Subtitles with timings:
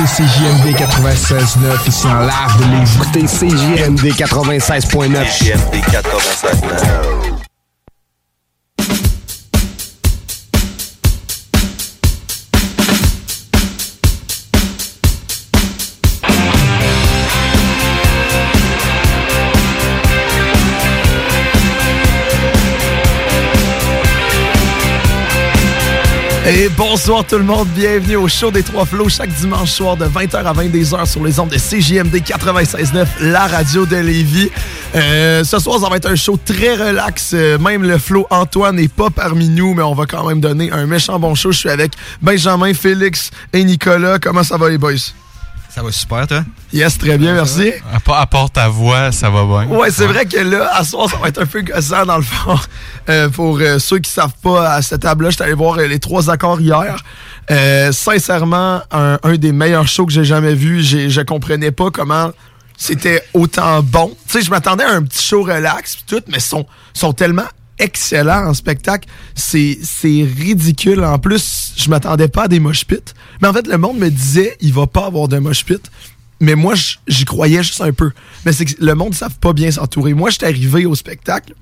[0.00, 2.94] Écoutez CJMD 96.9 ici en live de Lévis.
[2.94, 5.26] Écoutez CJMD 96.9.
[5.26, 7.39] CJMD 96.9
[26.52, 30.04] Et bonsoir tout le monde, bienvenue au show des Trois Flots chaque dimanche soir de
[30.06, 34.50] 20h à 22h sur les ondes de CJMD 96.9, la radio de Lévis.
[34.96, 37.34] Euh, ce soir, ça va être un show très relax.
[37.34, 40.72] Euh, même le flow Antoine n'est pas parmi nous, mais on va quand même donner
[40.72, 41.52] un méchant bon show.
[41.52, 44.18] Je suis avec Benjamin, Félix et Nicolas.
[44.18, 45.12] Comment ça va les boys?
[45.74, 46.44] Ça va super, toi?
[46.72, 47.72] Yes, très bien, merci.
[48.12, 49.68] À part, ta voix, ça va bien.
[49.76, 52.22] Ouais, c'est vrai que là, à soir, ça va être un peu gossant dans le
[52.24, 52.58] fond.
[53.08, 56.00] Euh, pour euh, ceux qui savent pas, à cette table-là, j'étais allé voir euh, les
[56.00, 56.96] trois accords hier.
[57.92, 60.82] Sincèrement, un, un des meilleurs shows que j'ai jamais vu.
[60.82, 62.30] J'ai- Je comprenais pas comment
[62.76, 64.16] c'était autant bon.
[64.26, 67.12] Tu sais, je m'attendais à un petit show relax pis tout, mais ils sont, sont
[67.12, 67.44] tellement
[67.80, 69.08] excellents en spectacle.
[69.34, 71.04] C'est ridicule.
[71.04, 72.96] En plus, je m'attendais pas à des mosh pits.
[73.42, 75.90] Mais en fait, le monde me disait, il va pas avoir de mosh pit.
[76.40, 76.74] Mais moi,
[77.06, 78.12] j'y croyais juste un peu.
[78.44, 80.14] Mais c'est que le monde ne savent pas bien s'entourer.
[80.14, 81.54] Moi, j'étais arrivé au spectacle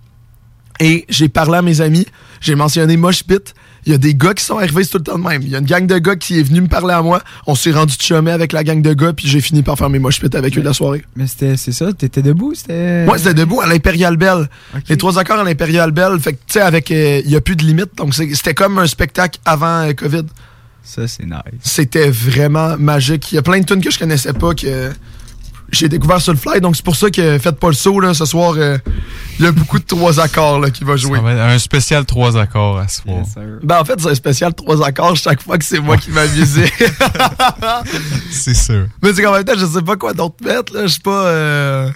[0.80, 2.06] et j'ai parlé à mes amis.
[2.40, 3.54] J'ai mentionné Mosh Pit.
[3.88, 5.40] Il y a des gars qui sont arrivés, tout le temps de même.
[5.40, 7.22] Il y a une gang de gars qui est venu me parler à moi.
[7.46, 9.88] On s'est rendu de chemin avec la gang de gars, puis j'ai fini par faire
[9.88, 11.02] mes Pit avec eux de la soirée.
[11.16, 13.06] Mais c'était, c'est ça, t'étais debout, c'était.
[13.06, 14.50] Moi, c'était debout à l'Imperial Bell.
[14.90, 16.20] Les trois accords à l'Imperial Bell.
[16.20, 16.90] Fait que, tu sais, avec.
[16.90, 17.96] euh, Il y a plus de limite.
[17.96, 20.24] Donc, c'était comme un spectacle avant euh, COVID.
[20.82, 21.38] Ça, c'est nice.
[21.62, 23.32] C'était vraiment magique.
[23.32, 24.90] Il y a plein de tunes que je connaissais pas que
[25.70, 26.60] j'ai découvert sur le fly.
[26.60, 28.14] Donc, c'est pour ça que faites pas le saut, là.
[28.14, 28.78] Ce soir, euh,
[29.38, 31.18] il y a beaucoup de trois accords, là, qui va jouer.
[31.18, 33.22] Ça va être un spécial trois accords à ce soir.
[33.62, 36.72] Ben, en fait, c'est un spécial trois accords chaque fois que c'est moi qui m'amusais.
[38.30, 38.86] c'est sûr.
[39.02, 40.82] Mais c'est qu'en même temps, je sais pas quoi d'autre mettre, là.
[40.82, 41.26] Je suis pas.
[41.26, 41.90] euh,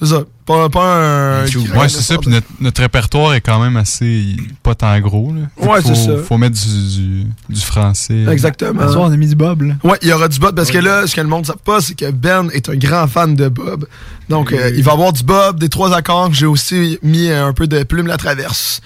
[0.00, 0.24] C'est ça.
[0.44, 1.44] Pas, pas un.
[1.44, 2.18] Ouais, c'est ça.
[2.18, 4.36] Puis notre, notre répertoire est quand même assez.
[4.62, 5.32] pas tant gros.
[5.32, 5.66] Là.
[5.66, 6.16] Ouais, c'est ça.
[6.18, 8.24] Faut mettre du, du, du français.
[8.28, 8.82] Exactement.
[8.96, 9.74] On a mis du Bob, là.
[9.84, 11.58] Ouais, il y aura du Bob parce que là, ce que le monde ne sait
[11.64, 13.86] pas, c'est que Ben est un grand fan de Bob.
[14.28, 16.34] Donc, euh, il va avoir du Bob, des trois accords.
[16.34, 18.80] J'ai aussi mis un peu de plume la traverse.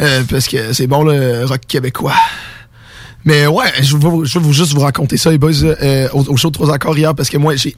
[0.00, 2.14] Euh, parce que c'est bon le rock québécois.
[3.24, 6.48] Mais ouais, je veux, je juste vous raconter ça, les boys, euh, au, au show
[6.48, 7.76] de trois accords hier, parce que moi, j'ai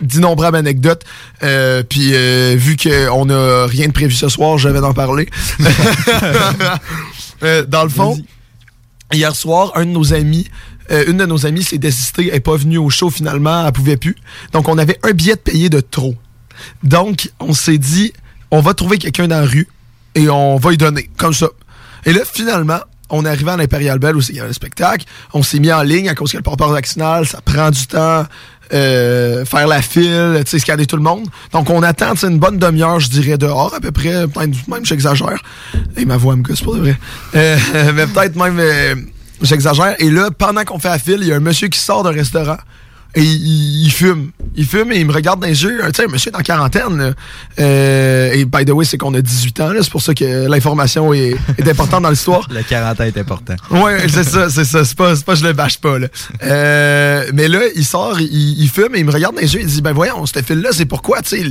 [0.00, 1.04] d'innombrables anecdotes.
[1.42, 5.28] Euh, Puis euh, vu qu'on n'a rien de prévu ce soir, je vais en parler.
[7.44, 8.20] Euh, dans le fond,
[9.12, 10.48] hier soir, un de nos amis,
[10.90, 13.96] une de nos amies s'est désistée, elle n'est pas venue au show finalement, elle pouvait
[13.96, 14.16] plus.
[14.52, 16.16] Donc on avait un billet de payé de trop.
[16.82, 18.12] Donc on s'est dit,
[18.50, 19.68] on va trouver quelqu'un dans la rue
[20.16, 21.46] et on va lui donner, comme ça.
[22.06, 22.80] Et là, finalement,
[23.10, 25.06] on est arrivé à l'Imperial Bell où il y a un spectacle.
[25.32, 28.26] On s'est mis en ligne à cause que le passeport vaccinal, ça prend du temps.
[28.72, 31.26] Euh, faire la file, tu sais, scanner tout le monde.
[31.52, 34.26] Donc, on attend une bonne demi-heure, je dirais, dehors, à peu près.
[34.26, 35.42] Peut-être même, j'exagère.
[35.96, 36.96] Et ma voix me gosse pour de vrai.
[37.34, 37.56] Euh,
[37.94, 38.94] mais peut-être même, euh,
[39.42, 39.94] j'exagère.
[39.98, 42.12] Et là, pendant qu'on fait la file, il y a un monsieur qui sort d'un
[42.12, 42.58] restaurant.
[43.14, 44.30] Et il, il fume.
[44.54, 45.80] Il fume et il me regarde dans les yeux.
[45.86, 47.14] Tu sais, un monsieur est en quarantaine.
[47.58, 49.70] Euh, et by the way, c'est qu'on a 18 ans.
[49.80, 52.46] C'est pour ça que l'information est, est importante dans l'histoire.
[52.50, 53.54] Le 40 ans est important.
[53.70, 54.84] Ouais, c'est ça, c'est ça.
[54.84, 56.08] C'est pas, c'est pas, je le bâche pas, là.
[56.42, 59.60] Euh, mais là, il sort, il, il fume et il me regarde dans les yeux.
[59.62, 61.44] Il dit, ben voyons, ce fil-là, c'est pourquoi, tu sais,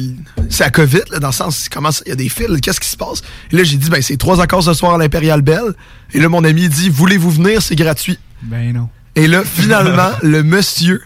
[0.50, 2.90] c'est la COVID, là, dans le sens, comment il y a des fils, qu'est-ce qui
[2.90, 3.22] se passe?
[3.52, 5.74] Et là, j'ai dit, ben c'est trois accords ce soir à l'Impérial Bell.
[6.14, 8.20] Et là, mon ami, il dit, voulez-vous venir, c'est gratuit.
[8.44, 8.90] Ben non.
[9.16, 11.02] Et là, finalement, le monsieur,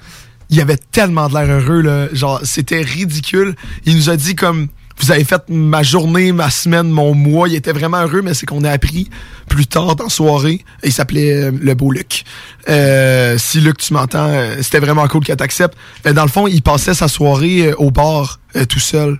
[0.51, 2.07] il avait tellement de l'air heureux, là.
[2.13, 3.55] Genre, c'était ridicule.
[3.85, 4.67] Il nous a dit comme,
[4.99, 7.47] vous avez fait ma journée, ma semaine, mon mois.
[7.47, 9.09] Il était vraiment heureux, mais c'est qu'on a appris
[9.47, 10.63] plus tard dans la soirée.
[10.83, 12.23] Il s'appelait euh, le beau Luc.
[12.69, 15.75] Euh, si Luc, tu m'entends, euh, c'était vraiment cool qu'elle t'accepte.
[16.05, 19.19] Mais dans le fond, il passait sa soirée au bar, euh, tout seul.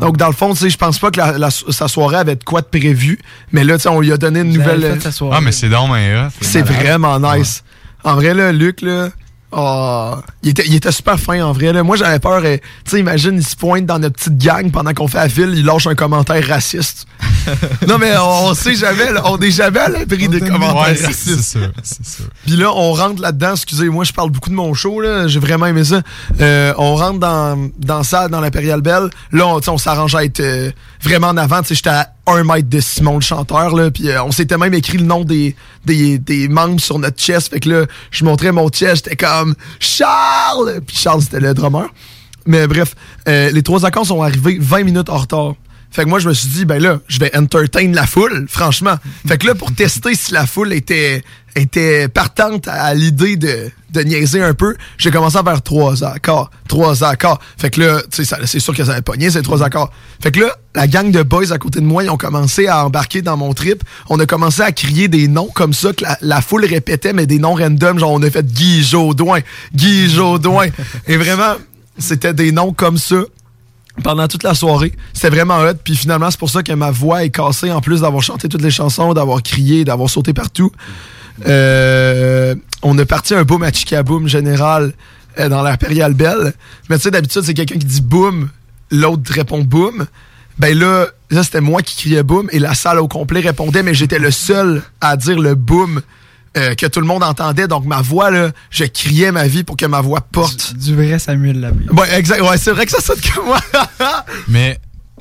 [0.00, 2.34] Donc, dans le fond, tu sais, je pense pas que la- la- sa soirée avait
[2.34, 3.20] de quoi de prévu.
[3.52, 4.80] Mais là, tu sais, on lui a donné une nouvelle.
[4.94, 5.36] fait sa soirée.
[5.38, 7.62] Ah, mais c'est donc mais C'est vraiment nice.
[8.02, 9.10] En vrai, là, Luc, là,
[9.56, 11.72] ah, il, était, il était super fin, en vrai.
[11.72, 11.82] Là.
[11.82, 12.42] Moi, j'avais peur.
[12.44, 15.28] euh, tu sais, imagine, il se pointe dans notre petite gang pendant qu'on fait la
[15.28, 17.06] file, il lâche un commentaire raciste.
[17.88, 20.94] non, mais on, on sait jamais, là, on est jamais à l'abri des commentaires Ouais,
[20.96, 21.40] c'est racistes.
[21.40, 22.24] c'est sûr, c'est sûr.
[22.46, 23.52] Puis là, on rentre là-dedans.
[23.52, 25.00] Excusez-moi, je parle beaucoup de mon show.
[25.00, 25.28] là.
[25.28, 26.02] J'ai vraiment aimé ça.
[26.40, 29.10] Euh, on rentre dans, dans ça, dans l'Impérial Bell.
[29.32, 30.70] Là, on, s'arrange à être euh,
[31.02, 31.60] vraiment en avant.
[31.62, 33.74] Tu sais, J'étais à un mètre de Simon le chanteur.
[33.74, 35.54] Là, puis euh, on s'était même écrit le nom des,
[35.84, 37.50] des, des membres sur notre chest.
[37.50, 39.04] Fait que là, je montrais mon chest.
[39.04, 40.80] J'étais comme Charles!
[40.86, 41.86] Puis Charles, c'était le drummer.
[42.46, 42.94] Mais bref,
[43.28, 45.54] euh, les trois accords sont arrivés 20 minutes en retard.
[45.90, 48.96] Fait que moi, je me suis dit, ben là, je vais entertain la foule, franchement.
[49.28, 51.22] Fait que là, pour tester si la foule était,
[51.56, 56.50] était partante à l'idée de, de niaiser un peu, j'ai commencé à faire trois accords.
[56.68, 57.40] Trois accords.
[57.56, 59.90] Fait que là, tu sais, c'est sûr que ça avait pogné, ces trois accords.
[60.20, 62.84] Fait que là, la gang de boys à côté de moi, ils ont commencé à
[62.84, 63.82] embarquer dans mon trip.
[64.10, 67.26] On a commencé à crier des noms comme ça que la, la foule répétait, mais
[67.26, 67.98] des noms random.
[67.98, 69.40] Genre, on a fait Guy Jodoin,
[69.74, 70.68] Guy Jodoin.
[71.06, 71.54] Et vraiment,
[71.98, 73.16] c'était des noms comme ça
[74.02, 74.92] pendant toute la soirée.
[75.12, 75.74] C'était vraiment hot.
[75.84, 78.62] Puis finalement, c'est pour ça que ma voix est cassée, en plus d'avoir chanté toutes
[78.62, 80.72] les chansons, d'avoir crié, d'avoir sauté partout.
[81.46, 84.92] Euh, on a parti un beau boom général
[85.38, 86.52] euh, dans l'Impérial Bell.
[86.88, 88.50] Mais tu sais, d'habitude, c'est quelqu'un qui dit boum,
[88.90, 90.06] l'autre répond boum.
[90.58, 93.94] Ben là, là c'était moi qui criais boum et la salle au complet répondait, mais
[93.94, 96.00] j'étais le seul à dire le boum
[96.56, 97.66] euh, que tout le monde entendait.
[97.66, 100.74] Donc ma voix, là, je criais ma vie pour que ma voix porte.
[100.76, 101.86] Du vrai Samuel Labbé.
[101.90, 102.40] Ouais, exact.
[102.42, 103.58] Ouais, c'est vrai que ça sonne comme moi.
[104.48, 104.78] Mais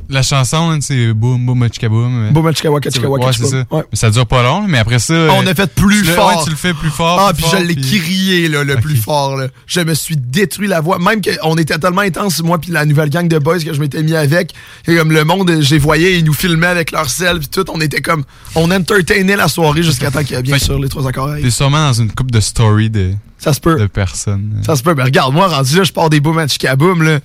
[0.09, 2.29] la chanson, hein, c'est boum, boum, chika boum.
[2.31, 3.63] Boum, chika waka, chika waka, Ouais, c'est ça.
[3.71, 3.83] Ouais.
[3.93, 5.13] Ça dure pas long, mais après ça.
[5.13, 6.27] on euh, a fait plus le- fort.
[6.37, 7.19] Ouais, tu le fais plus fort.
[7.19, 9.35] Ah, plus puis fort, je l'ai puis- crié, là, le plus fort.
[9.37, 9.47] Là.
[9.67, 10.99] Je me suis détruit la voix.
[10.99, 14.03] Même qu'on était tellement intense, moi, puis la nouvelle gang de boys que je m'étais
[14.03, 14.53] mis avec.
[14.87, 17.65] Et comme le monde, les voyais, ils nous filmaient avec leur sel, puis tout.
[17.73, 18.23] On était comme.
[18.55, 21.29] On entertainait la soirée jusqu'à temps qu'il y ait bien sûr les trois accords.
[21.41, 23.13] T'es sûrement dans une coupe de story de,
[23.43, 23.77] ça se peut.
[23.79, 24.61] de personnes.
[24.65, 24.93] Ça se peut.
[24.95, 27.19] Mais regarde, moi, rendu là, je pars des boom à Chicaboom, là.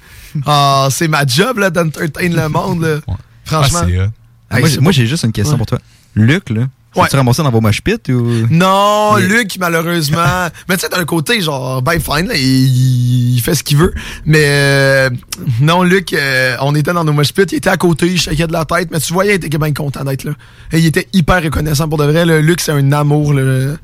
[0.47, 2.97] Ah, c'est ma job, là, d'entertain le monde, là.
[3.45, 3.81] Franchement.
[4.51, 5.59] Ah, Hey, moi, j'ai- juste une question Ouais.
[5.59, 5.79] pour toi.
[6.15, 6.63] Luc, là,
[7.03, 7.09] Ouais.
[7.09, 8.47] tu ramassé dans vos mosh pits ou?
[8.51, 10.19] Non, Luc, malheureusement.
[10.69, 13.95] mais tu sais, d'un côté, genre, ben fine, là, il, il fait ce qu'il veut.
[14.27, 15.11] Mais euh,
[15.61, 18.47] non, Luc, euh, on était dans nos mosh pits, il était à côté, il shakeait
[18.47, 20.33] de la tête, mais tu voyais, il était bien content d'être là.
[20.73, 22.25] Et il était hyper reconnaissant pour de vrai.
[22.25, 22.41] Là.
[22.41, 23.33] Luc, c'est un amour.
[23.35, 23.75] Là.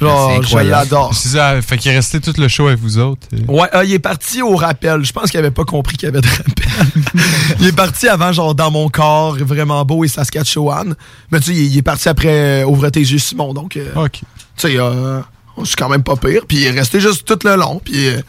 [0.00, 0.70] Genre, je incroyable.
[0.70, 1.14] l'adore.
[1.14, 3.26] C'est ça, fait qu'il est resté tout le show avec vous autres.
[3.34, 3.38] euh.
[3.52, 5.04] Ouais, ah, il est parti au rappel.
[5.04, 7.24] Je pense qu'il avait pas compris qu'il y avait de rappel.
[7.60, 10.94] il est parti avant, genre, dans mon corps, vraiment beau et Saskatchewan.
[11.32, 13.52] Mais tu sais, il, il est parti après euh, Ouvre tes yeux, Simon.
[13.54, 14.12] Donc, euh, Ok.
[14.12, 14.22] tu
[14.56, 15.20] sais, euh,
[15.58, 16.42] je suis quand même pas pire.
[16.48, 17.80] Puis il est resté juste tout le long.
[17.84, 18.20] Puis euh,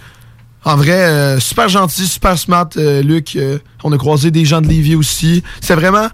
[0.64, 3.38] en vrai, euh, super gentil, super smart, Luc.
[3.84, 5.44] On a croisé des gens de Lévis aussi.
[5.62, 6.08] C'est vraiment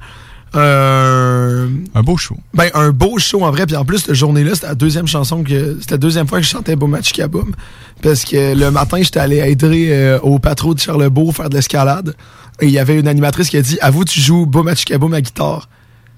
[0.55, 2.35] euh, Un beau show.
[2.53, 3.65] ben, un beau show en vrai.
[3.65, 5.77] Puis en plus, cette journée-là, c'était la deuxième chanson que.
[5.79, 7.53] C'était la deuxième fois que je chantais Boom Machika Boom.
[8.01, 12.15] Parce que le matin, j'étais allé aider euh, au patron de Charlebourg faire de l'escalade.
[12.61, 15.13] Et il y avait une animatrice qui a dit Avoue, tu joues Boom Machika Boom
[15.13, 15.67] à guitare.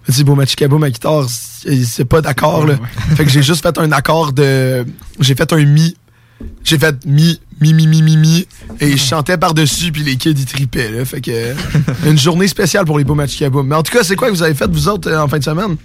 [0.10, 2.76] Dit Boom Machika Boom à guitare, c'est pas d'accord, là.
[3.16, 4.86] Fait que j'ai juste fait un accord de.
[5.20, 5.96] J'ai fait un mi.
[6.64, 8.48] J'ai fait mi, mi, mi, mi, mi, mi.
[8.80, 11.06] Et je chantais par-dessus, puis les kids, ils tripaient, là.
[11.06, 11.54] Fait que.
[12.10, 13.68] une journée spéciale pour les Boom Machika Boom.
[13.68, 15.38] Mais en tout cas, c'est quoi que vous avez fait, vous autres, euh, en fin
[15.38, 15.76] de semaine?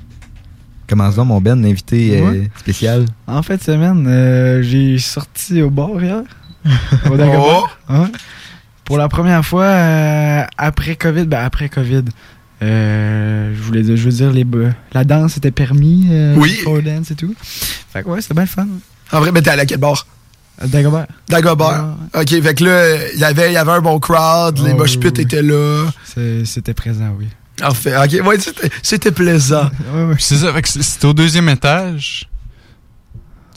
[0.89, 2.51] Commence donc, mon Ben, invité euh, Ouais.
[2.61, 3.07] spécial?
[3.27, 6.23] En fin de semaine, euh, j'ai sorti au bar hier.
[7.11, 7.63] Au Dagobah.
[7.91, 8.07] Ouais.
[8.85, 12.05] Pour la première fois, euh, après COVID, ben après COVID,
[12.65, 14.47] euh, je voulais dire, je veux dire, les,
[14.93, 16.07] la danse était permis.
[16.11, 16.59] euh, Oui.
[16.85, 17.35] dance et tout.
[17.93, 18.67] Fait que ouais, c'était bien le fun.
[19.13, 20.07] En vrai, mais t'es allé à quel bar?
[20.61, 21.07] À Dagobah.
[21.29, 21.97] Dagobert.
[22.15, 24.77] Ok, fait que là, il y avait, il y avait un bon crowd, les Oh,
[24.77, 25.23] mosh pits oui, oui.
[25.23, 25.87] étaient là.
[26.45, 27.27] C'était présent, oui.
[27.57, 27.95] Parfait.
[27.97, 29.69] Ok, ouais, c'était- c'était plaisant.
[29.95, 30.15] Ouais, ouais.
[30.15, 32.29] Puis c'est ça, fait que c'était au deuxième étage.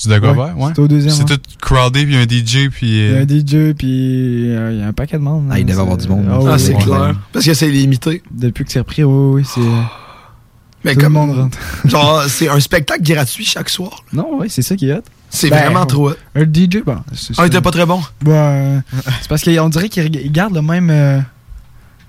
[0.01, 0.67] Du Dagobert, ouais.
[0.67, 1.13] C'était au deuxième.
[1.13, 1.37] C'est ouais.
[1.37, 2.87] tout crowdé, puis un DJ, puis.
[2.87, 5.47] Il y a euh, un DJ, puis euh, il y a un paquet de monde.
[5.51, 6.25] Ah, il hein, devait avoir du monde.
[6.29, 7.15] Ah, Ah, oui, c'est clair.
[7.33, 8.21] Parce que c'est limité.
[8.31, 9.61] Depuis que c'est repris, oui, oui, c'est.
[10.83, 11.13] Mais Tout le comme.
[11.13, 11.57] monde rentre.
[11.85, 14.03] Genre, c'est un spectacle gratuit chaque soir.
[14.13, 15.01] Non, oui, c'est ça qui est hot.
[15.29, 16.15] C'est Ben, vraiment trop hot.
[16.35, 16.97] Un DJ, bon.
[17.13, 17.99] c'est- Ah, il était pas très bon.
[18.23, 18.79] Ouais, euh,
[19.19, 21.19] c'est parce qu'on dirait qu'il garde le même, euh,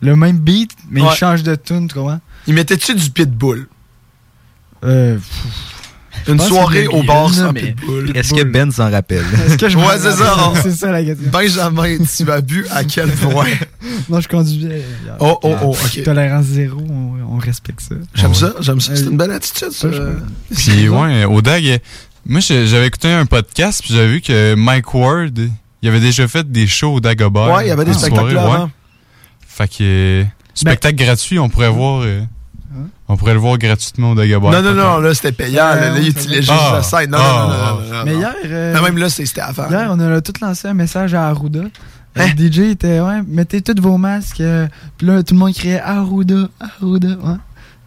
[0.03, 1.09] le même beat, mais Ouais.
[1.11, 2.21] il change de tune, tu comprends?
[2.47, 3.67] Il mettait-tu du pitbull?
[4.85, 5.19] Euh,
[6.27, 8.17] Une soirée au bar sans pitbull.
[8.17, 9.25] Est-ce que Ben s'en rappelle?
[9.47, 10.33] Est-ce que je Ouais, c'est ça.
[10.35, 10.63] rappelle?
[10.63, 11.31] C'est ça la question.
[11.31, 13.47] Benjamin, tu as bu à quel point?
[14.09, 14.83] Non, je conduisais.
[15.21, 16.03] Oh, oh, oh, ok.
[16.03, 17.95] Tolérance zéro, on, on respecte ça.
[18.15, 18.97] J'aime ça, j'aime ça.
[18.97, 19.89] C'est une belle attitude, ça.
[20.55, 21.79] Puis ouais, au DAG, euh,
[22.27, 25.39] moi j'avais écouté un podcast, puis j'avais vu que Mike Ward,
[25.83, 27.53] il avait déjà fait des shows au Dagobert.
[27.55, 28.69] Ouais, il y avait des spectacles soirée, ouais.
[29.47, 32.03] Fait que euh, spectacle gratuit, on pourrait voir.
[32.03, 32.21] euh,
[33.09, 34.51] on pourrait le voir gratuitement au Dagobert.
[34.51, 35.65] Non, non, non, là, c'était payant.
[35.65, 36.73] là, là, il utilisait juste Ah.
[36.77, 37.11] la scène.
[37.11, 37.47] Non, Ah.
[37.49, 39.69] non, non, non, Mais hier, euh, même là, c'était avant.
[39.69, 41.61] hier, on a tout lancé un message à Arruda.
[42.17, 42.27] Hein?
[42.37, 44.41] Le DJ était, ouais, mettez tous vos masques.
[44.41, 44.67] euh,
[44.97, 47.37] puis là, tout le monde criait Arruda, Arruda, ouais.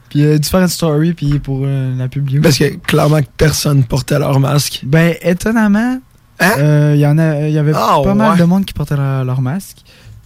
[0.10, 2.40] Puis euh, différentes stories, puis pour euh, la publier.
[2.42, 4.82] Parce que clairement que personne portait leur masque.
[4.84, 6.00] Ben, étonnamment,
[6.40, 6.52] Hein?
[6.58, 8.96] euh, il y en a, il y avait Ah, pas mal de monde qui portait
[8.98, 9.78] leur, leur masque.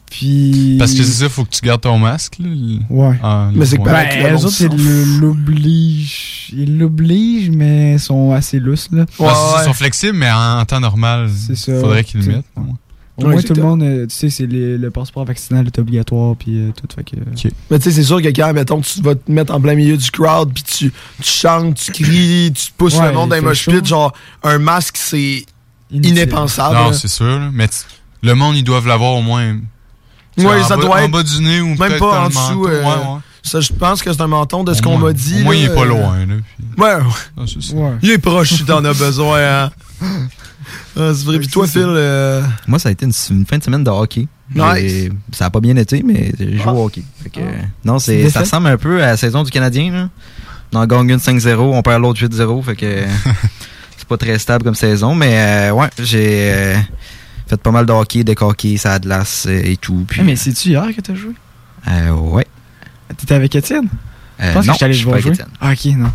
[0.10, 0.76] Puis.
[0.80, 2.38] Parce que c'est ça, faut que tu gardes ton masque.
[2.40, 2.50] Là.
[2.90, 3.20] Ouais.
[3.24, 6.52] Ah, Mais c'est que Ben, eux autres, ils l'obligent.
[6.54, 9.06] Ils l'obligent, mais ils sont assez lousses, là.
[9.20, 9.28] Ouais,
[9.62, 12.46] Ils sont flexibles, mais en, en temps normal, il faudrait qu'ils le mettent.
[12.58, 12.64] ouais.
[13.18, 15.80] Au Ouais, moins, tout le monde, euh, tu sais, c'est les- le passeport vaccinal est
[15.80, 16.86] obligatoire, puis euh, tout.
[16.94, 17.16] Fait que.
[17.72, 19.96] Mais tu sais, c'est sûr que quand, mettons, tu vas te mettre en plein milieu
[19.96, 23.72] du crowd, puis tu, tu chantes, tu cries, tu pousses Ouais, le monde chaud.
[23.72, 24.12] pits, genre,
[24.44, 25.46] un masque, c'est
[25.92, 26.76] inépensable.
[26.76, 27.40] Non, c'est sûr.
[27.54, 27.70] Mais
[28.22, 29.60] le monde, ils doivent l'avoir au moins.
[30.44, 32.65] En ça bas- doit En être- bas du nez ou Même pas en dessous.
[32.68, 33.20] euh, Ouais, ouais.
[33.44, 35.44] Ça, je pense que c'est un menton de ce qu'on m'a dit.
[35.44, 36.18] Là, il est pas euh, loin.
[36.25, 37.01] Là, puis- Ouais, ouais.
[37.38, 37.42] Ah.
[37.75, 37.92] Ouais.
[38.01, 39.39] Il est proche si t'en as besoin.
[39.39, 39.72] Hein.
[40.98, 41.38] Ah, c'est vrai.
[41.39, 44.27] Puis toi, Phil, euh, Moi, ça a été une, une fin de semaine de hockey.
[44.56, 44.77] Nice.
[44.77, 47.04] Et Ça a pas bien été, mais j'ai joué au hockey.
[47.22, 47.39] Fait que,
[47.84, 49.92] Non, c'est, ça ressemble un peu à la saison du Canadien.
[49.92, 50.10] Là.
[50.74, 52.62] On en gagne une 5-0, on perd l'autre 8-0.
[52.63, 53.04] Fait que
[53.98, 55.13] c'est pas très stable comme saison.
[55.13, 56.77] Mais euh, ouais, j'ai euh,
[57.48, 60.06] fait pas mal de hockey, de hockey, ça a de l'as euh, et tout.
[60.08, 61.34] Puis, Ah, mais c'est-tu hier que t'as joué?
[61.88, 62.46] Euh, ouais.
[63.18, 63.88] T'étais avec Étienne?
[64.42, 65.32] Euh, Je pense non, que je suis voir pas jouer.
[65.32, 65.58] avec Étienne.
[65.62, 66.12] Ah, ok, non.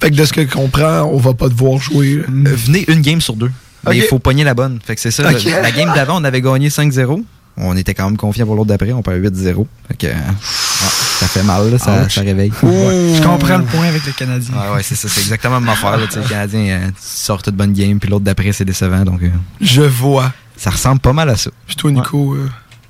[0.00, 2.22] fait que de ce que je comprends, on va pas te voir jouer.
[2.28, 2.46] Mm.
[2.46, 3.50] Euh, venez une game sur deux.
[3.86, 4.78] Mais il faut pogner la bonne.
[4.84, 5.22] Fait que c'est ça.
[5.22, 7.24] La, game d'avant, on avait gagné 5-0.
[7.60, 8.92] On était quand même confiant pour l'autre d'après.
[8.92, 9.66] On perd 8-0.
[9.88, 12.52] Fait que, euh, ouais, ça fait mal, là, ça, réveille.
[12.62, 14.54] Je comprends le point avec le Canadien.
[14.54, 15.08] Ouais, ouais, c'est ça.
[15.08, 15.96] C'est exactement même affaire.
[15.96, 18.64] Là, Tu sais, le Canadien euh, tu sors toute bonne game, puis l'autre d'après, c'est
[18.64, 19.04] décevant.
[19.04, 19.30] Donc, euh,
[19.60, 20.32] Je vois.
[20.58, 21.50] Ça ressemble pas mal à ça.
[21.66, 22.48] Puis toi, Nico, euh,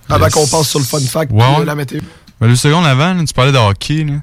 [0.08, 0.34] avant Yes.
[0.34, 1.60] qu'on passe sur le fun fact, puis, ouais.
[1.60, 2.00] euh, la météo.
[2.40, 4.04] Ben, le second avant, là, tu parlais de hockey.
[4.04, 4.14] Là.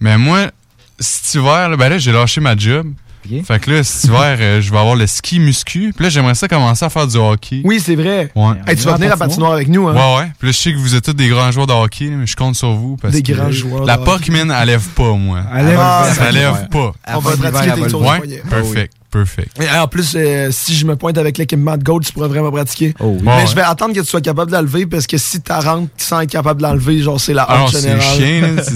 [0.00, 0.50] Mais moi,
[0.98, 2.86] cet hiver, là, ben là, j'ai lâché ma job.
[3.30, 3.44] Ok.
[3.44, 5.92] Fait que là, cet hiver, euh, je vais avoir le ski muscu.
[5.94, 7.60] Puis là, j'aimerais ça commencer à faire du hockey.
[7.64, 8.30] Oui, c'est vrai.
[8.34, 8.54] Ouais.
[8.66, 9.18] Hey, tu vas venir à patinoire.
[9.18, 9.94] patinoire avec nous, hein?
[9.94, 10.32] Ouais, ouais.
[10.38, 12.34] Puis là, je sais que vous êtes tous des grands joueurs de hockey, mais je
[12.34, 12.96] compte sur vous.
[12.96, 15.40] Parce Des que grands joueurs La man, elle lève pas, moi.
[15.54, 16.30] Elle lève Ah, le Ça vent.
[16.30, 16.92] lève pas.
[17.08, 18.42] On va pratiquer tes elle tours de Ouais, poignet.
[18.48, 19.60] perfect, perfect.
[19.60, 22.50] Et en plus, euh, si je me pointe avec l'équipement de Gold, tu pourrais vraiment
[22.50, 22.94] pratiquer.
[23.00, 23.18] Oh, oui.
[23.22, 23.46] Mais ouais.
[23.46, 26.20] je vais attendre que tu sois capable de l'enlever parce que si tu rentres sans
[26.20, 28.02] être capable de l'enlever, genre c'est la Ah honte c'est générale.
[28.16, 28.62] chien, là.
[28.62, 28.72] Tu,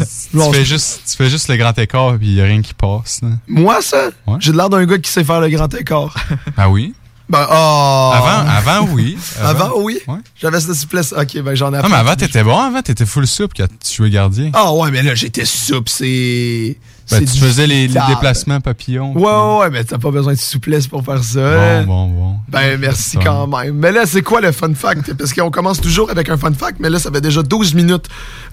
[0.50, 3.20] fais c'est- juste, tu fais juste le grand écart, puis il a rien qui passe,
[3.22, 3.28] là.
[3.48, 4.36] Moi, ça, Ouais.
[4.40, 6.14] j'ai l'air d'un gars qui sait faire le grand écart.
[6.56, 6.94] Ah oui?
[7.28, 8.10] ben, oh!
[8.14, 9.16] Avant, avant, oui.
[9.42, 9.98] Avant, oui?
[10.06, 10.18] Ouais.
[10.40, 11.14] J'avais cette souplesse.
[11.16, 12.56] Ok, ben j'en ai Non, mais avant, t'étais bon.
[12.58, 14.50] Avant, t'étais full souple quand tu jouais gardien.
[14.52, 16.76] Ah ouais, mais là, j'étais souple, c'est...
[17.10, 19.12] Ben, tu faisais les, déplacements papillons.
[19.14, 21.82] Ouais, ouais, ouais, mais t'as pas besoin de souplesse pour faire ça.
[21.82, 22.36] Bon, bon, bon.
[22.48, 23.20] Ben, merci Ça.
[23.22, 23.74] quand même.
[23.74, 25.12] Mais là, c'est quoi le fun fact?
[25.14, 28.06] Parce qu'on commence toujours avec un fun fact, mais là, ça fait déjà 12 minutes.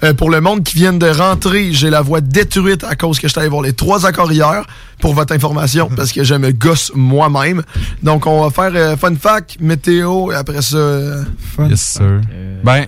[0.03, 3.27] Euh, pour le monde qui vient de rentrer, j'ai la voix détruite à cause que
[3.27, 4.65] je suis allé voir les trois accords hier,
[5.00, 7.63] pour votre information, parce que je me gosse moi-même.
[8.03, 10.77] Donc, on va faire euh, fun fact, météo, et après ça...
[10.77, 11.24] euh,
[11.55, 11.67] Fun.
[11.70, 12.22] Yes, sir.
[12.63, 12.86] Ben,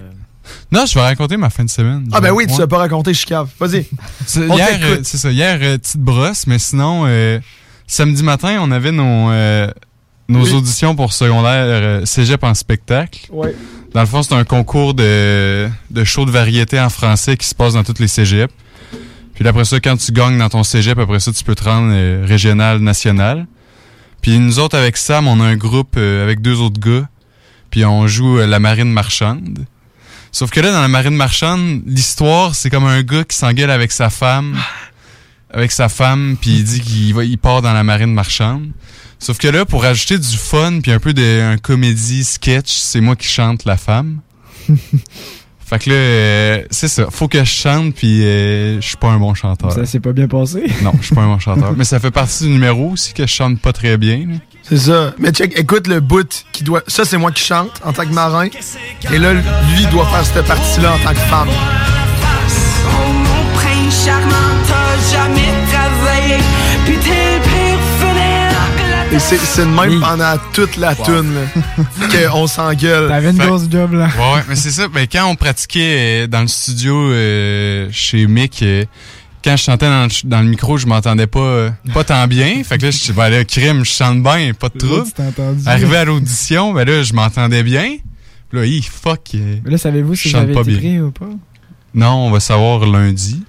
[0.74, 2.08] non, je vais raconter ma fin de semaine.
[2.12, 3.48] Ah ben oui, tu sais pas raconter, je suis cave.
[3.60, 3.86] Vas-y.
[4.26, 5.32] C'est- euh, c'est ça.
[5.32, 7.40] Hier, euh, petite brosse, mais sinon, euh,
[7.88, 9.30] samedi matin, on avait nos,
[10.30, 10.54] nos Oui.
[10.54, 13.28] auditions pour secondaire cégep en spectacle.
[13.32, 13.56] Ouais.
[13.94, 17.54] Dans le fond, c'est un concours de, de show de variété en français qui se
[17.54, 18.52] passe dans toutes les cégeps.
[19.36, 21.94] Puis après ça, quand tu gagnes dans ton cégep, après ça, tu peux te rendre
[22.26, 23.46] régional, national.
[24.22, 27.08] Puis nous autres, avec Sam, on a un groupe avec deux autres gars.
[27.70, 29.66] Puis on joue la marine marchande.
[30.34, 33.92] Sauf que là, dans la marine marchande, l'histoire, c'est comme un gars qui s'engueule avec
[33.92, 34.58] sa femme.
[35.52, 38.72] Avec sa femme, puis il dit qu'il va, il part dans la marine marchande.
[39.20, 43.16] Sauf que là, pour ajouter du fun, puis un peu de comédie sketch, c'est moi
[43.16, 44.22] qui chante la femme.
[45.66, 47.08] Fait que là, euh, c'est ça.
[47.10, 49.72] Faut que je chante, puis euh, je suis pas un bon chanteur.
[49.72, 50.64] Ça s'est pas bien passé?
[50.82, 51.74] Non, je suis pas un bon chanteur.
[51.78, 54.28] Mais ça fait partie du numéro aussi que je chante pas très bien.
[54.62, 55.14] C'est ça.
[55.20, 56.82] Mais check, écoute le bout qui doit.
[56.88, 58.48] Ça, c'est moi qui chante en tant que marin.
[59.12, 61.50] Et là, lui doit faire cette partie-là en tant que femme.
[61.50, 66.38] Oh mon prince charmant, t'as jamais travaillé.
[66.86, 66.98] Puis
[69.14, 73.08] Et c'est de même pendant toute la toune là, qu'on s'engueule.
[73.10, 74.06] T'avais une Fait- grosse job, là.
[74.08, 74.88] Ouais, mais c'est ça.
[74.88, 78.86] Ben, quand on pratiquait euh, dans le studio euh, chez Mick, euh,
[79.44, 82.64] quand je chantais dans le, dans le micro, je m'entendais pas euh, pas tant bien.
[82.64, 85.08] Fait que là, je suis ben là, crime, je chante bien, pas de trouble.
[85.68, 87.98] Arrivé à l'audition, ben là, je m'entendais bien.
[88.50, 89.22] Puis Là, hi, fuck.
[89.34, 90.78] Mais là, savez-vous si pas été bien.
[90.78, 91.30] pris ou pas?
[91.94, 93.44] Non, on va savoir lundi.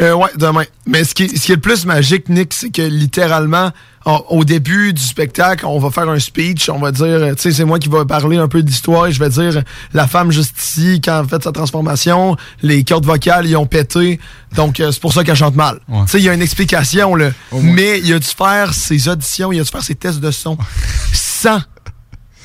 [0.00, 0.64] Euh, ouais, demain.
[0.86, 3.70] Mais ce qui, ce qui est le plus magique, Nick, c'est que littéralement,
[4.04, 7.42] en- au début du spectacle, on va faire un speech, on va dire, euh, tu
[7.42, 10.32] sais, c'est moi qui va parler un peu d'histoire et je vais dire, la femme
[10.32, 14.18] juste ici, quand elle a fait sa transformation, les cordes vocales, ils ont pété,
[14.56, 15.78] donc euh, c'est pour ça qu'elle chante mal.
[16.06, 17.30] Tu sais, il y a une explication, là.
[17.62, 20.58] Mais il a dû faire ses auditions, il a dû faire ses tests de son
[21.12, 21.60] sans,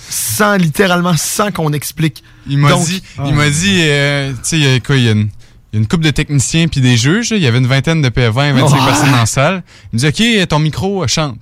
[0.09, 2.23] sans, littéralement, sans qu'on explique.
[2.47, 5.09] Il m'a dit, il m'a dit, euh, tu sais, il y a quoi, il y
[5.09, 5.29] a une,
[5.71, 7.31] il y a une couple de techniciens puis des juges.
[7.31, 8.85] Il y avait une vingtaine de P20, 25 Ouais.
[8.85, 9.63] personnes dans la salle.
[9.93, 11.38] Il me dit, OK, ton micro, euh, chante.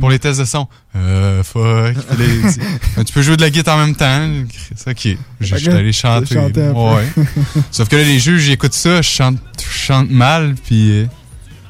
[0.00, 0.66] pour les tests de son.
[0.96, 1.94] Euh, fuck.
[3.06, 4.28] Tu peux jouer de la guitare en même temps.
[4.74, 5.18] C'est OK.
[5.40, 6.36] Je suis allé chanter.
[6.38, 7.06] Ouais.
[7.70, 10.90] Sauf que là, les juges, ils écoutent ça, je chante, je chante mal, puis...
[11.02, 11.06] euh,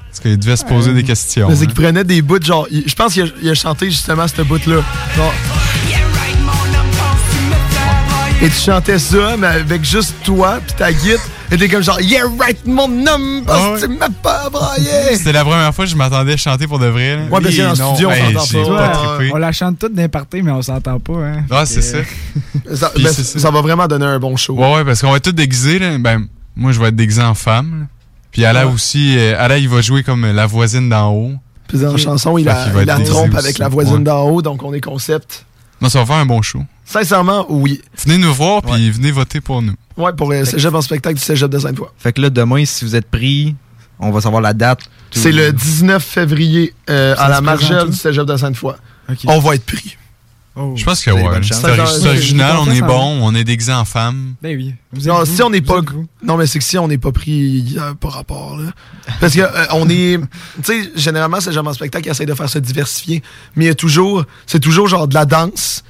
[0.09, 1.49] parce qu'ils devaient se poser des questions.
[1.51, 1.67] C'est hein.
[1.67, 4.83] qu'il prenait des bouts, genre, je pense qu'il a, chanté justement ce bout-là.
[5.15, 5.35] Genre,
[8.43, 12.01] Et tu chantais ça, mais avec juste toi, puis ta guide, et t'es comme genre,
[12.01, 14.91] yeah, right, mon homme, parce que tu m'as pas braillé.
[15.17, 17.17] C'était la première fois que je m'attendais à chanter pour de vrai.
[17.17, 17.23] là.
[17.31, 18.77] Ouais, parce Non, studio, on hey, s'entend pas.
[18.77, 19.33] pas Ouais, trippé.
[19.35, 21.45] On la chante toute d'un party, mais on s'entend pas, hein.
[21.51, 21.99] Ah, c'est ça.
[22.75, 24.55] Ça, Puis ben, c'est ça va vraiment donner un bon show.
[24.55, 25.79] Ouais, ouais, parce qu'on va être tous déguisés.
[25.79, 25.99] Là.
[25.99, 26.27] Ben,
[26.57, 27.81] moi, je vais être déguisé en femme.
[27.81, 27.87] là.
[28.33, 28.73] Puis Ala Ouais.
[28.75, 31.33] aussi, euh, Ala, il va jouer comme la voisine d'en haut.
[31.69, 33.39] Puis dans la chanson, il a, qu'il va il être a déguisé trompe aussi.
[33.39, 34.03] avec la voisine Ouais.
[34.03, 35.47] d'en haut, donc on est concept.
[35.81, 36.61] Non, ça va faire un bon show.
[36.85, 37.81] Sincèrement, oui.
[38.05, 39.75] Venez nous voir, puis venez voter pour nous.
[39.97, 41.89] Ouais, pour euh, Cégep en spectacle du Cégep de Sainte-Foy.
[41.99, 43.55] Fait que là, demain, si vous êtes pris,
[43.99, 44.81] on va savoir la date.
[45.11, 47.91] C'est le 19 février euh, à la margelle où?
[47.91, 48.75] du Cégep de Sainte-Foy.
[49.27, 49.97] On va être pris.
[50.75, 51.41] Je pense que ouais.
[51.43, 54.37] C'est original, on est bon, on est déguisé en femme.
[54.41, 54.75] Ben oui.
[54.91, 55.81] Vous Non, si on n'est pas.
[56.23, 58.71] Non, mais c'est que si on n'est pas pris, il y a pas rapport, là.
[59.21, 60.19] Parce que, euh, on est.
[60.19, 63.23] Tu sais, généralement, c'est genre en spectacle qui essaie de faire se diversifier.
[63.55, 64.25] Mais il y a toujours.
[64.47, 65.85] C'est toujours genre de la danse,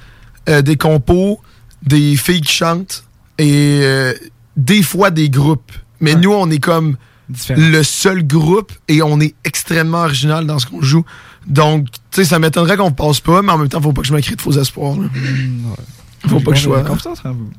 [0.49, 1.39] euh, des compos,
[1.83, 3.05] des filles qui chantent
[3.37, 4.13] et euh,
[4.55, 5.71] des fois des groupes.
[5.99, 6.97] Mais nous, on est comme
[7.29, 7.59] Différent.
[7.61, 11.03] le seul groupe et on est extrêmement original dans ce qu'on joue.
[11.47, 14.07] Donc, tu sais, ça m'étonnerait qu'on passe pas, mais en même temps, faut pas que
[14.07, 14.95] je me crée de faux espoirs.
[14.97, 15.07] là.
[16.27, 16.83] Faut pas que je sois.
[17.23, 17.51] J'ai vous.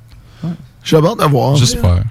[0.84, 1.56] J'ai hâte de voir.
[1.56, 2.04] J'espère.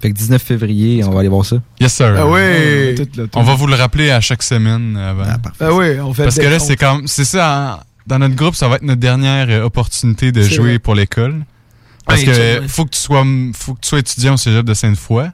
[0.00, 1.56] Fait que 19 février, on va aller voir ça.
[1.80, 2.12] Yes, sir.
[2.18, 2.96] Ah oui!
[3.34, 5.24] On va vous le rappeler à chaque semaine avant.
[5.60, 7.06] Ah oui, on fait Parce que là, c'est comme.
[7.06, 10.70] C'est ça, en- dans notre groupe, ça va être notre dernière euh, opportunité de jouer
[10.70, 10.78] vrai.
[10.80, 11.44] pour l'école.
[12.06, 14.74] Parce Ouais, que faut que tu sois faut que tu sois étudiant au cégep de
[14.74, 15.30] Sainte-Foy.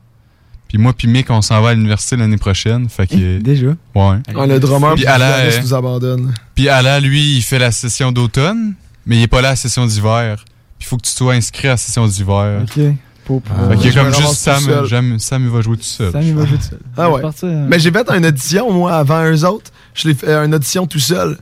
[0.68, 2.88] Puis moi puis Mick, on s'en va à l'université l'année prochaine.
[2.88, 3.38] Fait que.
[3.38, 3.68] Déjà?
[3.94, 4.18] Ouais.
[4.36, 6.34] Ah, le drummer Puis Alain, Alain nous abandonne.
[6.54, 8.74] Puis Ala, lui, il fait la session d'automne,
[9.06, 10.44] mais il est pas là à la session d'hiver.
[10.78, 12.62] Puis il faut que tu sois inscrit à la session d'hiver.
[12.62, 12.80] Ok.
[13.24, 14.86] Pour, pour, Fait qu'il y a Je comme me juste Sam.
[14.88, 16.12] Sam, Sam, il va jouer tout seul.
[16.12, 16.80] Sam, il va jouer tout seul.
[16.96, 17.20] Ah ouais.
[17.20, 19.70] partir, euh, Mais j'ai fait une audition, moi, avant eux autres.
[19.94, 21.38] Je l'ai fait euh, une audition tout seul.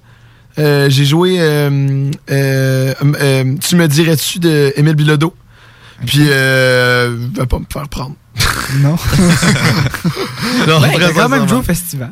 [0.58, 5.34] Euh, j'ai joué euh, euh, euh, Tu me dirais-tu de Émile Bilodeau?
[6.06, 8.14] Puis, euh, va pas me faire prendre.
[8.80, 8.96] Non.
[10.66, 12.10] Non, Ouais, t'as quand même joué au festival.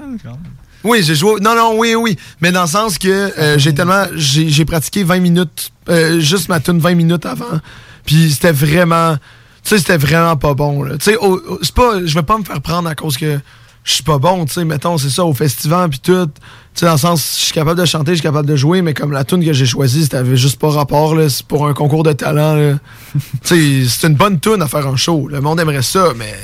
[0.85, 1.40] Oui, j'ai joué.
[1.40, 2.16] Non, non, oui, oui.
[2.40, 4.04] Mais dans le sens que euh, j'ai tellement.
[4.14, 7.61] J'ai pratiqué 20 minutes, euh, juste ma tune 20 minutes avant.
[8.04, 9.16] Puis c'était vraiment.
[9.62, 10.85] Tu sais, c'était vraiment pas bon.
[10.85, 11.16] Tu sais,
[11.62, 12.04] c'est pas.
[12.04, 13.38] Je vais pas me faire prendre à cause que
[13.85, 14.47] je suis pas bon.
[14.47, 16.27] Tu sais, mettons, c'est ça, au festival, puis tout.
[16.27, 18.83] Tu sais, dans le sens, je suis capable de chanter, je suis capable de jouer,
[18.83, 21.14] mais comme la tune que j'ai choisie, c'était avait juste pas rapport.
[21.14, 21.29] là.
[21.29, 22.55] C'est pour un concours de talent.
[22.55, 22.79] là.
[23.14, 25.29] tu sais, c'est une bonne tune à faire un show.
[25.29, 26.35] Le monde aimerait ça, mais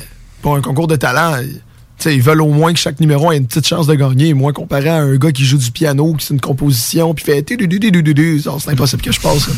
[0.42, 1.38] pour un concours de talent.
[1.42, 4.32] Tu sais, ils veulent au moins que chaque numéro ait une petite chance de gagner.
[4.34, 7.44] Moi, comparé à un gars qui joue du piano, qui c'est une composition, puis fait
[7.48, 9.48] c'est impossible que je passe.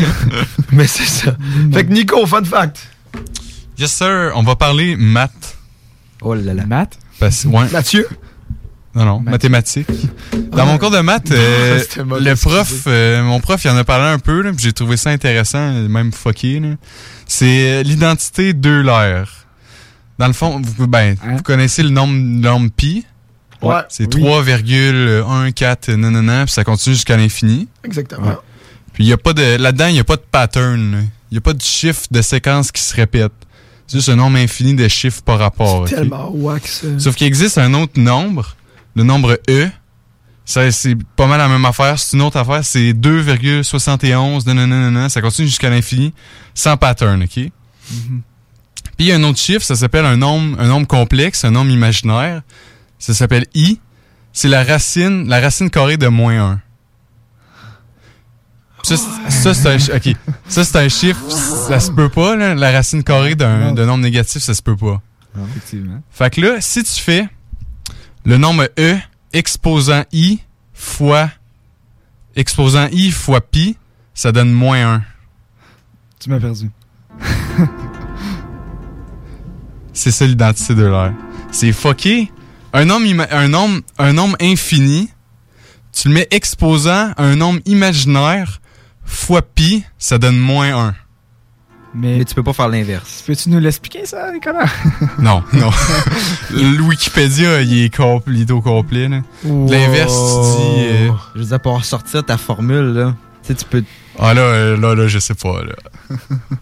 [0.72, 1.36] Mais c'est ça.
[1.72, 2.78] Fait que Nico, fun fact.
[3.78, 4.32] Yes, sir.
[4.34, 5.59] On va parler maths.
[6.22, 6.86] Oh là là.
[7.18, 7.68] Parce, ouais.
[7.70, 8.06] Mathieu?
[8.94, 9.86] Non, non, mathématiques.
[10.50, 14.06] Dans mon cours de maths, euh, le prof, euh, mon prof, il en a parlé
[14.06, 16.58] un peu, là, puis j'ai trouvé ça intéressant, même fucké.
[16.58, 16.70] là.
[17.26, 19.22] C'est euh, l'identité d'Euler.
[20.18, 21.36] Dans le fond, vous, ben, Hein?
[21.36, 23.06] vous connaissez le nombre, le nombre pi?
[23.62, 23.82] Ouais.
[23.88, 24.22] C'est Oui.
[24.22, 27.68] 3,14, nanana, puis ça continue jusqu'à l'infini.
[27.84, 28.36] Exactement.
[28.92, 31.06] Puis il y a pas de là-dedans, il y a pas de pattern.
[31.30, 33.30] Il n'y a pas de chiffre de séquence qui se répète.
[33.90, 35.88] C'est juste un nombre infini de chiffres par rapport.
[35.88, 36.32] C'est tellement
[36.64, 36.86] ça.
[36.96, 38.54] Sauf qu'il existe un autre nombre,
[38.94, 39.68] le nombre E.
[40.44, 41.98] Ça, c'est pas mal la même affaire.
[41.98, 42.64] C'est une autre affaire.
[42.64, 44.46] C'est 2,71.
[44.46, 46.14] nanana, Ça continue jusqu'à l'infini,
[46.54, 47.34] sans pattern, OK?
[47.34, 47.50] Puis
[49.00, 51.72] il y a un autre chiffre, ça s'appelle un nombre, un nombre complexe, un nombre
[51.72, 52.42] imaginaire.
[53.00, 53.80] Ça s'appelle I.
[54.32, 56.60] C'est la racine, la racine carrée de moins 1.
[58.82, 59.78] Ça, c'est- ça, c'est un.
[60.48, 62.54] Ça, c'est un chiffre, ça se peut pas, là.
[62.54, 65.00] La racine carrée d'un nombre négatif, ça se peut pas.
[65.50, 66.02] Effectivement.
[66.10, 67.28] Fait que là, si tu fais
[68.24, 68.96] le nombre E
[69.32, 70.40] exposant I
[70.74, 71.30] fois
[72.36, 73.76] exposant I fois pi,
[74.14, 75.02] ça donne moins 1.
[76.18, 76.70] Tu m'as perdu.
[79.92, 81.12] C'est ça l'identité de l'air.
[81.50, 82.30] C'est fucké.
[82.72, 85.08] Un nombre, un, nombre, un nombre infini,
[85.92, 88.60] tu le mets exposant à un nombre imaginaire
[89.10, 90.94] fois pi, ça donne moins 1.
[91.92, 93.24] Mais, tu peux pas faire l'inverse.
[93.26, 94.66] Peux-tu nous l'expliquer, ça, Nicolas?
[95.18, 95.70] Non, non.
[96.52, 99.08] le Wikipédia, il est, compl- il est au complet.
[99.44, 100.86] L'inverse, tu dis...
[100.86, 103.82] euh, Je veux dire, pour sortir ta formule, là, tu sais, tu peux.
[104.20, 105.62] Ah là, euh, là, là, je sais pas.
[105.64, 105.72] Là.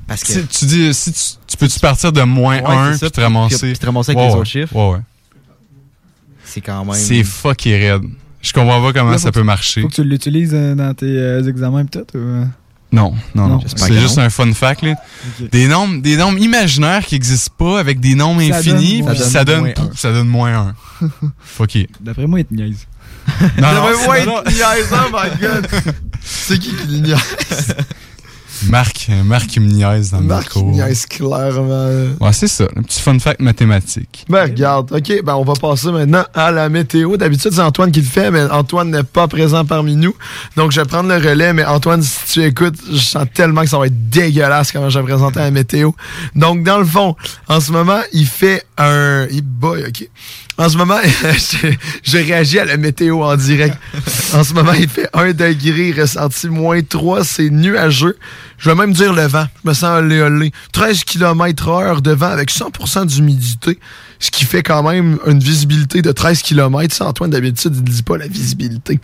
[0.06, 0.32] Parce que.
[0.32, 3.16] Si tu dis, si tu, tu peux-tu partir de moins Ouais, 1 c'est ça, puis
[3.16, 3.70] te ramasser?
[3.70, 4.38] puis te ramasser avec les ouais.
[4.38, 4.74] autres chiffres?
[4.74, 5.00] Ouais, ouais.
[6.44, 6.94] C'est quand même.
[6.94, 8.04] C'est fucké raide.
[8.40, 9.82] Je comprends pas comment Là, ça peut marcher.
[9.82, 12.06] Faut que tu l'utilises euh, dans tes euh, examens et tout?
[12.14, 12.18] Ou...
[12.18, 12.44] euh?
[12.90, 13.60] Non, non, non.
[13.66, 14.22] C'est juste non.
[14.24, 14.82] un fun fact.
[14.82, 14.94] Là.
[15.52, 19.18] Des, nombres, des nombres imaginaires qui n'existent pas avec des nombres Ça infinis, donne puis
[19.18, 19.44] ça un.
[19.44, 21.08] donne, Moins pouf, ça donne moins 1.
[21.38, 21.88] Fucké.
[22.00, 22.86] D'après moi, il te niaise.
[23.58, 23.68] Non,
[24.08, 24.42] ouais, non.
[24.46, 25.68] il niaise, oh my god.
[26.22, 27.76] C'est qui qui le niaise?
[28.68, 30.70] Marc, euh, Marc il me niaise dans le Marc, il micro.
[30.72, 31.88] niaise clairement.
[32.20, 32.64] Ouais, c'est ça.
[32.76, 34.24] Un petit fun fact mathématique.
[34.28, 37.16] Ben regarde, ok, ben on va passer maintenant à la météo.
[37.16, 40.14] D'habitude c'est Antoine qui le fait, mais Antoine n'est pas présent parmi nous.
[40.56, 43.68] Donc je vais prendre le relais, mais Antoine, si tu écoutes, je sens tellement que
[43.68, 45.90] ça va être dégueulasse comment je vais présenter la météo.
[46.34, 47.16] Donc dans le fond,
[47.48, 49.26] en ce moment, il fait un...
[49.30, 50.08] Il boy, ok.
[50.60, 50.98] En ce moment,
[52.02, 53.78] je, réagis à la météo en direct.
[54.34, 58.18] En ce moment, il fait 1 degré, ressenti moins 3, c'est nuageux.
[58.58, 59.46] Je vais même dire le vent.
[59.62, 60.50] Je me sens olé olé.
[60.72, 63.78] 13 km heure de vent avec 100% d'humidité,
[64.18, 66.92] ce qui fait quand même une visibilité de 13 km.
[66.92, 68.98] Ça, Antoine, d'habitude, il ne dit pas la visibilité.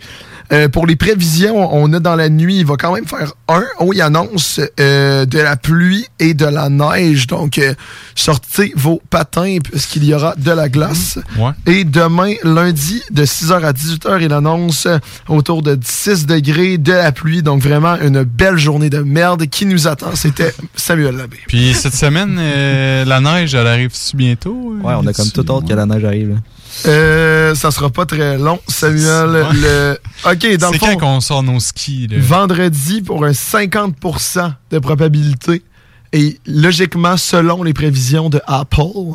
[0.51, 3.63] Euh, pour les prévisions, on a dans la nuit, il va quand même faire un.
[3.79, 7.27] Oh, il annonce euh, de la pluie et de la neige.
[7.27, 7.73] Donc, euh,
[8.15, 11.19] sortez vos patins puisqu'il y aura de la glace.
[11.37, 11.51] Ouais.
[11.65, 14.87] Et demain, lundi, de 6h à 18h, il annonce
[15.27, 17.41] autour de 16 degrés de la pluie.
[17.41, 20.15] Donc, vraiment, une belle journée de merde qui nous attend.
[20.15, 21.37] C'était Samuel Labbé.
[21.47, 24.75] Puis cette semaine, euh, la neige, elle arrive-tu bientôt?
[24.83, 26.29] Ouais, on a comme tout autre que la neige arrive.
[26.29, 26.35] là.
[26.85, 29.47] Euh, ça sera pas très long, Samuel.
[29.53, 29.97] Le...
[30.25, 32.07] OK, dans le C'est fond, quand qu'on sort nos skis?
[32.07, 32.17] Là?
[32.19, 35.63] vendredi pour un 50% de probabilité.
[36.13, 39.13] Et logiquement, selon les prévisions de Apple,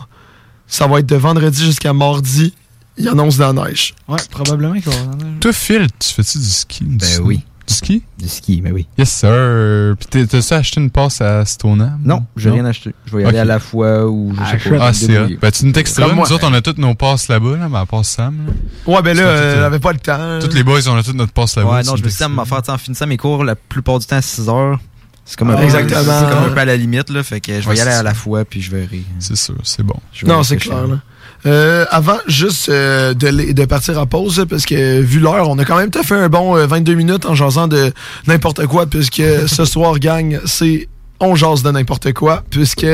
[0.66, 2.55] ça va être de vendredi jusqu'à mardi.
[2.99, 3.94] Il annonce de la neige.
[4.09, 5.40] Ouais, probablement qu'il va y avoir de la neige.
[5.40, 6.85] Toi, Phil, tu fais-tu du ski?
[6.85, 7.40] Ben oui.
[7.71, 8.03] Du ski?
[8.19, 8.87] Du ski, mais oui.
[8.99, 9.95] Yes, sir.
[9.99, 12.01] Puis t'as-tu acheté une passe à Stoneham?
[12.05, 12.93] Non, je vais rien acheter.
[13.07, 14.77] Je vais y aller à la fois ou je sais Achète.
[14.79, 14.87] pas.
[14.89, 15.29] Ah, c'est hot.
[15.41, 16.09] Ben, tu nous texteras.
[16.09, 16.33] Nous moi.
[16.33, 18.37] autres, on a toutes nos passes là-bas, là, à part Sam.
[18.47, 18.53] là.
[18.93, 20.39] Ouais, ben là, euh, avait pas le temps.
[20.41, 21.71] Toutes les boys, on a toutes notre passe là-bas.
[21.77, 23.55] Ouais, non, je me suis dit m'en faire, tu sais, en finissant mes cours, la
[23.55, 24.79] plupart du temps à 6 heures.
[25.25, 26.03] C'est comme, un Ah, peu- exactement.
[26.03, 27.23] c'est comme un peu à la limite, là.
[27.23, 29.03] Fait que je vais Ouais, y aller à la fois, puis je verrai.
[29.21, 29.95] C'est sûr, c'est bon.
[30.13, 30.89] Je vais Non, c'est clair.
[30.89, 30.99] Là.
[31.46, 35.64] Euh, avant juste euh, de, de partir en pause, parce que vu l'heure, on a
[35.64, 37.92] quand même fait un bon euh, 22 minutes en jasant de
[38.26, 42.87] n'importe quoi, puisque ce soir, gang, c'est on jase de n'importe quoi, puisque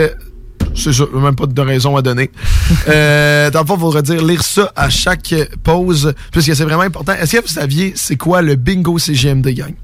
[0.75, 2.31] c'est ça, même pas de raison à donner.
[2.89, 6.83] euh, dans le fond, il faudrait dire lire ça à chaque pause, puisque c'est vraiment
[6.83, 7.13] important.
[7.15, 9.75] Est-ce que vous saviez c'est quoi le bingo CGMD, gang?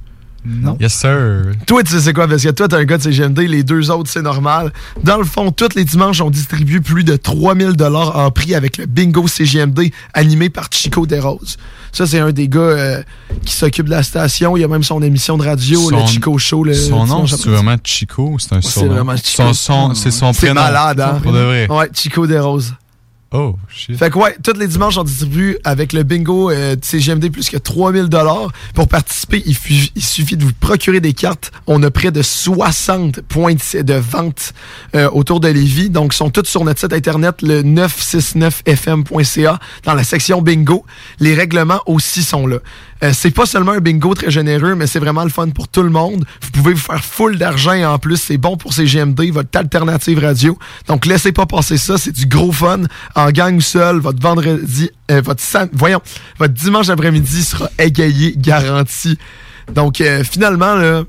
[0.44, 0.76] Non.
[0.80, 1.52] Yes, sir.
[1.66, 3.90] Toi, tu sais c'est quoi, parce que toi, t'es un gars de CGMD, les deux
[3.90, 4.72] autres, c'est normal.
[5.04, 8.76] Dans le fond, tous les dimanches, on distribue plus de 3000 dollars en prix avec
[8.76, 11.58] le bingo CGMD animé par Chico Desroses.
[11.92, 13.02] Ça, c'est un des gars euh,
[13.44, 14.56] qui s'occupe de la station.
[14.56, 16.64] Il y a même son émission de radio, le Chico Show.
[16.64, 18.94] Le Son nom, c'est vraiment Chico c'est un c'est surnom?
[18.94, 19.42] vraiment Chico.
[19.44, 20.62] Son, son, c'est son C'est prénom.
[20.62, 21.20] malade, hein?
[21.22, 21.66] Pour de vrai.
[21.70, 22.74] Ouais, Chico Desroses.
[23.32, 23.96] Oh, shit.
[23.96, 27.56] Fait que ouais, tous les dimanches, on distribue avec le bingo euh, CGMD plus que
[27.56, 28.52] 3000 dollars.
[28.74, 29.56] Pour participer, il,
[29.94, 31.50] il suffit de vous procurer des cartes.
[31.66, 34.52] On a près de 60 points de, de vente
[34.94, 35.88] euh, autour de Lévis.
[35.88, 40.84] Donc, ils sont tous sur notre site internet, le 969fm.ca, dans la section bingo.
[41.18, 42.58] Les règlements aussi sont là.
[43.02, 45.82] Euh, c'est pas seulement un bingo très généreux, mais c'est vraiment le fun pour tout
[45.82, 46.24] le monde.
[46.40, 50.20] Vous pouvez vous faire full d'argent et en plus, c'est bon pour CGMD, votre alternative
[50.20, 50.56] radio.
[50.86, 51.98] Donc, laissez pas passer ça.
[51.98, 52.82] C'est du gros fun.
[53.16, 56.00] En gang seul, votre vendredi, euh, votre voyons,
[56.38, 59.18] votre dimanche après-midi sera égayé, garanti.
[59.74, 61.02] Donc, euh, finalement, là,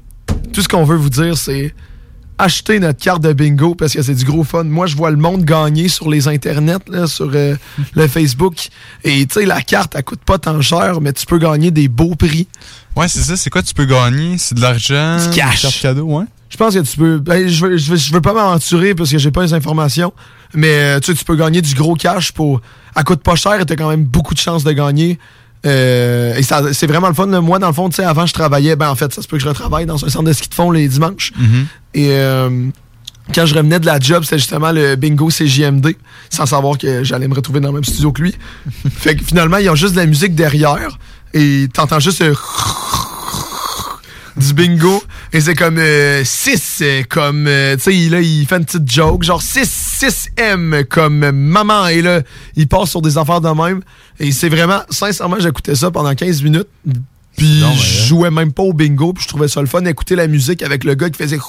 [0.51, 1.75] tout ce qu'on veut vous dire, c'est
[2.37, 4.63] acheter notre carte de bingo parce que c'est du gros fun.
[4.63, 7.55] Moi, je vois le monde gagner sur les internets, là, sur euh,
[7.95, 8.69] le Facebook.
[9.03, 11.87] Et tu sais, la carte, elle coûte pas tant cher, mais tu peux gagner des
[11.87, 12.47] beaux prix.
[12.95, 13.37] Ouais, c'est ça.
[13.37, 14.37] C'est quoi tu peux gagner?
[14.37, 15.17] C'est de l'argent?
[15.17, 15.81] Du cash.
[15.81, 16.25] Cadeaux, ouais.
[16.49, 17.17] Je pense que tu peux.
[17.17, 20.13] ben, je, veux, je, veux, je veux pas m'aventurer parce que j'ai pas les informations.
[20.53, 22.61] Mais euh, tu sais, tu peux gagner du gros cash pour.
[22.95, 25.17] Elle coûte pas cher et t'as quand même beaucoup de chances de gagner.
[25.65, 27.27] Euh, et c'est vraiment le fun.
[27.27, 27.41] là.
[27.41, 28.75] Moi, dans le fond, tu sais, avant, je travaillais.
[28.75, 30.53] Ben, en fait, ça se peut que je retravaille dans un centre de ski de
[30.53, 31.31] fond les dimanches.
[31.37, 31.67] Mhm.
[31.93, 32.67] Et euh,
[33.33, 35.95] quand je revenais de la job, c'était justement le bingo CJMD,
[36.29, 38.35] sans savoir que j'allais me retrouver dans le même studio que lui.
[38.97, 40.97] fait que finalement, ils ont juste de la musique derrière
[41.33, 42.35] et t'entends juste le
[44.35, 45.79] du bingo et c'est comme
[46.23, 51.23] 6 comme euh, tu sais là il fait une petite joke genre 6 6M comme
[51.23, 52.21] euh, maman et là
[52.55, 53.81] il passe sur des affaires de même
[54.19, 56.67] et c'est vraiment sincèrement j'écoutais ça pendant 15 minutes.
[57.35, 60.27] Puis je jouais même pas au bingo puis je trouvais ça le fun d'écouter la
[60.27, 61.39] musique avec le gars qui faisait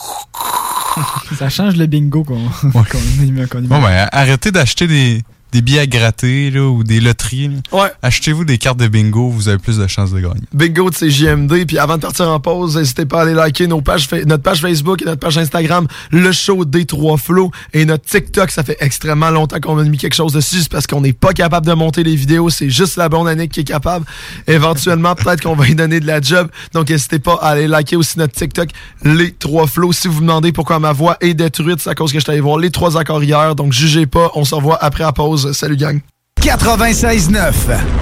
[1.38, 5.22] Ça change le bingo qu'on qu'on y Bon, ben, arrêtez d'acheter des,
[5.54, 7.46] des billets à gratter, là, ou des loteries.
[7.48, 7.78] là.
[7.78, 7.88] Ouais.
[8.02, 10.40] Achetez-vous des cartes de bingo, vous avez plus de chances de gagner.
[10.52, 11.64] bingo de CJMD.
[11.64, 14.60] Puis avant de partir en pause, n'hésitez pas à aller liker nos pages, notre page
[14.60, 17.52] Facebook et notre page Instagram, le show des trois flots.
[17.72, 20.64] Et notre TikTok, ça fait extrêmement longtemps qu'on a mis quelque chose dessus.
[20.68, 22.50] Parce qu'on n'est pas capable de monter les vidéos.
[22.50, 24.04] C'est juste la bonne Annick qui est capable.
[24.48, 26.48] Éventuellement, peut-être qu'on va y donner de la job.
[26.72, 28.70] Donc n'hésitez pas à aller liker aussi notre TikTok,
[29.04, 29.92] les trois flots.
[29.92, 32.32] Si vous vous demandez pourquoi ma voix est détruite, c'est à cause que je suis
[32.32, 33.54] allé voir les trois accords hier.
[33.54, 34.32] Donc jugez pas.
[34.34, 35.43] On se revoit après la pause.
[35.52, 36.00] Salut gang.
[36.40, 37.52] 96.9.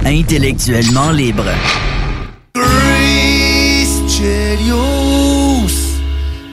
[0.05, 1.45] Intellectuellement libre.
[2.55, 5.71] Chris Chelios,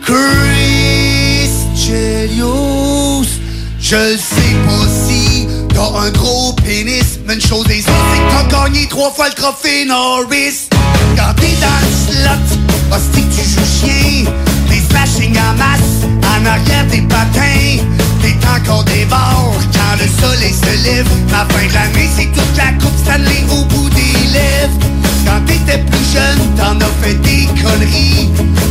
[0.03, 3.25] Chris Chelios.
[3.79, 8.19] Je le sais pas si t'as un gros pénis, mais une chose est sûre, c'est
[8.19, 10.69] que t'as gagné trois fois le trophée Norris.
[11.15, 14.31] Quand t'es dans le slot, hostie que tu joues chien,
[14.69, 17.83] des slashing en masse, en arrière des patins,
[19.99, 21.07] le soleil se lève.
[21.31, 24.79] La fin de l'année, c'est toute la coupe Stanley au bout des lèvres.
[25.25, 28.29] Quand t'étais plus jeune, t'en as fait des conneries.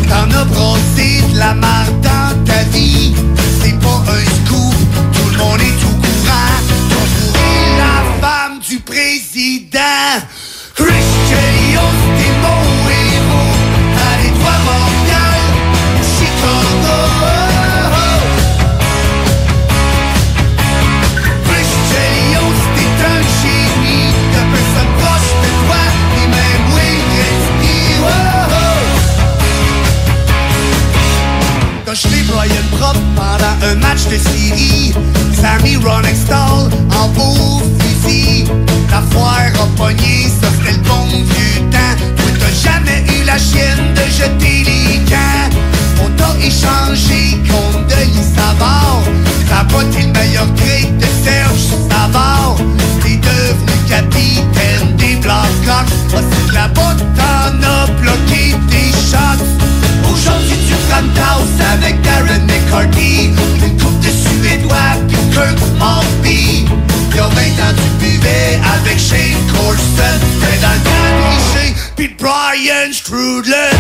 [0.09, 3.15] T'en as brossé de la marde dans ta vie.
[3.63, 4.75] C'est pas un scoop,
[5.13, 6.59] tout le monde est au courant.
[6.91, 9.79] T'as la femme du président.
[10.75, 12.18] Christian,
[33.69, 34.95] un match de série.
[35.41, 38.45] Sammy Ronextall en beau fusil.
[38.91, 41.97] La foire a pogné, ça c'était le bon vieux temps.
[42.17, 45.51] Toi t'as jamais eu la chienne de jeter les camps.
[46.03, 49.03] On t'a échangé contre Denis Savard.
[49.49, 52.57] T'as pas le meilleur grade de Serge Savard.
[53.03, 55.93] T'es devenu capitaine des Blackhawks.
[56.17, 59.45] Ah, c'est là-bas t'en as bloqué tes shots.
[60.11, 62.38] Aujourd'hui tu prends une tasse avec Darren
[62.69, 63.31] McCarthy
[63.65, 64.77] Une coupe de Suédois
[65.09, 66.67] puis Kirk Maltby
[67.15, 67.77] Y'a 20 ans
[68.75, 73.71] avec Shane Corson T'es dans Brian Strudlin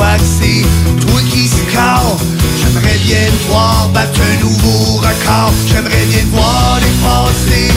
[0.00, 0.62] fois que c'est
[1.00, 1.50] toi qui
[2.58, 5.52] J'aimerais bien voir battre un nouveau record.
[5.68, 7.68] J'aimerais bien voir dépasser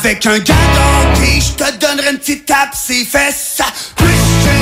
[0.00, 3.60] Avec un gars d'hockey, je te donnerai une petite tape ses fesses.
[3.96, 4.57] Christian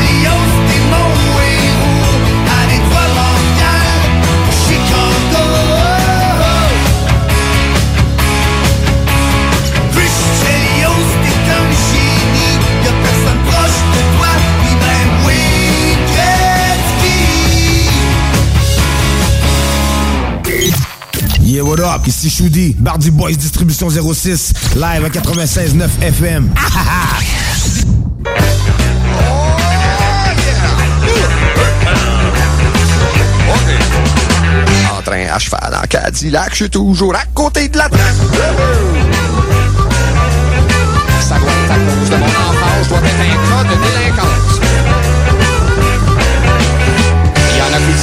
[21.80, 22.00] what?
[22.06, 26.50] Ici Choudi, Bardy Boys Distribution 06, live à 96.9 FM.
[34.98, 38.00] En train à cheval en Cadillac, je suis toujours à côté de la traque.
[41.20, 44.35] Ça doit être à cause de mon enfance, je dois être un.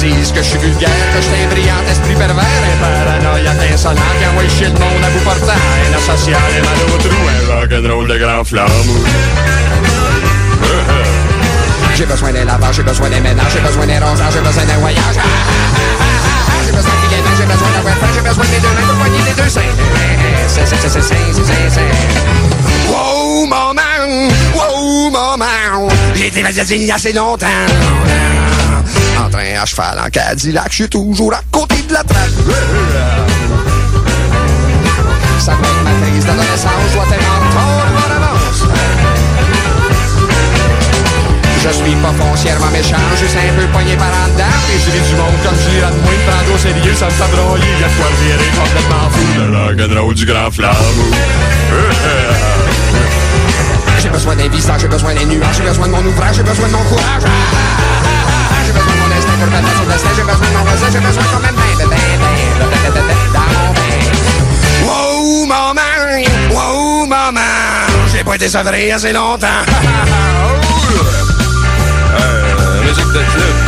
[0.04, 4.12] Disent que je suis vulgaire, que je suis un brillant esprit pervers, un paranoïaque insolent,
[4.18, 7.60] qui envoie chier le monde à bout portant, un asocial et mal au trou, un
[7.60, 8.68] rock'n'roll de grand flamme.
[11.94, 14.78] J'ai besoin d'un lavage, j'ai besoin d'un ménage, j'ai besoin d'un rosage, j'ai besoin d'un
[14.78, 15.16] voyage.
[15.16, 15.26] Ah, ah,
[16.00, 16.02] ah,
[16.66, 19.22] J'ai besoin de clients, j'ai besoin d'un webfan, j'ai besoin des deux mains pour poigner
[19.28, 19.60] les deux seins.
[20.48, 21.14] C'est, c'est, c'est, c'est, c'est,
[21.70, 21.88] c'est.
[22.90, 24.28] Wow, maman!
[24.56, 25.86] Wow, maman!
[26.14, 27.46] J'ai été magazine il y a assez longtemps.
[29.64, 32.28] En à cheval en Cadillac, je suis toujours à côté de la traque.
[35.38, 38.60] Ça doit être ma crise d'adolescence, je dois être encore en avance.
[41.62, 45.08] Je suis pas foncièrement méchant, juste un peu poigné par en dedans Et je vis
[45.08, 47.88] du monde comme je de moi, me prendre au sérieux, ça me fait broyer de
[47.96, 50.76] quoi le virer complètement fou, le rock'n'roll du grand flamme
[53.98, 56.68] J'ai besoin d'un visage, j'ai besoin des nuages, j'ai besoin de mon ouvrage, j'ai besoin
[56.68, 59.03] de mon courage ah, ah, ah, J'ai besoin de
[59.44, 59.58] pour me
[61.78, 61.94] de
[64.84, 65.80] Wow, maman,
[66.50, 67.40] wow, maman,
[68.12, 69.46] j'ai pas été sevré assez longtemps.
[72.82, 73.63] musique de club.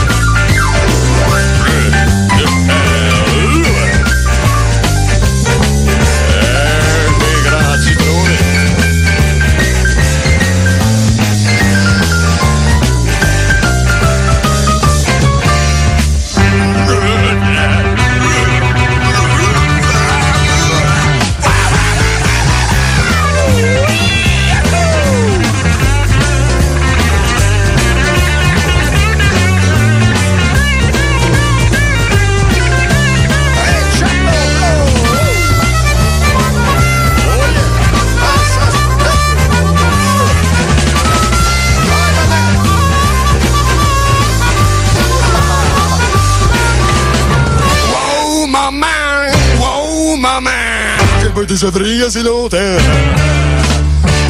[51.57, 52.57] Pas été sevré assez longtemps.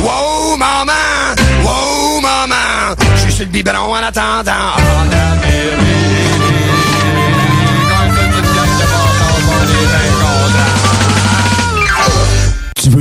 [0.01, 0.93] Wow, maman!
[1.65, 2.95] Wow, maman!
[3.17, 5.16] Je suis le biberon en attendant.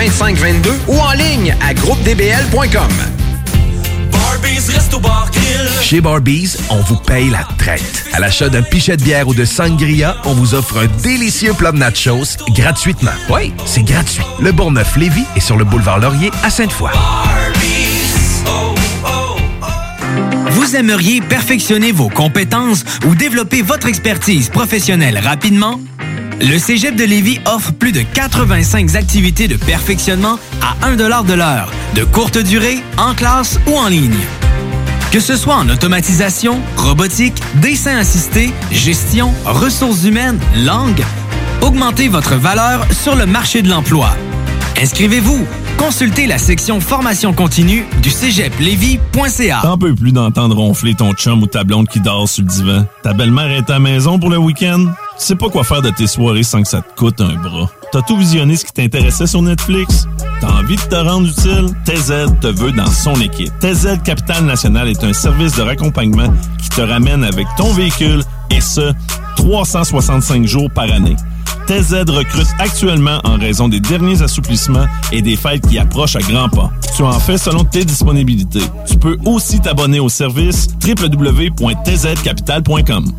[0.00, 2.88] 2522 ou en ligne à groupedbl.com.
[5.82, 8.06] Chez Barbies, on vous paye la traite.
[8.14, 11.72] À l'achat d'un pichet de bière ou de sangria, on vous offre un délicieux plat
[11.72, 13.10] de nachos gratuitement.
[13.28, 14.22] Oui, c'est gratuit.
[14.40, 16.92] Le Bourgneuf-Lévis est sur le boulevard Laurier à Sainte-Foy.
[20.52, 25.78] Vous aimeriez perfectionner vos compétences ou développer votre expertise professionnelle rapidement?
[26.42, 31.70] Le Cégep de Lévis offre plus de 85 activités de perfectionnement à 1 de l'heure,
[31.94, 34.16] de courte durée, en classe ou en ligne.
[35.12, 41.04] Que ce soit en automatisation, robotique, dessin assisté, gestion, ressources humaines, langue,
[41.60, 44.08] augmentez votre valeur sur le marché de l'emploi.
[44.80, 45.46] Inscrivez-vous.
[45.76, 49.60] Consultez la section formation continue du cégeplevy.ca.
[49.62, 52.86] T'en peux plus d'entendre ronfler ton chum ou ta blonde qui dort sur le divan.
[53.02, 54.86] Ta belle-mère est à la maison pour le week-end.
[55.20, 57.68] Tu sais pas quoi faire de tes soirées sans que ça te coûte un bras.
[57.92, 60.06] T'as tout visionné ce qui t'intéressait sur Netflix?
[60.40, 61.66] T'as envie de te rendre utile?
[61.84, 63.52] TZ te veut dans son équipe.
[63.58, 68.62] TZ Capital National est un service de raccompagnement qui te ramène avec ton véhicule et
[68.62, 68.94] ce,
[69.36, 71.16] 365 jours par année.
[71.66, 76.48] TZ recrute actuellement en raison des derniers assouplissements et des fêtes qui approchent à grands
[76.48, 76.70] pas.
[76.96, 78.64] Tu en fais selon tes disponibilités.
[78.88, 83.12] Tu peux aussi t'abonner au service www.tzcapital.com.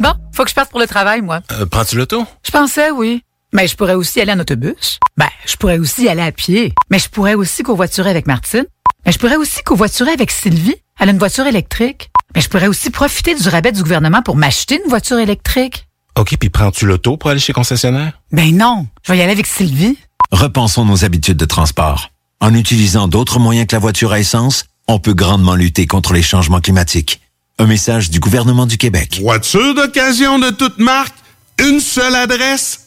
[0.00, 1.40] Bon, faut que je parte pour le travail, moi.
[1.52, 2.24] Euh, Prends-tu l'auto?
[2.44, 3.22] Je pensais, oui.
[3.52, 4.98] Mais je pourrais aussi aller en autobus.
[5.16, 6.74] Ben, je pourrais aussi aller à pied.
[6.90, 8.66] Mais je pourrais aussi covoiturer avec Martine.
[9.06, 10.76] Mais je pourrais aussi covoiturer avec Sylvie.
[11.00, 12.10] Elle a une voiture électrique.
[12.34, 15.86] Mais je pourrais aussi profiter du rabais du gouvernement pour m'acheter une voiture électrique.
[16.16, 18.20] OK, puis prends-tu l'auto pour aller chez concessionnaire?
[18.32, 19.96] Ben non, je vais y aller avec Sylvie.
[20.30, 22.10] Repensons nos habitudes de transport.
[22.40, 26.22] En utilisant d'autres moyens que la voiture à essence, on peut grandement lutter contre les
[26.22, 27.20] changements climatiques.
[27.60, 29.18] Un message du gouvernement du Québec.
[29.20, 31.16] Voiture d'occasion de toute marque,
[31.58, 32.86] une seule adresse,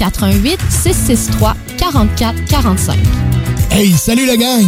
[0.00, 2.98] 88 663 44 45.
[3.70, 4.66] Hey, salut la gang!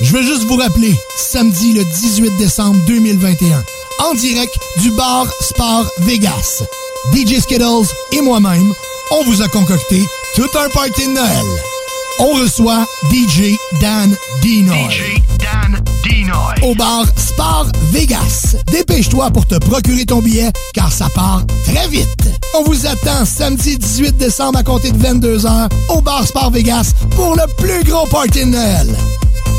[0.00, 3.62] Je veux juste vous rappeler, samedi le 18 décembre 2021,
[4.00, 6.64] en direct du bar Sport Vegas.
[7.14, 8.74] DJ Skittles et moi-même,
[9.12, 10.02] on vous a concocté
[10.34, 11.46] tout un party de Noël.
[12.18, 14.90] On reçoit DJ Dan Dinoy.
[14.90, 16.54] DJ Dan Dinoy.
[16.62, 18.56] Au bar Sport Vegas.
[18.70, 22.30] Dépêche-toi pour te procurer ton billet, car ça part très vite.
[22.58, 27.34] On vous attend samedi 18 décembre à compter de 22h au bar Sport Vegas pour
[27.34, 28.96] le plus gros party de Noël.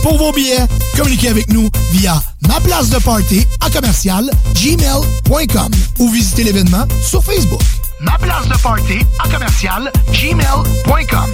[0.04, 0.66] Pour vos billets,
[0.98, 7.24] communiquez avec nous via ma place de party à commercial gmail.com ou visitez l'événement sur
[7.24, 7.62] Facebook.
[8.02, 11.34] Ma place de party à commercial gmail.com.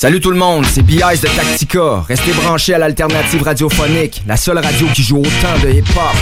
[0.00, 1.20] Salut tout le monde, c'est B.I.S.
[1.20, 2.00] de Tactica.
[2.08, 6.16] Restez branchés à l'alternative radiophonique, la seule radio qui joue autant de hip-hop.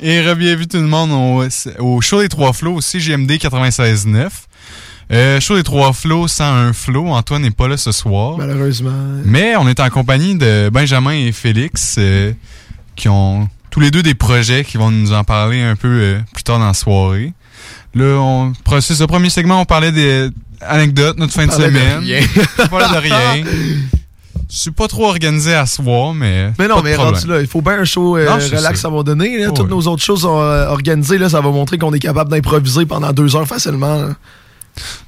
[0.00, 1.44] Et re-bienvenue tout le monde au,
[1.78, 4.30] au show des Trois Flots, au CGMD 96.9.
[5.12, 7.06] Euh, show des Trois Flots sans un flow.
[7.06, 8.36] Antoine n'est pas là ce soir.
[8.36, 8.90] Malheureusement.
[9.24, 12.32] Mais on est en compagnie de Benjamin et Félix euh,
[12.96, 16.18] qui ont tous les deux des projets qui vont nous en parler un peu euh,
[16.34, 17.32] plus tard dans la soirée.
[17.94, 20.30] Là, on, c'est ce premier segment, on parlait des
[20.66, 22.02] anecdotes, notre fin de semaine.
[22.58, 23.44] on parlait de rien.
[24.50, 26.52] Je suis pas trop organisé à soir, mais.
[26.58, 28.80] Mais non, pas de mais rendu là, il faut bien un show euh, Non, relax
[28.80, 28.88] ça.
[28.88, 29.38] à va donner.
[29.38, 29.46] Là.
[29.48, 29.70] Oh, Toutes oui.
[29.70, 33.12] nos autres choses sont euh, organisées, là, ça va montrer qu'on est capable d'improviser pendant
[33.12, 33.96] deux heures facilement.
[33.96, 34.08] là.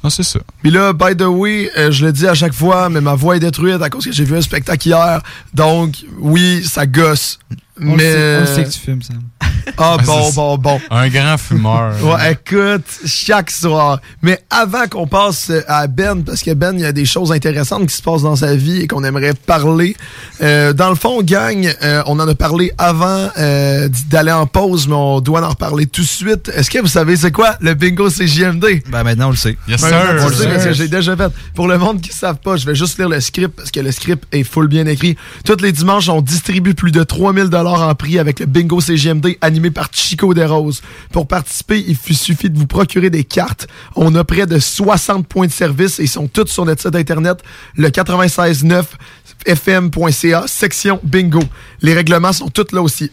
[0.02, 0.40] Non, c'est ça.
[0.62, 3.36] Puis là, by the way, euh, je le dis à chaque fois, mais ma voix
[3.36, 5.20] est détruite à cause que j'ai vu un spectacle hier.
[5.52, 7.38] Donc, oui, ça gosse.
[7.80, 8.12] On le mais.
[8.12, 9.20] sait- on le sait que tu fumes, Sam.
[9.78, 10.80] Ah, Ouais, bon, bon, bon.
[10.90, 11.94] Un grand fumeur.
[12.02, 13.98] Ouais, écoute, chaque soir.
[14.22, 17.86] Mais avant qu'on passe à Ben, parce que Ben, il y a des choses intéressantes
[17.86, 19.96] qui se passent dans sa vie et qu'on aimerait parler.
[20.42, 24.86] Euh, dans le fond, gang, euh, on en a parlé avant euh, d'aller en pause,
[24.86, 26.50] mais on doit en reparler tout de suite.
[26.54, 28.82] Est-ce que vous savez c'est quoi le bingo CJMD?
[28.90, 29.56] Ben maintenant on le sait.
[29.66, 30.00] Yes, Ben, sir.
[30.00, 30.52] tu le Yes.
[30.52, 31.32] parce que j'ai déjà fait.
[31.54, 33.80] Pour le monde qui ne savent pas, je vais juste lire le script parce que
[33.80, 35.16] le script est full bien écrit.
[35.44, 39.36] Tous les dimanches, on distribue plus de 3000 dollars en prix avec le bingo CGMD
[39.40, 40.82] animé par Chico Desroses.
[41.12, 43.68] Pour participer, il suffit de vous procurer des cartes.
[43.96, 46.94] On a près de 60 points de service et ils sont tous sur notre site
[46.94, 47.42] internet,
[47.76, 51.42] le 969fm.ca, section bingo.
[51.80, 53.10] Les règlements sont tous là aussi.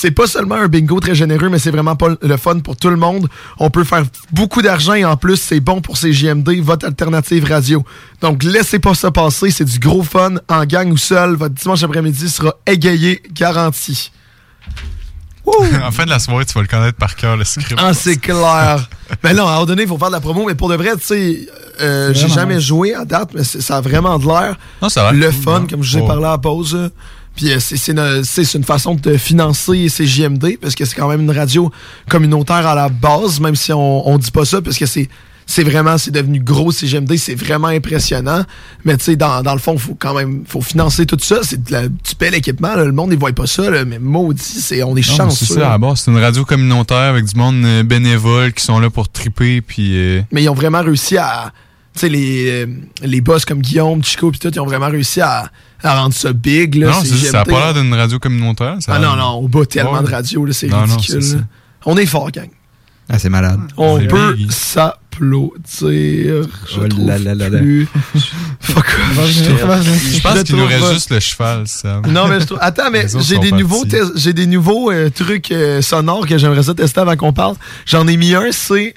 [0.00, 2.88] C'est pas seulement un bingo très généreux, mais c'est vraiment pas le fun pour tout
[2.88, 3.28] le monde.
[3.58, 7.44] On peut faire beaucoup d'argent et en plus, c'est bon pour ces JMD, votre alternative
[7.44, 7.84] radio.
[8.20, 9.50] Donc, laissez pas ça passer.
[9.50, 11.34] C'est du gros fun en gang ou seul.
[11.34, 14.12] Votre dimanche après-midi sera égayé, garanti.
[15.82, 17.80] en fin de la soirée, tu vas le connaître par cœur, le script.
[17.82, 18.88] Ah, c'est clair.
[19.24, 20.44] mais non, à un moment donné, il faut faire de la promo.
[20.46, 21.48] Mais pour de vrai, tu sais,
[21.80, 24.56] euh, j'ai jamais joué à date, mais c'est- ça a vraiment de l'air.
[24.80, 26.06] Non, ça a l'air Le cool, fun, comme je vous ai Oh.
[26.06, 26.90] parlé à la pause.
[27.38, 31.30] Puis euh, c'est- une, façon de financer ces JMD, parce que c'est quand même une
[31.30, 31.70] radio
[32.08, 35.08] communautaire à la base, même si on, on dit pas ça, parce que c'est.
[35.50, 38.44] C'est vraiment, c'est devenu gros CGMD, c'est vraiment impressionnant.
[38.84, 41.36] Mais tu sais, dans, dans le fond, faut quand même, faut financer tout ça.
[41.42, 41.58] C'est
[42.18, 45.00] paies l'équipement, là, le monde, ils voient pas ça, là, mais maudit, c'est, on est
[45.00, 45.46] chanceux.
[45.46, 48.90] C'est ça, à c'est une radio communautaire avec du monde euh, bénévole qui sont là
[48.90, 49.96] pour triper, puis...
[49.96, 51.50] euh, mais ils ont vraiment réussi à.
[51.94, 52.66] tu sais, les,
[53.02, 55.50] les boss comme Guillaume, Chico, pis tout, ils ont vraiment réussi à,
[55.82, 56.88] à rendre ça big, là.
[56.88, 57.58] non, c'est juste, ça a CGMD.
[57.60, 58.76] pas l'air d'une radio communautaire.
[58.80, 60.02] ça Ah non, non, on bat tellement Ouais.
[60.02, 61.22] de radios, là, c'est Non, non, ridicule.
[61.22, 61.38] c'est là.
[61.40, 61.44] ça.
[61.86, 62.48] On est fort, gang.
[63.10, 63.60] Ah, c'est malade.
[63.76, 64.50] On C'est peut big.
[64.50, 66.42] s'applaudir.
[66.70, 67.58] Je Oh trouve là là là là.
[67.58, 67.88] plus.
[68.60, 68.84] Fuck
[69.18, 69.30] off.
[69.32, 72.02] Je pense qu'il nous reste juste le cheval, ça.
[72.08, 75.80] Non, mais je trouve- Attends, mais j'ai des, nouveaux j'ai des nouveaux euh, trucs euh,
[75.82, 77.54] sonores que j'aimerais ça tester avant qu'on parle.
[77.86, 78.94] J'en ai mis un, c'est.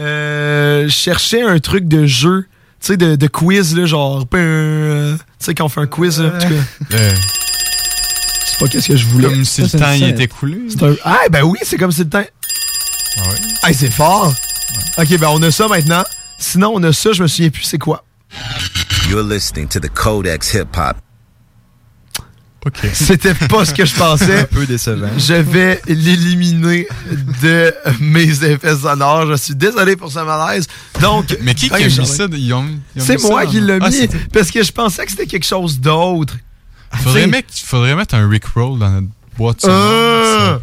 [0.00, 2.46] Euh, je cherchais un truc de jeu,
[2.86, 4.24] sais, de, de quiz, là, genre.
[4.34, 6.54] euh, tu sais, quand on fait un quiz, là, en tout cas.
[6.94, 7.14] Euh,
[8.46, 9.28] C'est pas qu'est-ce que je voulais.
[9.28, 10.58] Comme si le temps y était écoulé.
[10.68, 12.24] C'est un- Ah, ben oui, c'est comme si le temps.
[13.62, 14.32] Ah, c'est fort.
[14.98, 16.04] Ok, ben on a ça maintenant.
[16.38, 18.04] Sinon, on a ça, je me souviens plus c'est quoi.
[19.08, 20.96] You're listening to the Codex Hip Hop.
[22.92, 24.40] C'était pas ce que je pensais.
[24.40, 25.08] Un peu décevant.
[25.18, 26.86] Je vais l'éliminer
[27.42, 29.26] de mes effets sonores.
[29.26, 30.66] Je suis désolé pour ce malaise.
[31.00, 32.06] Donc, Mais qui qui a Ok, mis Charles.
[32.06, 32.26] ça?
[32.96, 35.80] C'est ça moi qui l'ai Ah, mis parce que je pensais que c'était quelque chose
[35.80, 36.34] d'autre.
[36.94, 39.06] Faudrait, Tu sais- mettre, faudrait mettre un Rickroll dans notre
[39.36, 39.64] boîte.
[39.64, 40.58] Euh,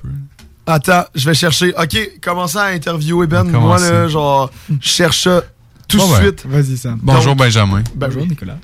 [0.67, 1.73] Attends, je vais chercher.
[1.77, 3.43] Ok, commencez à interviewer Ben.
[3.43, 5.41] Moi, là, genre, je cherche ça
[5.87, 6.45] tout de Bon, ben, suite.
[6.45, 6.99] Vas-y, Sam.
[7.01, 7.83] Bonjour Donc- Benjamin.
[7.95, 8.57] Bonjour, Nicolas.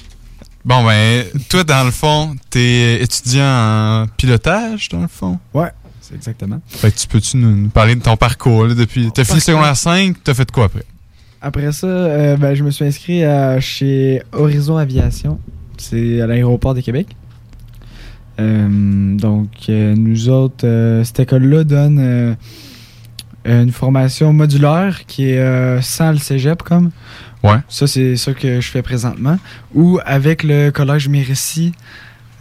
[0.66, 5.38] Bon ben, toi dans le fond, t'es étudiant en pilotage dans le fond?
[5.54, 5.70] Ouais,
[6.02, 6.60] c'est exactement.
[6.68, 9.12] Fait que tu peux-tu nous, nous parler de ton parcours là, depuis.
[9.14, 10.84] T'as fini secondaire 5, t'as fait quoi après?
[11.42, 15.40] Après ça, euh, ben, je me suis inscrit à- chez Horizon Aviation.
[15.78, 17.16] C'est à l'aéroport de Québec.
[18.40, 22.34] Euh, donc, euh, nous autres, euh, cette école-là donne euh,
[23.46, 26.90] une formation modulaire qui est euh, sans le cégep, comme.
[27.46, 27.58] Ouais.
[27.70, 29.38] Ça, c'est ça que je fais présentement.
[29.74, 31.72] Ou avec le Collège Mérissi,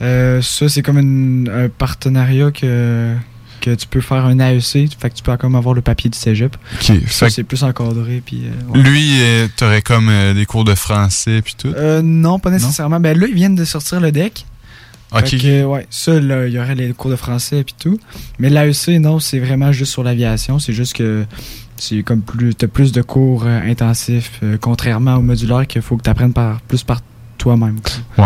[0.03, 3.15] euh, ça, c'est comme une- un partenariat que,
[3.61, 4.89] que tu peux faire un AEC.
[4.99, 6.57] Fait que tu peux comme avoir le papier du cégep.
[7.09, 8.23] Ça, c'est plus encadré.
[8.25, 8.83] Puis, euh, ouais.
[8.83, 11.73] Lui, euh, t'aurais comme euh, des cours de français puis tout?
[12.03, 13.01] Non, pas nécessairement.
[13.01, 14.45] Ben là, ils viennent de sortir le deck.
[15.13, 15.31] Ok.
[15.39, 18.01] Que, ouais, ça, il y aurait les cours de français et tout.
[18.41, 20.59] Mais l'AEC, non, c'est vraiment juste sur l'aviation.
[20.59, 21.25] C'est juste que
[21.77, 25.97] c'est comme plus, t'as plus de cours euh, intensifs, euh, contrairement au modulaire qu'il faut
[25.97, 27.01] que tu apprennes par, plus par
[27.39, 27.79] toi-même.
[28.19, 28.25] Ouais.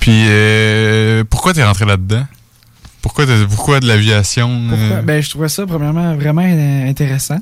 [0.00, 2.24] Puis euh, pourquoi t'es rentré là-dedans?
[3.02, 4.62] Pourquoi, pourquoi de l'aviation?
[5.04, 7.38] Ben, je trouvais ça premièrement vraiment intéressant.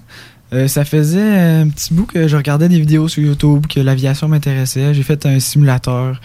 [0.52, 4.28] Euh, ça faisait un petit bout que je regardais des vidéos sur YouTube, que l'aviation
[4.28, 4.92] m'intéressait.
[4.94, 6.20] J'ai fait un simulateur.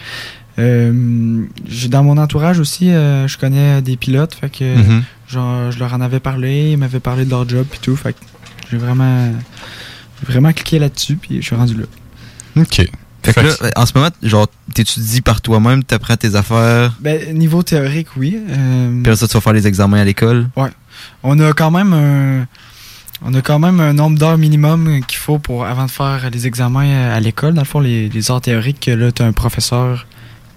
[0.58, 1.42] Euh,
[1.88, 5.02] dans mon entourage aussi, euh, je connais des pilotes, fait que Mhm.
[5.28, 8.12] genre, je leur en avais parlé, ils m'avaient parlé de leur job et tout, fait
[8.12, 8.18] que
[8.70, 9.32] j'ai vraiment,
[10.26, 11.84] vraiment cliqué là-dessus, puis je suis rendu là.
[12.56, 12.88] Ok.
[13.22, 16.96] Fait que là, en ce moment, genre, t'étudies par toi-même, t'apprends tes affaires?
[17.00, 18.38] Ben, niveau théorique, oui.
[18.48, 20.48] Euh, Puis là, ça, tu vas faire les examens à l'école?
[20.56, 20.70] Ouais.
[21.22, 22.46] On a quand même un,
[23.22, 26.46] on a quand même un nombre d'heures minimum qu'il faut pour avant de faire les
[26.46, 27.52] examens à l'école.
[27.52, 30.06] Dans le fond, les, les heures théoriques, que là, tu as un professeur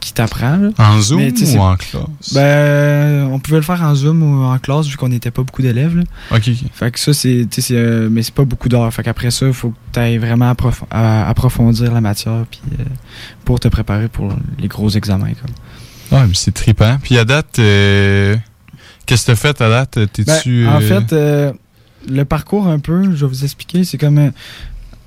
[0.03, 0.57] qui t'apprend.
[0.57, 0.69] là.
[0.77, 2.33] En Zoom Mais, ou en classe?
[2.33, 5.61] Ben, on pouvait le faire en Zoom ou en classe vu qu'on n'était pas beaucoup
[5.61, 5.95] d'élèves.
[5.95, 6.03] là.
[6.37, 6.49] Ok.
[6.73, 8.93] Fait que ça, c'est, euh, mais c'est pas beaucoup d'heures.
[8.93, 12.59] Fait qu'après ça, il faut que tu ailles vraiment approf- à- approfondir la matière puis,
[12.79, 12.83] euh,
[13.45, 15.31] pour te préparer pour les gros examens.
[15.41, 16.19] Comme.
[16.19, 16.97] Ouais, mais c'est trippant.
[17.01, 18.35] Puis à date, euh,
[19.05, 19.99] qu'est-ce que t'as fait à date?
[20.11, 20.65] T'es-tu.
[20.65, 21.15] Ben, en fait,
[22.09, 24.31] le parcours un peu, je vais vous expliquer, c'est comme...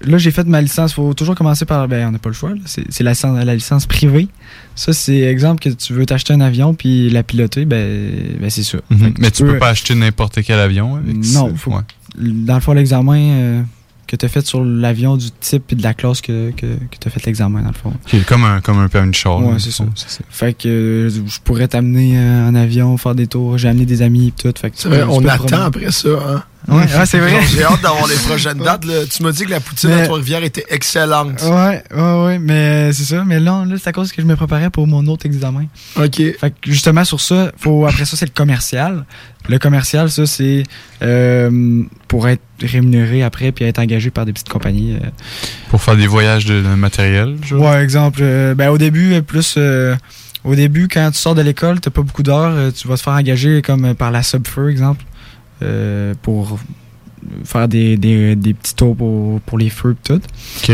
[0.04, 1.86] euh, là, j'ai fait ma licence, faut toujours commencer par...
[1.88, 4.28] Ben, on n'a pas le choix, c'est la, licence- la licence privée.
[4.74, 8.62] Ça, c'est exemple que tu veux t'acheter un avion puis la piloter, ben, ben c'est
[8.62, 8.78] ça.
[8.90, 9.14] mhm.
[9.18, 11.80] Mais tu peux pas acheter n'importe quel avion avec Non, faut, Ouais.
[12.18, 13.62] dans le fond, l'examen euh,
[14.06, 16.96] que tu as fait sur l'avion du type et de la classe que, que, que
[17.00, 17.92] tu as fait l'examen, dans le fond.
[18.12, 19.40] Ok, comme un, comme un permis de char.
[19.44, 19.84] Ouais, c'est ça.
[20.30, 23.58] Fait que euh, je pourrais t'amener euh, en avion, faire des tours.
[23.58, 24.52] J'ai amené des amis et tout.
[24.60, 26.42] Fait que C'est vrai, tu peux- on peux attend après ça, hein.
[26.68, 27.40] Ouais, ouais, c'est vrai.
[27.50, 28.84] J'ai hâte d'avoir les prochaines dates.
[28.84, 29.04] là.
[29.08, 31.40] Tu m'as dit que la poutine Mais- à Trois-Rivières était excellente.
[31.42, 33.22] Ouais, ouais, ouais, mais c'est ça.
[33.24, 35.66] Mais là, là c'est à cause que je me préparais pour mon autre examen.
[35.96, 36.16] OK.
[36.16, 39.04] Fait que justement, sur ça, faut, après ça, c'est le commercial.
[39.48, 40.64] Le commercial, ça, c'est
[41.02, 44.94] euh, pour être rémunéré après puis être engagé par des petites compagnies.
[45.00, 45.06] euh.
[45.70, 47.60] Pour faire des voyages de, de matériel, genre?
[47.62, 49.54] Ouais, exemple, euh, ben, au début, euh, plus.
[49.56, 49.94] euh,
[50.42, 53.12] au début, quand tu sors de l'école, t'as pas beaucoup d'heures, tu vas te faire
[53.14, 55.04] engager comme par la Subfeu, exemple,
[55.62, 56.58] euh, pour
[57.44, 60.20] faire des, des, des petits tours pour, pour les feux et tout.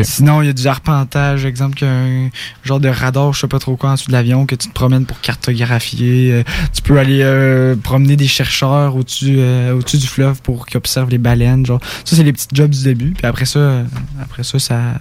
[0.02, 2.30] Sinon, il y a du arpentage, exemple, qu'un
[2.62, 4.72] genre de radar, je sais pas trop quoi, en dessous de l'avion, que tu te
[4.72, 6.32] promènes pour cartographier.
[6.32, 11.10] Euh, tu peux aller euh, promener des chercheurs au-dessus euh, du fleuve pour qu'ils observent
[11.10, 11.66] les baleines.
[11.66, 11.80] Genre.
[12.04, 13.10] Ça, c'est les petits jobs du début.
[13.10, 13.84] Puis après ça,
[14.20, 14.94] après ça, ça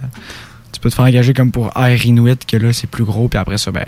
[0.72, 3.28] tu peux te faire engager comme pour Air Inuit, que là, c'est plus gros.
[3.28, 3.84] Puis après ça, ben,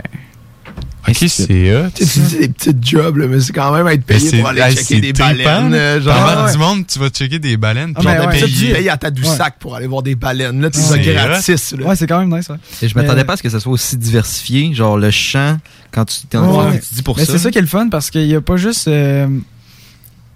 [1.07, 1.89] Ok, c'est hot.
[1.95, 4.39] Tu sais, tu dis des petites jobs, là, mais c'est quand même être payé c'est-
[4.39, 5.75] pour aller hey, checker c'est des trippant, baleines.
[5.75, 6.53] euh, genre, ouais.
[6.53, 9.57] du monde, tu vas checker des baleines, Ah, ouais, tu payes à ta du sac
[9.59, 10.61] pour aller voir des baleines.
[10.63, 11.75] Là, tu C'est gratis.
[11.79, 11.87] là.
[11.87, 12.57] Ouais, c'est quand même nice, ouais.
[12.83, 14.73] Et je m'attendais pas à ce que ça soit aussi diversifié.
[14.73, 15.59] Genre le chant,
[15.91, 16.81] quand tu t'es Ouais, en ouais.
[16.81, 17.33] tu dis pour Mais ça.
[17.33, 19.27] c'est ça qui est le fun parce qu'il n'y a pas juste euh,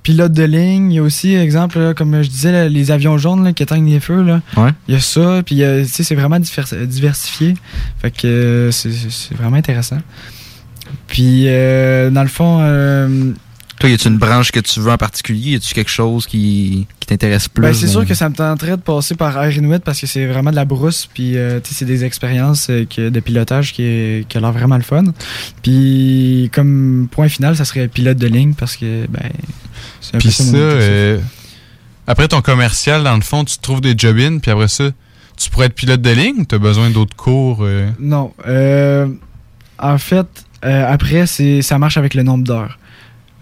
[0.02, 3.18] pilote de ligne, il y a aussi, exemple, là, comme je disais, là, les avions
[3.18, 4.22] jaunes là, qui éteignent les feux.
[4.22, 4.40] Là.
[4.56, 4.70] Ouais.
[4.86, 7.54] Il y a ça, puis euh, tu sais, c'est vraiment diversifié.
[8.00, 9.98] Fait que euh, c'est- c'est c'est vraiment intéressant.
[11.06, 13.32] Puis, euh, dans le fond, euh,
[13.80, 15.52] Toi, y a-tu une branche que tu veux en particulier?
[15.52, 17.62] Y a-tu quelque chose qui, qui t'intéresse plus?
[17.62, 20.26] Ben, c'est sûr que ça me tenterait de passer par Air Inuit parce que c'est
[20.26, 23.72] vraiment de la brousse, puis euh, tu sais, c'est des expériences euh, que- de pilotage
[23.72, 25.04] qui, est- qui a l'air vraiment le fun.
[25.62, 29.30] Puis comme point final, ça serait pilote de ligne parce que ben
[30.00, 31.18] c'est un Puis peu ça, euh,
[32.06, 34.90] après ton commercial, dans le fond, tu trouves des job-in, puis après ça,
[35.36, 37.58] tu pourrais être pilote de ligne ou tu as besoin d'autres cours?
[37.62, 37.88] euh?
[38.00, 39.06] Non, euh,
[39.78, 40.26] en fait, euh,
[40.62, 42.78] après c'est ça marche avec le nombre d'heures.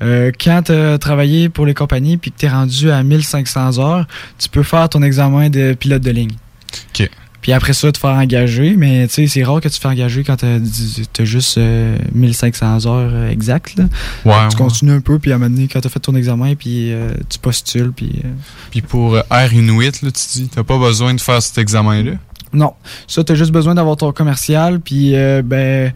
[0.02, 3.78] Euh, quand tu as travaillé pour les compagnies puis que tu es rendu à 1500
[3.78, 4.06] heures,
[4.38, 6.32] tu peux faire ton examen de pilote de ligne.
[6.94, 7.08] OK.
[7.40, 9.88] Puis après ça, te faire engager, mais tu sais, c'est rare que tu te fais
[9.88, 13.76] engager quand tu as, juste euh, 1500 heures euh, exactes.
[13.78, 13.84] là.
[14.24, 14.62] Ouais, tu ouais.
[14.64, 16.92] continues un peu, puis à un moment donné, quand tu as fait ton examen, puis
[16.92, 18.20] euh, tu postules, puis...
[18.24, 18.28] euh,
[18.72, 22.14] Puis pour euh, Air Inuit, là, tu dis, t'as pas besoin de faire cet examen-là?
[22.52, 22.74] Non,
[23.06, 25.92] ça, tu as juste besoin d'avoir ton commercial, puis euh, ben...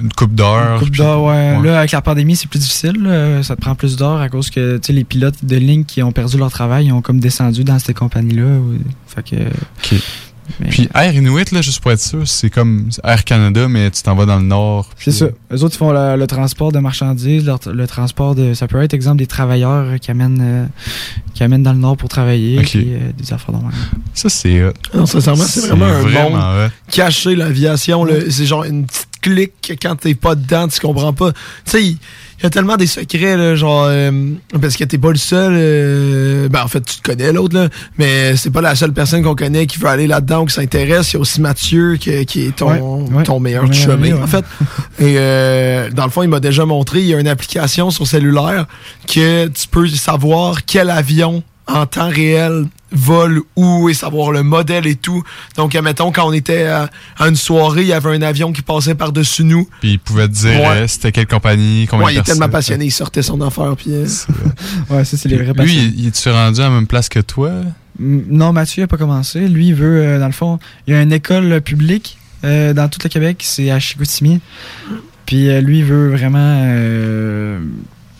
[0.00, 0.78] Une coupe d'heures.
[0.78, 1.56] Coupe d'heures, ouais.
[1.58, 1.66] ouais.
[1.66, 2.96] Là, avec la pandémie, c'est plus difficile.
[3.02, 3.42] là.
[3.42, 6.02] Ça te prend plus d'heures à cause que tu sais, les pilotes de ligne qui
[6.02, 8.58] ont perdu leur travail, ils ont comme descendu dans ces compagnies-là.
[9.06, 9.36] Fait que.
[10.68, 14.14] Puis Air Inuit, là, juste pour être sûr, c'est comme Air Canada, mais tu t'en
[14.14, 14.90] vas dans le nord.
[14.98, 15.26] C'est ça.
[15.52, 18.54] Eux autres, ils font le, le transport de marchandises, le, transport de.
[18.54, 20.66] Ça peut être, exemple, des travailleurs qui amènent, euh,
[21.34, 22.66] qui amènent dans le nord pour travailler, Ok.
[22.66, 23.62] puis, euh, des affaires dans
[24.14, 24.62] Ça, c'est.
[24.94, 28.06] Non, sincèrement, c'est vraiment un vraiment monde caché, l'aviation.
[28.28, 31.32] C'est genre une petite clique que quand t'es pas dedans, tu comprends pas.
[31.32, 31.98] Tu sais, il
[32.42, 34.10] y a tellement des secrets, là, genre, euh,
[34.62, 35.52] parce que t'es pas le seul.
[35.54, 37.68] euh, ben, en fait, tu te connais l'autre, là,
[37.98, 41.12] mais c'est pas la seule personne qu'on connaît qui veut aller là-dedans ou qui s'intéresse.
[41.12, 43.22] Il y a aussi Mathieu qui, qui est ton, Ouais, ouais.
[43.24, 44.44] ton meilleur chemin, en fait.
[44.98, 48.06] Et euh, dans le fond, il m'a déjà montré, il y a une application sur
[48.06, 48.66] cellulaire
[49.06, 54.86] que tu peux savoir quel avion en temps réel vole où et savoir le modèle
[54.88, 55.22] et tout.
[55.56, 58.62] Donc, admettons, quand on était à, à une soirée, il y avait un avion qui
[58.62, 59.68] passait par-dessus nous.
[59.80, 60.66] Puis il pouvait te dire Ouais.
[60.78, 62.52] euh, c'était quelle compagnie, combien Ouais, il de est tellement personnes.
[62.52, 63.74] passionné, il sortait son affaire.
[63.76, 64.06] Puis, euh,
[64.90, 65.82] Ouais, ça, c'est les vrais Lui, passionnés.
[65.94, 67.50] il, il est-tu rendu à la même place que toi?
[68.00, 69.46] Mm, Non, Mathieu n'a pas commencé.
[69.48, 70.58] Lui, il veut, euh, dans le fond,
[70.88, 74.40] il y a une école publique euh, dans tout le Québec, c'est à Chicoutimi.
[75.26, 76.64] Puis euh, lui, il veut vraiment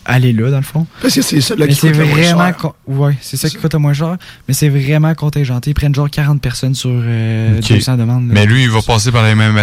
[0.05, 0.87] aller là, dans le fond.
[1.01, 2.39] Parce que c'est ça là Mais qui c'est coûte le moins vraiment.
[2.45, 2.57] cher.
[2.57, 4.17] con- Ouais, c'est ça qui coûte le moins cher.
[4.47, 5.71] Mais c'est vraiment contingenté.
[5.71, 7.67] Ils prennent genre 40 personnes sur euh, Ok.
[7.69, 8.27] 200 demandes.
[8.27, 8.33] là.
[8.33, 9.57] Mais lui, il va passer par les mêmes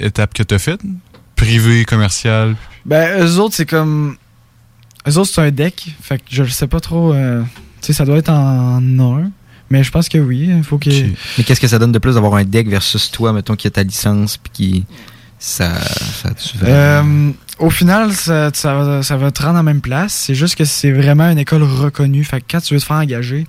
[0.00, 0.80] étapes que t'as faites?
[1.36, 2.54] Privé, commercial?
[2.86, 4.16] Ben, eux autres, c'est comme.
[5.08, 5.88] Eux autres, c'est un deck.
[6.00, 7.12] Fait que je le sais pas trop.
[7.12, 7.42] euh,
[7.80, 9.30] Tu sais, ça doit être en un.
[9.70, 10.50] Mais je pense que oui.
[10.56, 10.90] Il faut que.
[10.90, 13.70] Mais qu'est-ce que ça donne de plus d'avoir un deck versus toi, mettons, qui a
[13.70, 14.84] ta licence puis qui.
[15.44, 15.72] Ça.
[15.80, 16.28] ça
[16.64, 20.12] Euh, au final, ça, ça, va- ça va te rendre en même place.
[20.14, 22.22] C'est juste que c'est vraiment une école reconnue.
[22.22, 23.46] Fait que quand tu veux te faire engager,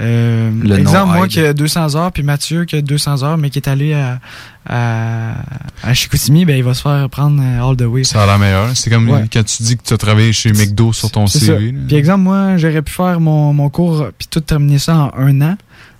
[0.00, 1.30] euh, Le exemple, moi aide.
[1.32, 4.20] qui a 200 heures, puis Mathieu qui a 200 heures, mais qui est allé à,
[4.68, 5.34] à,
[5.82, 8.04] à Chicoutimi, ben, il va se faire prendre euh, all the way.
[8.04, 8.70] Ça a l'air meilleur.
[8.76, 9.24] C'est comme Ouais.
[9.32, 11.26] quand tu dis que tu as travaillé chez McDo sur ton.
[11.26, 11.72] CV.
[11.86, 15.40] Puis exemple, moi, j'aurais pu faire mon, mon cours puis tout terminer ça en un
[15.42, 15.56] an.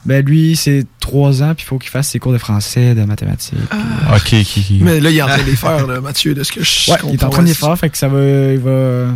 [0.06, 3.04] Ben lui, c'est trois ans, puis il faut qu'il fasse ses cours de français, de
[3.04, 3.54] mathématiques.
[4.14, 4.64] Ok, ok, ok.
[4.80, 6.90] Mais là, il est en train de les faire, là, Mathieu, de ce que je
[6.90, 8.18] Ouais, il est en train de les faire, fait que ça va,
[8.52, 9.06] il va,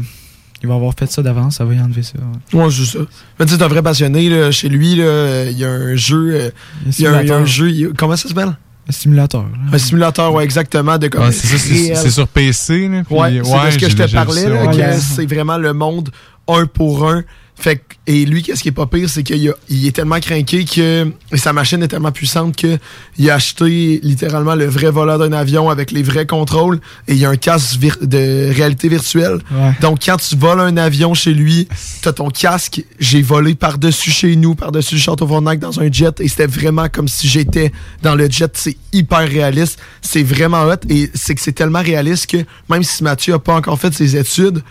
[0.62, 2.14] il va avoir fait ça d'avance, ça va y enlever ça.
[2.55, 2.62] ouais.
[2.64, 2.99] Ouais, c'est ça.
[3.39, 4.51] Mais tu sais, c'est un vrai passionné, là.
[4.51, 6.30] Chez lui, là, euh, il y a un jeu.
[6.32, 6.51] euh,
[6.86, 7.47] Il y a un, il y a un simulateur.
[7.47, 7.93] jeu.
[7.97, 8.57] comment ça s'appelle?
[8.89, 9.43] Un simulateur.
[9.43, 9.59] là.
[9.74, 10.97] Un simulateur, ouais, exactement.
[10.97, 12.89] De comme Ah, c'est c'est- c'est sur PC.
[12.89, 14.97] Là, puis- Ouais, c'est de ce que je te parlais, ouais.
[14.99, 16.09] c'est vraiment le monde
[16.49, 17.22] un pour un.
[17.61, 21.11] Fait que- et lui, qu'est-ce qui est pas pire, c'est qu'il est tellement craqué que
[21.32, 22.78] et sa machine est tellement puissante que
[23.18, 26.78] il a acheté littéralement le vrai volant d'un avion avec les vrais contrôles
[27.09, 29.40] et il y a un casque de réalité virtuelle.
[29.50, 29.72] Ouais.
[29.80, 31.68] Donc quand tu voles un avion chez lui,
[32.00, 32.82] t'as ton casque.
[33.00, 36.88] J'ai volé par-dessus chez nous, par-dessus le Château Frontenac dans un jet et c'était vraiment
[36.88, 38.52] comme si j'étais dans le jet.
[38.54, 39.78] C'est hyper réaliste.
[40.00, 42.38] C'est vraiment hot et c'est que c'est tellement réaliste que
[42.70, 44.62] même si Mathieu a pas encore fait ses études,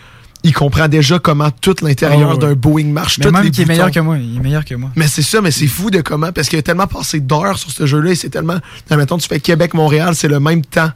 [0.44, 2.38] il comprend déjà comment tout l'intérieur Ah ouais.
[2.38, 3.18] d'un Boeing marche.
[3.18, 4.90] Mais même les est meilleur que moi, il est meilleur que moi.
[4.96, 6.30] Mais c'est ça, mais c'est fou de comment.
[6.32, 8.58] Parce qu'il a tellement passé d'heures sur ce jeu-là et c'est tellement.
[8.90, 10.90] Admettons, tu fais Québec-Montréal, c'est le même temps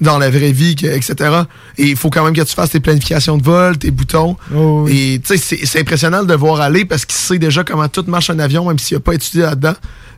[0.00, 1.14] dans la vraie vie, etc.
[1.78, 4.36] Et il faut quand même que tu fasses tes planifications de vol, tes boutons.
[4.54, 8.04] Oh, Et tu sais, c'est- impressionnant de voir aller parce qu'il sait déjà comment tout
[8.08, 9.74] marche un avion, même s'il n'a pas étudié là-dedans,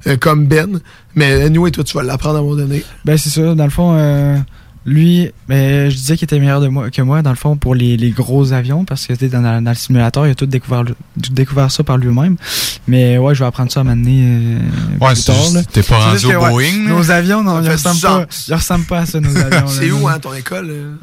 [0.06, 0.80] euh, comme Ben.
[1.14, 2.82] Mais nous et toi, tu vas l'apprendre à un moment donné.
[3.04, 4.38] Ben c'est ça, dans le fond, euh,
[4.86, 7.74] Lui, ben, je disais qu'il était meilleur de moi, que moi, dans le fond, pour
[7.74, 10.84] les, les gros avions, parce que dans, dans, dans le simulateur, il a tout découvert,
[10.84, 12.36] tout découvert ça par lui-même.
[12.86, 14.58] Mais ouais, je vais apprendre ça à m'amener euh,
[15.00, 15.62] Ouais, plus c'est tard.
[15.72, 16.86] t'es pas rendu que, au Boeing.
[16.88, 19.66] Nos avions, non, ils ressemblent pas, ils ressemblent pas à ça, nos avions.
[19.66, 20.68] C'est où, hein, ton école?
[20.70, 20.94] euh?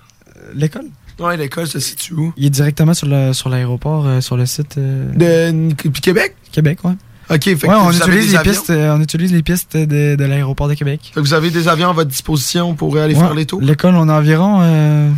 [0.56, 0.86] L'école?
[1.20, 2.34] Ouais, l'école se situe où?
[2.38, 4.78] Il est directement sur le sur l'aéroport, euh, sur le site.
[4.78, 6.36] euh, De puis Québec?
[6.52, 6.94] Québec, ouais.
[7.30, 10.26] OK, fait que ouais, on utilise, les pistes, euh, on utilise les pistes de, de
[10.26, 11.12] l'aéroport de Québec.
[11.14, 13.62] Fait que vous avez des avions à votre disposition pour aller Ouais, faire les tours?
[13.62, 14.60] L'école, on a environ.
[14.62, 15.10] euh,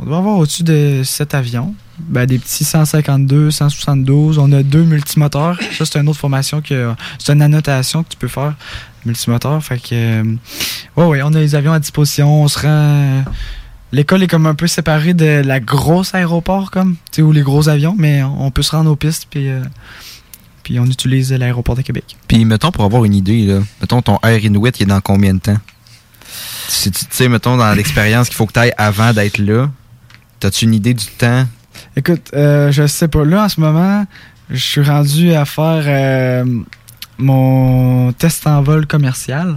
[0.00, 1.74] on doit avoir au-dessus de 7 avions.
[1.98, 4.38] Ben, des petits 152, 172.
[4.38, 5.58] On a deux multimoteurs.
[5.76, 6.92] Ça, c'est une autre formation que.
[7.18, 8.54] C'est une annotation que tu peux faire.
[9.06, 9.60] Multimoteur.
[9.64, 9.88] Fait que.
[9.92, 10.22] euh,
[10.96, 12.42] ouais, ouais, on a les avions à disposition.
[12.42, 13.24] On se rend.
[13.90, 16.92] L'école est comme un peu séparée de la grosse aéroport, comme.
[17.10, 17.96] Tu sais, où les gros avions.
[17.98, 19.26] Mais on peut se rendre aux pistes.
[19.30, 19.48] Puis.
[20.68, 22.14] Puis on utilise l'aéroport de Québec.
[22.26, 25.32] Puis, mettons, pour avoir une idée, là, mettons, ton Air Inuit, il est dans combien
[25.32, 25.56] de temps?
[26.68, 29.70] Si tu sais, mettons, dans l'expérience qu'il faut que tu ailles avant d'être là,
[30.40, 31.46] t'as-tu une idée du temps?
[31.96, 33.24] Écoute, euh, je sais pas.
[33.24, 34.04] Là, en ce moment,
[34.50, 36.44] je suis rendu à faire euh,
[37.16, 39.56] mon test en vol commercial,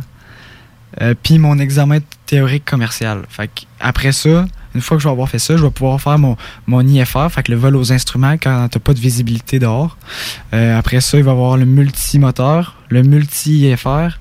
[1.02, 3.24] euh, puis mon examen théorique commercial.
[3.28, 4.46] Fait que après ça,
[4.76, 7.30] une fois que je vais avoir fait ça, je vais pouvoir faire mon, mon IFR,
[7.30, 9.98] fait que le vol aux instruments quand t'as pas de visibilité dehors.
[10.54, 14.20] Euh, après ça, il va y avoir le multimoteur, le multi-IFR.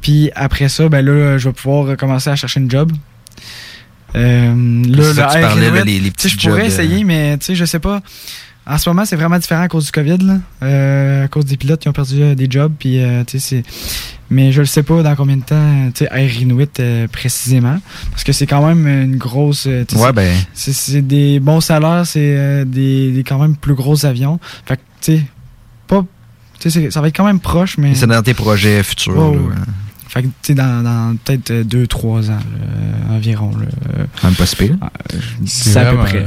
[0.00, 2.92] Puis après ça, ben là, je vais pouvoir commencer à chercher une job.
[4.14, 6.66] Euh, là, tu parlais, là, Inuit, les- les tu petits Je pourrais euh.
[6.66, 8.00] essayer, mais tu sais, je sais pas.
[8.64, 10.36] En ce moment, c'est vraiment différent à cause du COVID, là.
[10.62, 13.62] Euh, à cause des pilotes qui ont perdu euh, des jobs, puis euh, tu sais,
[13.62, 13.62] c'est.
[14.30, 17.78] Mais je ne sais pas dans combien de temps, tu sais, Air Inuit euh, précisément,
[18.12, 19.66] parce que c'est quand même une grosse.
[19.66, 20.36] Ouais, c'est- ben.
[20.54, 24.38] C'est des bons salaires, c'est euh, des, des quand même plus gros avions.
[24.64, 25.22] Fait que tu sais,
[25.88, 26.04] pas.
[26.60, 27.94] Tu sais, c'est- ça va être quand même proche, mais.
[27.96, 29.16] C'est dans tes projets futurs.
[29.16, 29.54] Ouais, là, ouais.
[30.08, 33.50] Fait que, tu sais, dans, dans peut-être 2-3 ans, là, environ.
[33.56, 34.04] Là.
[34.22, 34.76] Même pas si pire.
[35.46, 36.26] C'est à peu près.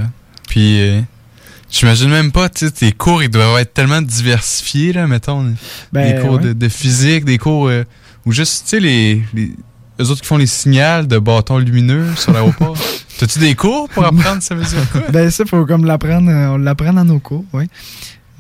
[0.50, 1.02] Puis, euh,
[1.80, 5.54] j'imagine même pas, tu sais, tes cours, ils doivent être tellement diversifiés, là, mettons.
[5.92, 6.54] Ben, des cours de, ouais.
[6.54, 7.84] de physique, des cours euh,
[8.26, 9.52] ou juste, tu sais, les, les
[10.02, 12.78] eux autres qui font les signaux de bâtons lumineux sur l'aéroport.
[13.18, 15.02] T'as-tu des cours pour apprendre ça veut dire quoi?
[15.10, 16.30] ben, ça, faut comme l'apprendre.
[16.30, 17.66] euh, On l'apprend dans nos cours, oui.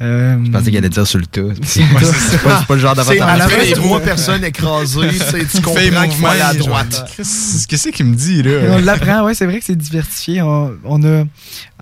[0.01, 1.41] Euh, Je pensais qu'il allait dire sur le tas.
[1.63, 3.69] C'est c'est pas, c'est pas le genre C'est à la d'avantage.
[3.69, 5.07] fin trois personnes écrasées,
[5.51, 7.13] tu comprends qu'il faut aller à droite.
[7.15, 8.51] Qu'est-ce qu'est-ce qu'il me dit, là?
[8.71, 10.41] on l'apprend, ouais, c'est vrai que c'est diversifié.
[10.41, 11.23] On, on a,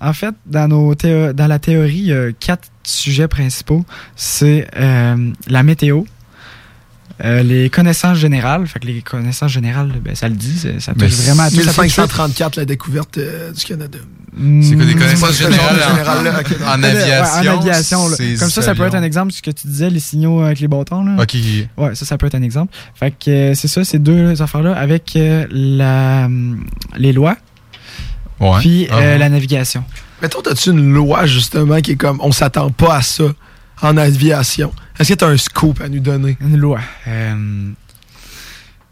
[0.00, 3.84] en fait, dans nos théo- dans la théorie, il y a quatre sujets principaux.
[4.14, 6.02] C'est euh, la météo,
[7.22, 8.66] euh, les connaissances générales.
[8.66, 11.56] Fait que les connaissances générales, ben, ça le dit, ça- ça touche vraiment à tout.
[11.56, 13.98] Ça peut toucher- 1534, la découverte euh, du Canada.
[14.36, 16.22] C'est quoi des Hmm, connaissances générales en-
[16.82, 17.52] Ouais, aviation?
[17.52, 18.16] en aviation, là.
[18.40, 20.66] Comme ça, ça peut être un exemple ce que tu disais, les signaux avec les
[20.66, 21.04] bâtons.
[21.04, 21.22] Là.
[21.22, 21.36] Ok.
[21.76, 22.74] Ouais, ça, ça peut être un exemple.
[22.96, 26.64] Fait que euh, c'est ça, ces deux affaires-là avec euh, la, hum,
[26.96, 27.36] les lois,
[28.40, 28.58] Ouais.
[28.58, 29.18] puis Ah euh, ouais.
[29.18, 29.84] la navigation.
[30.20, 33.24] Mettons, as-tu une loi, justement, qui est comme, on s'attend pas à ça?
[33.84, 34.72] En aviation?
[34.98, 36.36] Est-ce que tu as un scoop à nous donner?
[36.40, 36.80] Une loi.
[37.06, 37.70] Euh,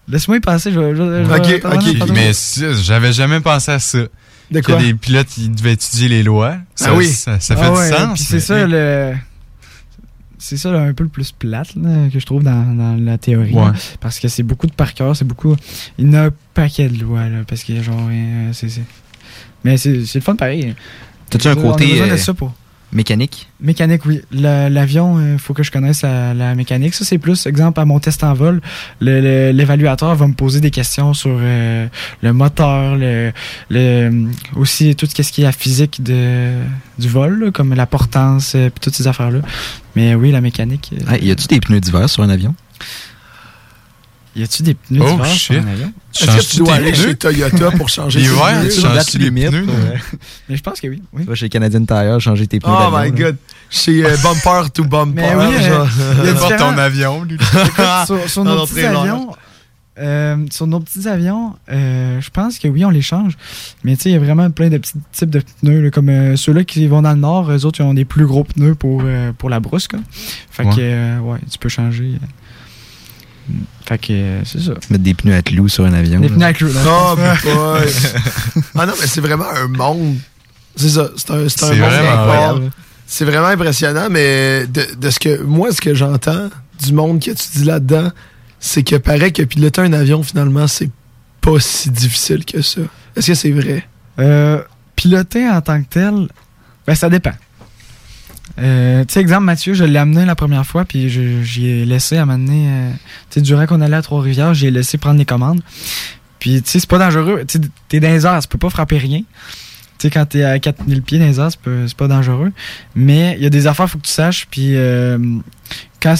[0.09, 0.73] Laisse-moi y penser.
[0.73, 2.11] Je, vais- je, vais- je Ok, ok.
[2.13, 2.33] Mais
[2.83, 3.99] j'avais jamais pensé à ça.
[4.51, 4.77] De que quoi?
[4.83, 6.57] des pilotes, ils devaient étudier les lois.
[6.75, 7.07] Ça, Ah oui.
[7.09, 8.15] Ça, ça fait Ah du sens.
[8.15, 9.15] puis c'est mais- ça le.
[10.39, 13.17] C'est ça là, un peu le plus plate là, que je trouve dans, dans la
[13.17, 13.55] théorie.
[13.55, 13.63] Ouais.
[13.67, 13.73] là.
[14.01, 15.55] parce que c'est beaucoup de par cœur, c'est beaucoup.
[15.99, 18.09] Il y a un paquet de lois là, parce que genre.
[18.11, 18.83] euh, c'est, c'est-
[19.65, 20.75] Mais c'est, c'est le fun pareil.
[21.31, 22.53] T'as-tu un On a côté besoin de euh, ça pour-
[22.93, 23.49] mécanique?
[23.61, 24.21] Mécanique, oui.
[24.33, 26.95] L'avion, il faut que je connaisse la, la mécanique.
[26.95, 28.61] Ça, c'est plus, exemple, à mon test en vol,
[29.01, 31.87] l'évaluateur va me poser des questions sur euh,
[32.23, 33.33] le moteur, le,
[33.71, 34.27] le-
[34.57, 36.53] aussi tout ce qui est la physique de,
[36.99, 39.41] du vol, là, comme la portance, euh, puis toutes ces affaires-là.
[39.97, 40.91] Mais oui, la mécanique.
[40.95, 42.55] euh, Ah, y a-tu des pneus d'hiver sur un avion?
[44.37, 45.93] Y a-tu des pneus Oh, d'hiver sur un avion?
[46.21, 49.05] Est-ce que tu dois aller chez Toyota pour changer tes L'hiver, pneus?
[49.11, 49.65] tu limite, pneus.
[49.67, 50.01] ouais.
[50.49, 51.03] Mais je pense que oui.
[51.13, 51.23] oui.
[51.23, 53.37] Tu vas chez Canadian Tire changer tes pneus Oh my god.
[53.71, 55.15] Chez euh, bumper to bumper.
[55.23, 55.89] Mais oui, euh, genre.
[56.21, 57.35] il y a différents- ton avion, lui.
[57.65, 59.29] Écoute, sur, nos petits avions,
[59.99, 63.33] euh, sur nos petits avions, euh, je pense que oui, on les change.
[63.85, 65.81] Mais tu sais, il y a vraiment plein de petits types de pneus.
[65.83, 68.27] là, comme euh, ceux-là qui vont dans le nord, eux autres, ils ont des plus
[68.27, 69.89] gros pneus pour, euh, pour la brousse.
[69.89, 70.01] Quoi.
[70.51, 70.71] Fait Ouais.
[70.75, 72.13] que, euh, ouais, tu peux changer.
[73.87, 74.73] Fait que, euh, c'est ça.
[74.91, 76.21] Mettre des pneus à clous sur un avion.
[76.21, 76.35] Des là.
[76.35, 76.71] pneus à clous.
[76.87, 77.15] Oh,
[77.45, 77.93] boy.
[78.77, 80.17] ah non, mais c'est vraiment un monde.
[80.77, 81.11] C'est ça.
[81.17, 82.71] C'est un, c'est un C'est monde vraiment incroyable.
[83.07, 86.49] C'est vraiment impressionnant, mais de, de ce que moi, ce que j'entends
[86.83, 88.11] du monde que tu dis là-dedans,
[88.59, 90.91] c'est que paraît que piloter un avion, finalement, c'est
[91.41, 92.81] pas si difficile que ça.
[93.17, 93.87] Est-ce que c'est vrai?
[94.19, 94.63] Euh,
[94.97, 96.29] piloter en tant que tel,
[96.87, 97.33] ben ça dépend.
[98.59, 102.17] Euh, tu sais, exemple, Mathieu, je l'ai amené la première fois, puis j'y ai laissé
[102.17, 102.93] à m'amener.
[103.31, 105.61] tu sais, durant qu'on allait à Trois-Rivières, j'ai laissé prendre les commandes.
[106.39, 107.45] Puis, tu sais, c'est pas dangereux.
[107.47, 109.21] Tu t'es dans les airs, tu peux pas frapper rien.
[109.21, 112.51] Tu sais, quand t'es à 4000 pieds dans les airs, c'est pas, dangereux.
[112.97, 114.49] Mais il y a des affaires, faut que tu saches.
[114.51, 115.19] Puis, euh,
[116.01, 116.17] quand,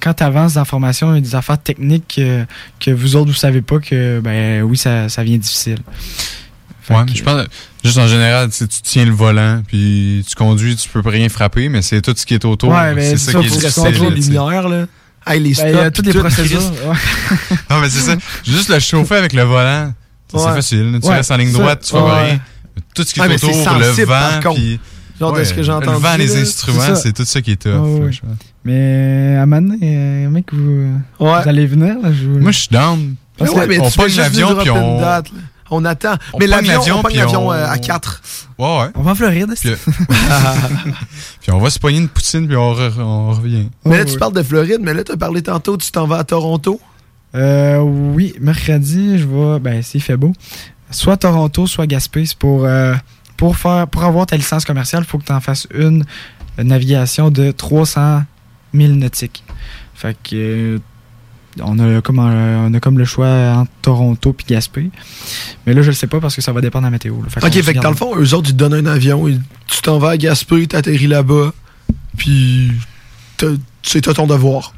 [0.00, 2.46] quand t'avances d'informations, il y a des affaires techniques que,
[2.80, 5.78] que vous autres, vous savez pas que, ben oui, ça, ça vient difficile.
[6.96, 7.44] Ouais, que- je pense,
[7.84, 11.82] juste en général, tu tiens le volant, puis tu conduis, tu peux rien frapper, mais
[11.82, 12.70] c'est tout ce qui est autour.
[12.70, 14.34] Ouais, mais c'est ça ça, qui est difficile.
[14.34, 14.86] là, là.
[15.26, 16.60] Hey, les Ben, il y a stops, toutes les tout, procédures.
[16.88, 17.56] Ouais.
[17.70, 18.16] Non, mais c'est ça.
[18.46, 19.92] Juste le chauffer avec le volant,
[20.32, 20.92] c'est facile.
[20.92, 21.00] là.
[21.00, 22.24] Tu Ouais, restes en ligne droite, tu vois ouais.
[22.30, 22.40] rien.
[22.94, 24.80] Tout ce qui est autour, le sensible, par vent, puis...
[25.20, 27.56] Genre de ce que j'ai entendu, Le vent, les instruments, c'est tout ça qui est
[27.62, 27.72] tough.
[27.72, 28.20] Ouais, là, je.
[28.64, 31.96] Mais à donné, euh, mec, vous, vous allez venir.
[32.00, 32.26] Là, je...
[32.26, 33.16] Moi, je suis down.
[33.36, 35.00] Parce Ouais, que- mais on pogne l'avion, puis on-.
[35.70, 36.14] On attend.
[36.32, 38.22] On mais l'avion, l'avion, on puis l'avion on- euh, à 4.
[38.58, 38.86] Ouais, ouais.
[38.94, 39.54] On va en Floride.
[39.60, 39.70] Puis,
[41.40, 43.68] puis on va se pogner une poutine, puis on, re- on revient.
[43.84, 46.18] Mais là, tu parles de Floride, mais là, tu as parlé tantôt, tu t'en vas
[46.18, 46.80] à Toronto.
[47.34, 50.32] Euh, oui, mercredi, je vais, ben, s'il fait beau,
[50.90, 52.24] soit Toronto, soit Gaspé.
[52.26, 52.94] C'est pour, euh,
[53.36, 56.04] pour, faire, pour avoir ta licence commerciale, il faut que tu en fasses une
[56.56, 58.22] navigation de 300
[58.74, 59.44] 000 nautiques.
[59.94, 60.78] Fait que, euh,
[61.60, 64.90] on a, comme, un- on a comme le choix entre Toronto et Gaspé.
[65.66, 67.14] Mais là, je le sais pas parce que ça va dépendre de la météo.
[67.22, 67.28] là.
[67.30, 69.26] Fait qu'on Ok, fait que dans le fond, eux autres, ils te donnent un avion,
[69.26, 71.52] tu t'en vas à Gaspé, t'atterris là-bas,
[72.16, 72.72] puis
[73.82, 74.72] c'est toi ton devoir.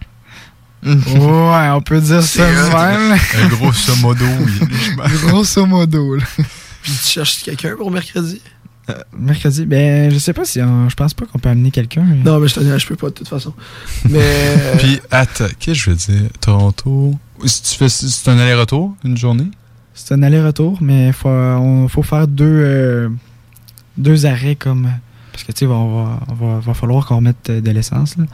[0.82, 3.18] Ouais, on peut dire ça même.
[3.38, 4.66] Un grosso modo, oui.
[5.26, 6.24] Grosso modo, là.
[6.82, 8.40] Puis tu cherches quelqu'un pour mercredi?
[9.18, 12.04] Mercredi, ben, je sais pas si on- je pense pas qu'on peut amener quelqu'un.
[12.24, 13.52] Non, mais je te dis, je peux pas de toute façon.
[14.08, 14.54] Mais.
[14.78, 16.30] Puis, attends, qu'est-ce que je veux dire?
[16.40, 17.14] Toronto.
[17.44, 19.48] Si tu fais, c'est un aller-retour, une journée?
[19.94, 23.08] C'est un aller-retour, mais faut, on, faut faire deux, euh,
[23.96, 24.90] deux arrêts comme.
[25.32, 28.16] Parce que tu sais, on va, on va, va falloir qu'on mette euh, de l'essence.
[28.18, 28.24] Là.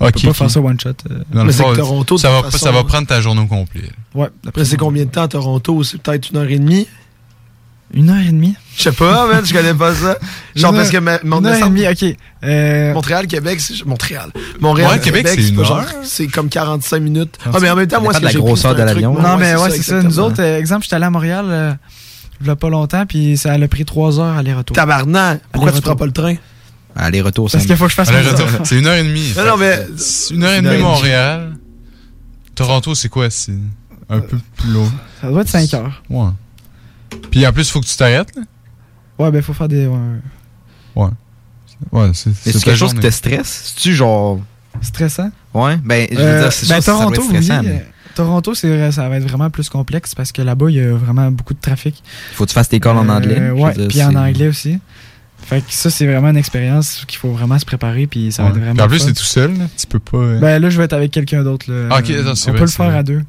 [0.00, 0.90] On Ok, peut pas faire ça one shot.
[1.10, 1.18] euh.
[1.32, 3.46] Dans Mais c'est fond, que Toronto, ça va, façon- ça va prendre ta journée au
[3.46, 3.90] complet.
[4.14, 4.28] Ouais.
[4.46, 5.82] Après, c'est combien de temps à Toronto?
[5.82, 6.86] C'est peut-être une heure et demie?
[7.94, 8.54] Une heure et demie?
[8.76, 10.18] Je sais pas, man, je connais pas ça.
[10.56, 12.16] Genre, parce que ma- mon une heure et demie, ok.
[12.44, 13.84] Euh, Montréal, Québec, c'est.
[13.86, 14.30] Montréal.
[14.60, 15.84] Montréal, Ouais, Québec, c'est une heure.
[16.02, 17.38] C'est comme 45 minutes.
[17.46, 18.80] Ah, mais en même temps, Ça moi, ce dépend que de la j'ai grosseur c'est
[18.80, 19.14] de l'avion.
[19.14, 19.94] non, mais ouais, c'est ça.
[19.94, 20.26] Nous exactement.
[20.26, 21.72] autres, euh, exemple, j'étais allé à Montréal euh,
[22.40, 24.74] il y a pas longtemps, puis ça a pris trois heures aller-retour.
[24.76, 26.34] Tabarnak, pourquoi tu prends pas le train?
[26.96, 28.60] Aller-retour, Parce qu'il faut que je fasse Aller-retour, heure.
[28.64, 29.32] c'est une heure et demie.
[29.36, 29.86] Non, non, mais.
[29.96, 31.56] C'est une heure et demie, Montréal.
[32.54, 33.28] Toronto, c'est quoi?
[33.30, 33.52] C'est
[34.08, 34.90] un peu plus long.
[35.20, 36.02] Ça doit être 5 heures.
[36.10, 36.28] Ouais.
[37.30, 38.34] Puis en plus, il faut que tu t'arrêtes.
[38.36, 38.42] là.
[39.18, 39.86] Ouais, ben, faut faire des.
[39.86, 39.98] ouais.
[40.94, 41.08] Ouais.
[41.92, 43.72] Ouais, c'est Mais c'est c'est quelque chose qui te stresse?
[43.74, 44.40] C'est-tu genre.
[44.82, 45.30] Stressant?
[45.54, 47.66] Ouais, ben, je veux Euh, dire, c'est ben, sûr que ça Toronto, stressant, oui.
[47.66, 50.76] mais euh, Toronto, c'est vrai, ça va être vraiment plus complexe parce que là-bas, il
[50.76, 52.02] y a vraiment beaucoup de trafic.
[52.32, 53.50] il faut que tu fasses tes calls en Euh, anglais.
[53.50, 54.78] ouais, puis en c'est- anglais aussi.
[55.38, 58.48] Fait que ça, c'est vraiment une expérience qu'il faut vraiment se préparer, puis ça va
[58.50, 58.54] Ouais.
[58.56, 58.74] être vraiment.
[58.74, 59.56] Puis en plus, t'es tout seul.
[59.56, 59.64] là.
[59.78, 60.16] Tu peux pas.
[60.18, 61.70] euh, Ben là, je vais être avec quelqu'un d'autre.
[61.70, 61.88] là.
[61.90, 62.98] Ah, ok, c'est On vrai, peut le c'est faire vrai.
[62.98, 63.22] à deux.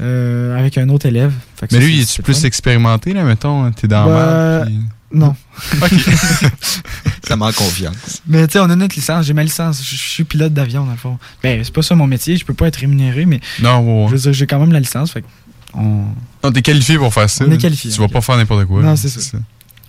[0.00, 1.32] Euh, avec un autre élève.
[1.56, 2.46] Fait que Mais ça, lui, c'est plus fun.
[2.48, 3.70] expérimenté, là, mettons?
[3.72, 5.36] T'es dans la Ben, merde, puis- Non.
[5.82, 5.92] Ok.
[7.28, 8.20] Ça manque confiance.
[8.26, 9.24] Mais tu sais, on a notre licence.
[9.26, 9.80] J'ai ma licence.
[9.82, 11.18] Je suis pilote d'avion, dans le fond.
[11.42, 12.36] Ben, c'est pas ça mon métier.
[12.36, 13.40] Je peux pas être rémunéré, mais.
[13.62, 14.08] Non, ouais, ouais.
[14.08, 15.12] Je veux dire, j'ai quand même la licence.
[15.12, 15.26] Fait que
[15.74, 16.04] on...
[16.42, 17.44] Non, t'es qualifié pour faire ça.
[17.48, 18.82] On est qualifié, Tu vas pas faire n'importe quoi.
[18.82, 19.38] Non, c'est ça.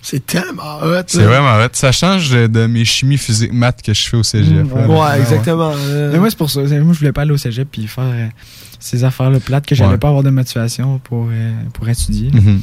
[0.02, 1.02] C'est tellement hot.
[1.08, 1.68] C'est vraiment hot.
[1.72, 4.64] Ça change de, de mes chimies physiques maths que je fais au cégep.
[4.72, 4.86] Mm, là.
[4.88, 5.72] Ouais, exactement.
[5.76, 6.60] euh, Mais moi, c'est pour ça.
[6.60, 8.28] Moi, je voulais pas aller au cégep puis faire euh,
[8.78, 9.98] ces affaires-là plates que j'allais Ouais.
[9.98, 12.30] pas avoir de motivation pour, euh, pour étudier.
[12.32, 12.60] Mhm.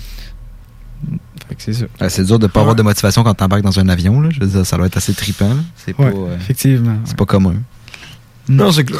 [1.50, 1.86] Fait que c'est ça.
[2.00, 4.22] Ben, c'est dur de pas avoir de motivation quand t'embarques dans un avion.
[4.22, 4.30] Là.
[4.32, 5.50] Je veux dire, ça doit être assez trippant.
[5.50, 5.62] là.
[5.76, 6.96] C'est pas, Ouais, euh, effectivement.
[7.06, 7.56] c'est pas commun.
[8.48, 9.00] Non, c'est clair.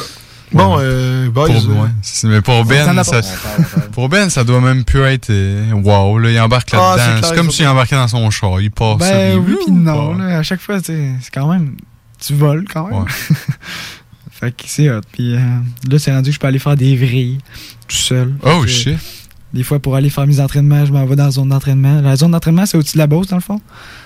[0.52, 1.46] Bon, euh, boys.
[1.48, 1.88] Pour, euh, ouais,
[2.24, 3.20] mais pour Ben, ça,
[3.92, 6.18] pour Ben, ça doit même plus être euh, wow.
[6.18, 7.18] Là, il embarque Ah, là-dedans.
[7.22, 8.60] c'est c'est comme s'il embarquait dans son char.
[8.60, 8.98] Il passe.
[8.98, 10.14] Ben oui, puis non.
[10.14, 10.38] là.
[10.38, 11.74] à chaque fois, tu sais, c'est quand même.
[12.20, 13.00] Tu voles quand même.
[13.00, 13.08] Ouais.
[14.44, 15.00] fait que c'est hot.
[15.12, 15.38] Puis euh,
[15.90, 17.38] là, c'est rendu que je peux aller faire des vrilles
[17.88, 18.32] tout seul.
[18.42, 18.96] Oh shit.
[19.52, 22.00] Des fois, pour aller faire mes entraînements, je m'en vais dans la zone d'entraînement.
[22.00, 23.60] La zone d'entraînement, c'est au-dessus de la Beauce, dans le fond.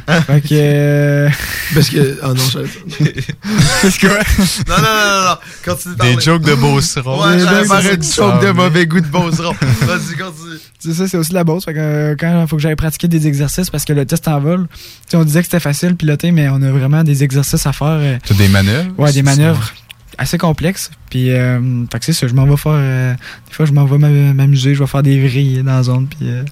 [0.07, 0.49] fait que.
[0.53, 1.30] euh,
[1.74, 2.18] Parce que.
[2.22, 2.59] Ah non, je.
[3.99, 4.07] Que.
[4.09, 5.36] Non, non, non, non, non.
[5.64, 6.20] Continue de Des parler.
[6.24, 7.22] jokes de Beauceron.
[7.26, 8.30] Ouais, de une Beauceron.
[8.32, 9.55] joke de mauvais goût de Beauceron.
[9.80, 10.59] Vas-y, continue.
[10.78, 11.64] C'est ça, c'est aussi de la Beauce.
[11.64, 14.28] Fait que euh, quand il faut que j'aille pratiquer des exercices parce que le test
[14.28, 14.76] en vol, tu
[15.12, 17.86] sais, on disait que c'était facile piloter, mais on a vraiment des exercices à faire.
[17.89, 18.91] euh, T'as des manœuvres?
[18.99, 19.72] Ouais, des manœuvres
[20.18, 20.90] assez complexes.
[21.10, 22.72] Puis, euh, fait que c'est ça, je m'en vais faire.
[22.74, 23.14] euh,
[23.48, 26.06] des fois, je m'en vais m'a- m'amuser, je vais faire des vrilles dans la zone.
[26.08, 26.44] Puis, euh,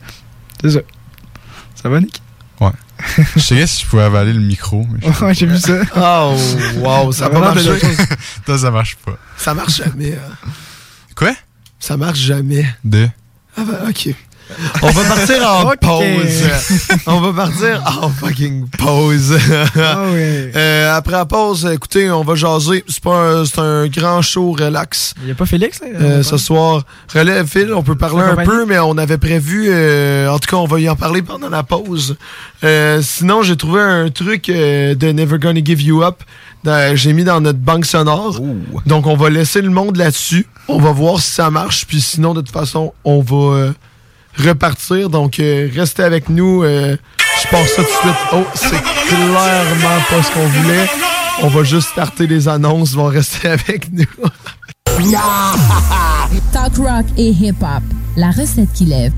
[0.63, 0.81] c'est ça.
[1.75, 2.23] Ça va, Nick?
[2.61, 2.71] Ouais.
[3.35, 4.87] Je sais si je pouvais avaler le micro.
[4.91, 5.75] Mais je- Ouais, j'ai vu ça.
[5.97, 6.37] Oh,
[6.79, 7.79] wow, ça Ça va marcher.
[8.57, 9.19] ça marche pas.
[9.37, 10.13] Ça marche jamais.
[10.15, 10.49] hein.
[11.15, 11.33] Quoi?
[11.79, 12.65] Ça marche jamais.
[12.85, 13.09] De?
[13.57, 14.15] Ah, ben, ok.
[14.83, 16.43] On va partir en pause.
[17.07, 19.37] On va partir en fucking pause.
[19.77, 20.51] Ah oui.
[20.55, 22.85] Euh, après la pause, écoutez, on va jaser.
[22.89, 25.15] C'est pas un, un grand show relax.
[25.21, 26.85] Il n'y a pas Félix là, euh, ce soir.
[27.13, 29.67] Relève Phil, on peut parler un peu, mais on avait prévu.
[29.69, 32.17] Euh, en tout cas, on va y en parler pendant la pause.
[33.03, 36.23] sinon, j'ai trouvé un truc de Never Gonna Give You Up.
[36.95, 38.41] J'ai mis dans notre banque sonore.
[38.87, 40.47] Donc, on va laisser le monde là-dessus.
[40.69, 41.87] On va voir si ça marche.
[41.87, 43.73] Puis sinon, de toute façon, on va
[44.39, 45.11] repartir.
[45.11, 46.63] Donc, euh, restez avec nous.
[46.63, 46.97] Euh,
[47.43, 48.17] je pense ça tout de suite.
[48.33, 50.89] Oh, c'est clairement pas ce qu'on voulait.
[51.43, 52.93] On va juste starter les annonces.
[52.93, 54.05] Ils vont rester avec nous.
[56.53, 57.83] Talk rock et hip-hop.
[58.17, 59.13] La recette qui lève.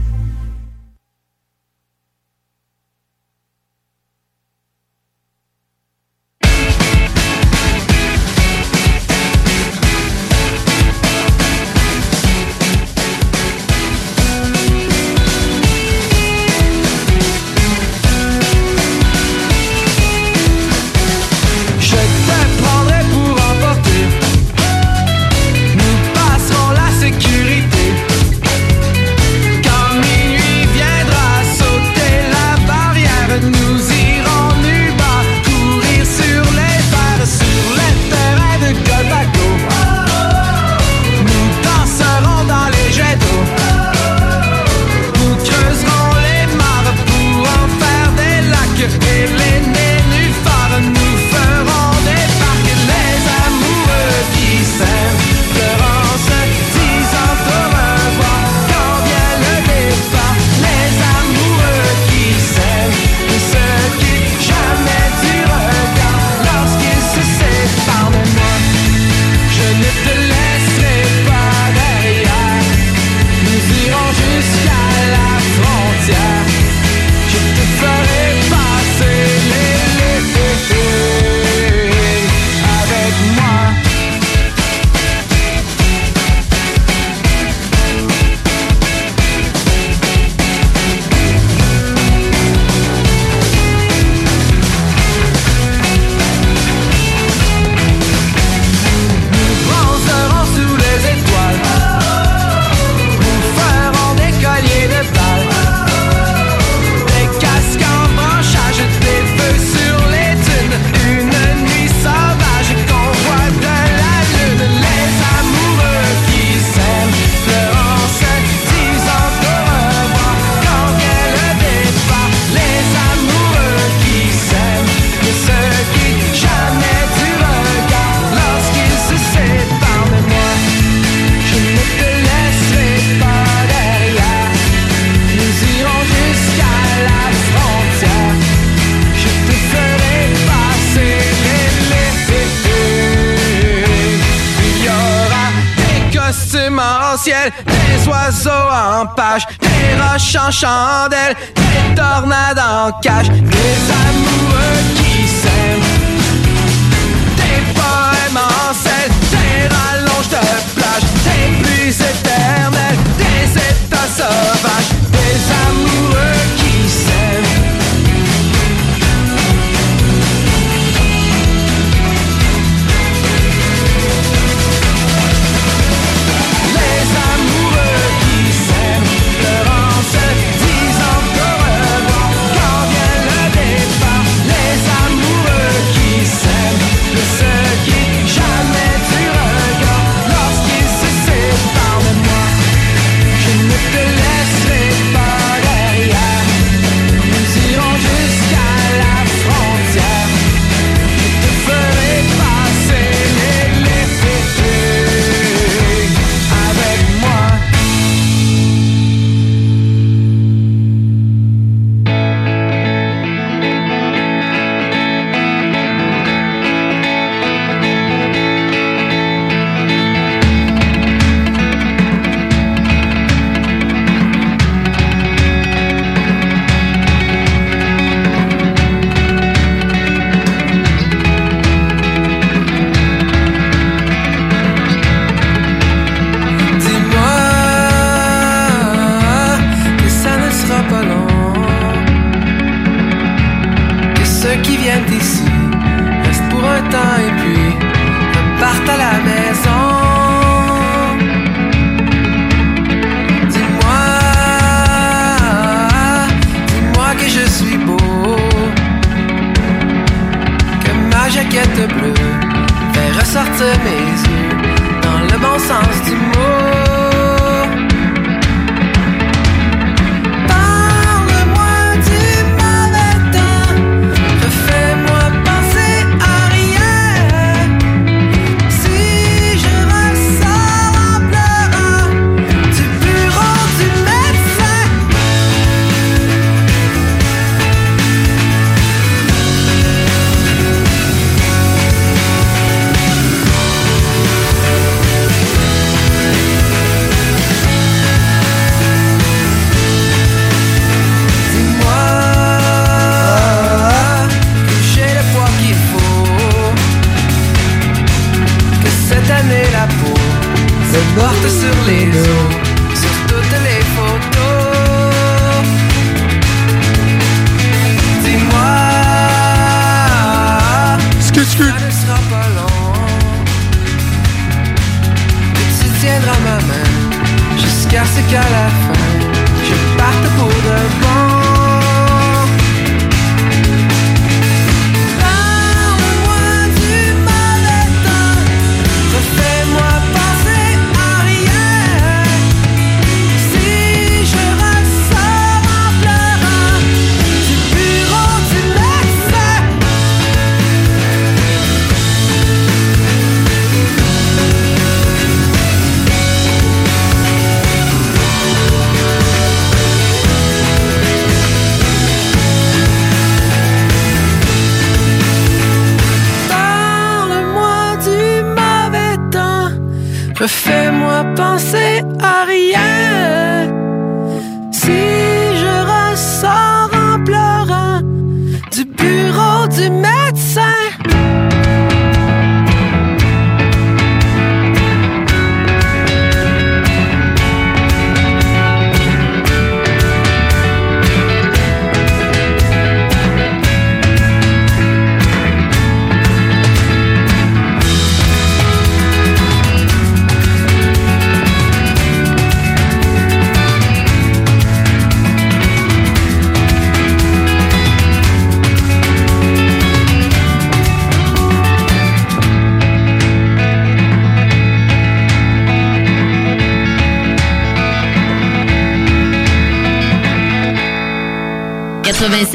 [311.49, 312.38] Sicilian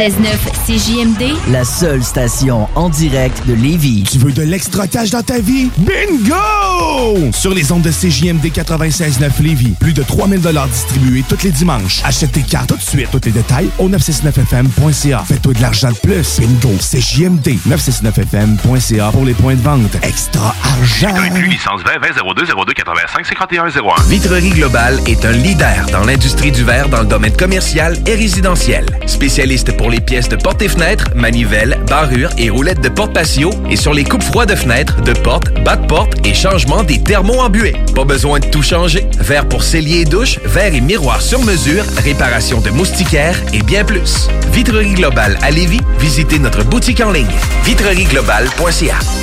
[0.04, 4.04] 96.9 CJMD, La seule station en direct de Lévis.
[4.12, 5.70] Tu veux de l'extra cash dans ta vie?
[5.78, 7.32] Bingo!
[7.32, 12.02] Sur les ondes de CJMD 96.9 Lévis, plus de 3000 distribués tous les dimanches.
[12.04, 13.08] Achète tes cartes tout de suite.
[13.12, 15.24] Tous les détails au 969FM.ca.
[15.26, 16.40] Fais-toi de l'argent de plus.
[16.40, 16.76] Bingo!
[16.80, 19.96] CJMD 969FM.ca pour les points de vente.
[20.02, 21.16] Extra argent!
[21.16, 23.70] Inclus licence 20 20 02 02 85 51 01.
[24.10, 28.86] Vitrerie Globale est un leader dans l'industrie du verre dans le domaine commercial et résidentiel.
[29.06, 33.52] Spécialiste pour les pièces de portes et fenêtres, manivelles, barrures et roulettes de porte patio
[33.70, 37.00] et sur les coupes froides de fenêtres, de portes, bas de porte et changement des
[37.00, 37.76] thermos embués.
[37.94, 39.06] Pas besoin de tout changer.
[39.20, 43.86] Verre pour cellier et douche, verre et miroir sur mesure, réparation de moustiquaires et bien
[43.86, 44.30] plus.
[44.52, 47.28] Vitrerie Globale à Lévis, visitez notre boutique en ligne
[47.64, 49.23] vitrerieglobale.ca.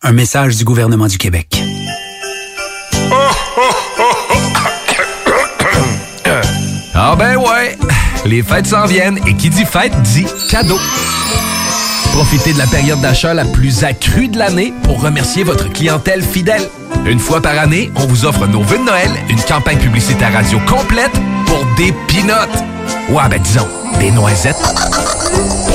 [0.00, 1.60] Un message du gouvernement du Québec.
[6.94, 7.76] Ah ben ouais,
[8.24, 10.78] les fêtes s'en viennent et qui dit fête dit cadeau.
[12.12, 16.68] Profitez de la période d'achat la plus accrue de l'année pour remercier votre clientèle fidèle.
[17.04, 20.60] Une fois par année, on vous offre nos vœux de Noël, une campagne publicitaire radio
[20.60, 21.12] complète
[21.46, 22.62] pour des pinottes.
[23.08, 23.66] Ouais, ben disons,
[23.98, 24.62] des noisettes.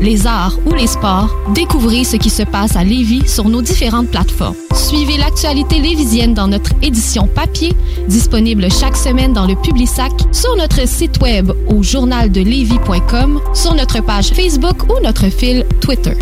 [0.00, 4.08] les arts ou les sports, découvrez ce qui se passe à Lévis sur nos différentes
[4.08, 4.56] plateformes.
[4.74, 7.74] Suivez l'actualité lévisienne dans notre édition papier,
[8.06, 14.28] disponible chaque semaine dans le Publisac, sur notre site web au journaldelevis.com, sur notre page
[14.28, 16.16] Facebook ou notre fil Twitter.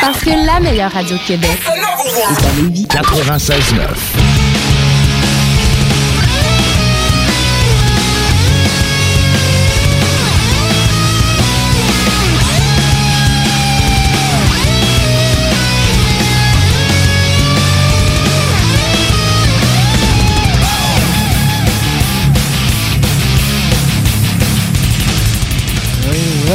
[0.00, 2.86] Parce que la meilleure radio de Québec est à Lévis.
[2.86, 4.25] 96.9.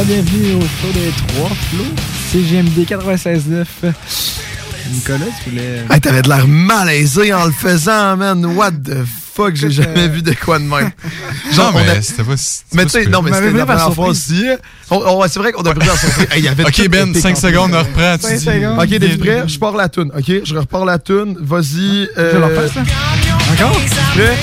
[0.04, 1.84] bienvenue au show des trois flots.
[2.30, 3.64] CGMD 96.9.
[4.92, 5.84] Nicolas, tu voulais.
[5.90, 8.44] Hey, t'avais de l'air malaisé en le faisant, man.
[8.44, 9.04] What the
[9.34, 10.90] fuck, j'ai jamais vu de quoi de même.
[11.56, 14.14] Non, mais a- c'était pas si- Mais tu sais, non, mais c'était la première fois
[14.14, 14.32] surprise.
[14.32, 14.46] aussi.
[14.90, 16.26] On- on- c'est vrai qu'on a pris surprise.
[16.30, 17.48] Hey, il y avait Ok, Ben, été cinq compris.
[17.52, 18.78] secondes, on reprend, tu dis- secondes.
[18.78, 19.44] Ok, t'es prêt?
[19.46, 20.12] Je pars la toune.
[20.16, 21.36] Ok, je repars la toune.
[21.40, 22.08] Vas-y.
[22.16, 22.38] Je Euh...
[22.40, 22.80] l'en fais, ça?
[23.52, 23.80] Encore?
[24.14, 24.36] Prêt?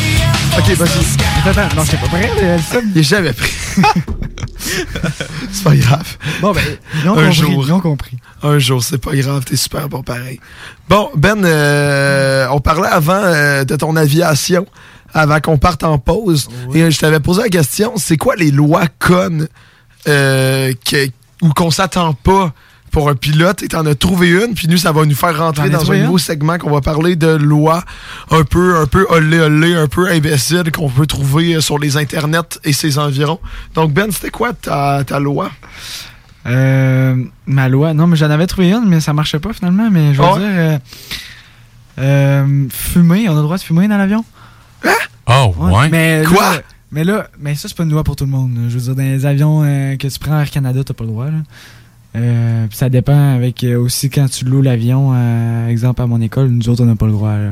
[0.58, 1.50] Ok, vas-y.
[1.50, 2.32] Attends, non, j'étais pas prêt.
[2.42, 2.78] elle, ça.
[2.96, 3.52] Il est jamais pris.
[5.52, 6.18] c'est pas grave.
[6.42, 6.62] Bon, ben,
[7.04, 7.64] ils ont un compris, jour.
[7.68, 8.18] ils ont compris.
[8.44, 10.40] Un jour, c'est pas grave, t'es super bon pareil.
[10.88, 14.66] Bon, Ben, euh, on parlait avant euh, de ton aviation,
[15.14, 16.50] avant qu'on parte en pause.
[16.74, 19.48] Et je t'avais posé la question, c'est quoi les lois connes
[20.08, 21.10] euh, que-
[21.42, 22.54] ou qu'on s'attend pas
[22.92, 25.70] pour un pilote et t'en as trouvé une, puis nous, ça va nous faire rentrer
[25.70, 26.24] dans un nouveau une.
[26.24, 27.84] segment qu'on va parler de lois
[28.32, 31.98] un peu, un peu olé olé, un peu imbécile qu'on peut trouver euh, sur les
[31.98, 33.40] internets et ses environs.
[33.76, 35.52] Donc, Ben, c'était quoi ta, ta loi?
[36.46, 39.90] Euh, ma loi, non, mais j'en avais trouvé une, mais ça marchait pas finalement.
[39.92, 40.78] Mais je veux Ah dire, euh,
[42.00, 44.24] euh, fumer, on a le droit de fumer dans l'avion?
[45.28, 45.90] Oh, ouais.
[45.90, 46.56] Mais Quoi?
[46.56, 46.62] là-
[46.92, 48.52] mais là, mais ça, c'est pas une loi pour tout le monde.
[48.68, 51.10] Je veux dire, dans les avions euh, que tu prends Air Canada, t'as pas le
[51.12, 51.26] droit.
[51.26, 51.38] Là.
[52.16, 55.12] Euh, puis ça dépend avec euh, aussi quand tu loues l'avion.
[55.14, 57.34] euh, exemple, à mon école, nous autres, on n'a pas le droit.
[57.38, 57.52] là.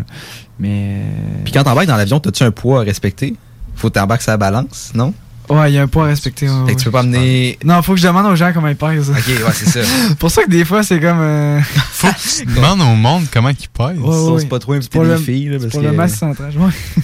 [0.60, 1.02] Mais.
[1.44, 3.36] Puis quand t'embarques dans l'avion, t'as-tu un poids à respecter?
[3.76, 5.14] Faut t'embarquer sur la balance, non?
[5.50, 6.50] Ouais, il y a un poids à respecter.
[6.50, 7.58] ouais, Fait que tu peux pas amener.
[7.64, 9.12] Non, faut que je demande aux gens comment ils pèsent.
[9.12, 9.80] Ok, ouais, c'est ça.
[10.20, 11.20] pour ça que des fois, c'est comme.
[11.22, 11.62] euh,
[11.92, 13.98] Faut que tu demandes au monde comment ils pèsent.
[14.00, 14.46] Ouais, ouais, ouais.
[14.48, 16.58] pas trop inviter pour des le- filles, là, c'est parce pour que- le masse centrage.
[16.58, 17.04] ouais.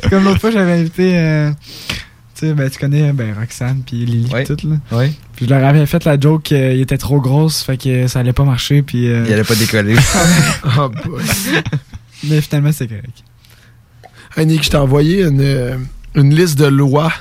[0.00, 1.50] C'est comme l'autre fois, j'avais invité.
[2.38, 4.44] Tu sais, ben, tu connais ben, Roxane puis Lily Ouais.
[4.44, 4.76] tout, là.
[4.98, 5.12] Ouais.
[5.34, 8.32] Puis je leur avais fait la joke qu'il était trop grosse, fait que ça allait
[8.34, 9.08] pas marcher, puis.
[9.08, 9.96] euh, Il allait pas décoller.
[10.78, 11.22] Oh boy.
[12.24, 13.24] Mais finalement, c'est correct.
[14.36, 15.76] Hey, Nick, je t'ai envoyé une, euh,
[16.14, 17.12] une liste de lois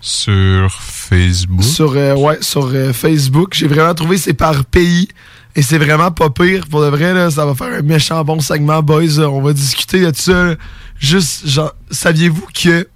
[0.00, 1.62] Sur Facebook.
[1.64, 3.54] sur, euh, ouais, sur euh, Facebook.
[3.54, 5.08] J'ai vraiment trouvé c'est par pays.
[5.56, 6.66] Et c'est vraiment pas pire.
[6.70, 9.18] Pour de vrai, là, ça va faire un méchant bon segment, boys.
[9.18, 10.54] On va discuter de ça.
[11.00, 12.86] Juste, genre, saviez-vous que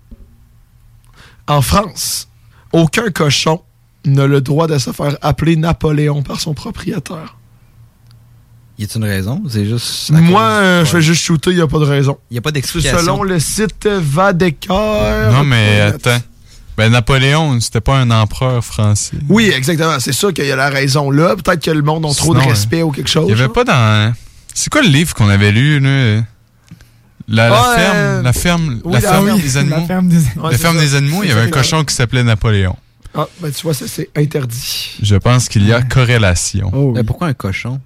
[1.56, 2.28] en France,
[2.72, 3.60] aucun cochon
[4.04, 7.36] n'a le droit de se faire appeler Napoléon par son propriétaire?
[8.78, 9.42] Y a-t-il une raison?
[9.48, 10.10] C'est juste.
[10.10, 12.18] Moi, euh, je vais juste shooter, il n'y a pas de raison.
[12.30, 12.98] Y a pas d'explication.
[12.98, 15.30] selon le site Vadecor.
[15.30, 16.18] Non, mais attends.
[16.76, 19.18] Ben, Napoléon, c'était pas un empereur français.
[19.28, 20.00] Oui, exactement.
[20.00, 21.36] C'est sûr qu'il y a la raison là.
[21.36, 23.26] Peut-être que le monde a trop de respect ou quelque chose.
[23.26, 23.52] Il y avait genre.
[23.52, 24.14] pas dans.
[24.54, 26.22] C'est quoi le livre qu'on avait lu, là?
[27.28, 29.76] La, la Ah, ferme, euh, la ferme, oui, la la ferme des animaux.
[29.76, 30.82] La ferme des Ouais, la c'est ferme ça.
[30.82, 32.76] des animaux, il y avait un cochon qui s'appelait Napoléon.
[33.14, 34.96] Ah, ben tu vois, ça c'est interdit.
[35.02, 36.70] Je pense qu'il y a corrélation.
[36.74, 36.92] Oh, oui.
[36.96, 37.80] Mais pourquoi un cochon?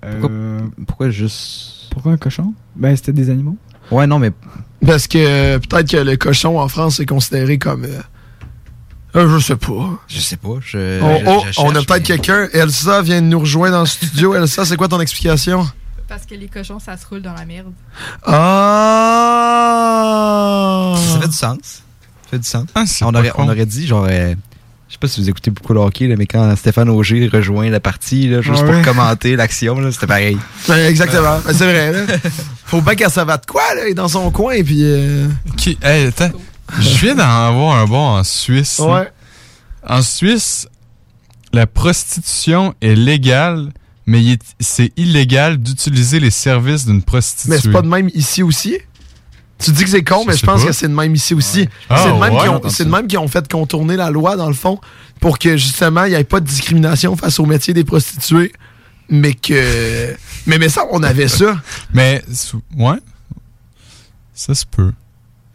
[0.00, 1.88] Pourquoi, Euh, pourquoi juste?
[1.90, 2.54] pourquoi un cochon?
[2.76, 3.56] Ben, c'était des animaux.
[3.90, 4.30] Ouais, non, mais.
[4.86, 7.84] Parce que euh, peut-être que le cochon en France est considéré comme.
[7.84, 8.00] euh,
[9.16, 10.00] euh, je sais pas.
[10.08, 10.54] Je sais pas.
[10.64, 12.48] Je, On, je- oh, on a peut-être mais- quelqu'un.
[12.54, 14.34] Elsa vient de nous rejoindre dans le studio.
[14.34, 15.68] Elsa, c'est quoi ton explication?
[16.10, 17.72] Parce que les cochons, ça se roule dans la merde.
[19.60, 20.94] Ah!
[20.96, 21.58] Ça fait du sens.
[21.62, 22.64] Ça fait du sens.
[22.74, 24.06] Ah, on, pas aurait, on aurait dit, genre.
[24.10, 24.34] euh,
[24.88, 27.70] je sais pas si vous écoutez beaucoup le hockey, là, mais quand Stéphane Auger rejoint
[27.70, 30.36] la partie, là, juste Ah pour commenter l'action, là, c'était pareil.
[30.68, 31.38] Ouais, exactement.
[31.46, 32.00] Ben, c'est vrai, là.
[32.66, 33.86] Faut bien qu'elle savate de quoi, là.
[33.86, 34.80] Il est dans son coin, puis.
[34.82, 36.32] euh, Qui, hey, attends.
[36.80, 38.80] Je viens d'en avoir un bon en Suisse.
[38.80, 39.08] Ouais.
[39.86, 40.66] En Suisse,
[41.52, 43.70] la prostitution est légale,
[44.10, 47.50] mais c'est illégal d'utiliser les services d'une prostituée.
[47.54, 48.76] Mais c'est pas de même ici aussi?
[49.58, 50.66] Tu dis que c'est con, Je mais je pense pas.
[50.68, 51.68] que c'est de même ici aussi.
[51.88, 52.28] Ah, c'est de même ouais?
[52.42, 52.84] qui ont- J'entends c'est ça.
[52.84, 54.80] de même qui ont fait contourner la loi, dans le fond,
[55.20, 58.52] pour que justement, il n'y ait pas de discrimination face au métier des prostituées.
[59.10, 60.14] Mais que.
[60.46, 61.60] Mais, mais ça, on avait ça.
[61.94, 62.22] Mais,
[62.76, 62.96] ouais.
[64.34, 64.92] Ça se peut.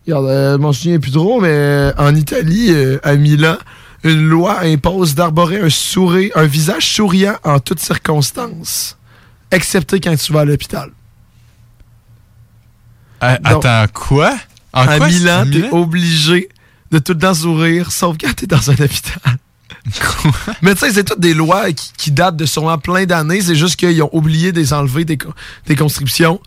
[0.05, 3.57] Regarde, euh, je m'en souviens plus trop, mais en Italie, euh, à Milan,
[4.05, 8.97] une loi impose d'arborer un sourire, un visage souriant en toutes circonstances,
[9.51, 10.91] excepté quand tu vas à l'hôpital.
[13.21, 14.35] Donc, attends, quoi?
[14.73, 15.69] En à quoi, Milan, t'es Milan?
[15.71, 16.49] obligé
[16.91, 19.37] de tout le temps sourire, sauf quand t'es dans un hôpital.
[20.61, 23.41] Mais tu sais, c'est toutes des lois qui, qui datent de sûrement plein d'années.
[23.41, 25.17] C'est juste qu'ils ont oublié de les enlever des,
[25.65, 26.39] des conscriptions.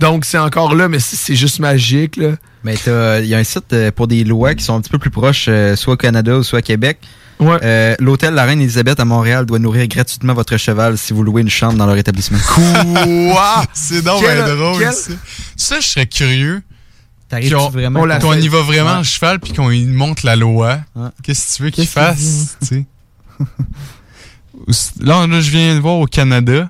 [0.00, 2.30] Donc, c'est encore là, mais c'est c'est juste magique, là.
[2.64, 4.90] Mais t'as- il y a un site euh, pour des lois qui sont un petit
[4.90, 6.98] peu plus proches, euh, soit au Canada ou soit à Québec.
[7.42, 11.40] Euh, L'hôtel La Reine Elisabeth à Montréal doit nourrir gratuitement votre cheval si vous louez
[11.40, 12.38] une chambre dans leur établissement.
[12.54, 13.64] Quoi?
[13.72, 15.12] C'est donc Quel- drôle, quel- ça.
[15.56, 16.62] Ça, je serais curieux.
[17.30, 18.38] Qu'on vraiment faire?
[18.38, 18.96] y va vraiment Ouais.
[18.96, 20.80] en cheval puis qu'on y montre la loi?
[21.22, 22.56] Qu'est-ce que tu veux qu'il Qu'est-ce qu'il fasse?
[22.60, 22.84] tu sais?
[24.66, 26.68] Ou c- Là, là, je viens de voir au Canada.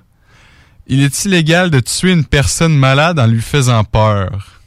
[0.93, 4.61] Il est illégal de tuer une personne malade en lui faisant peur.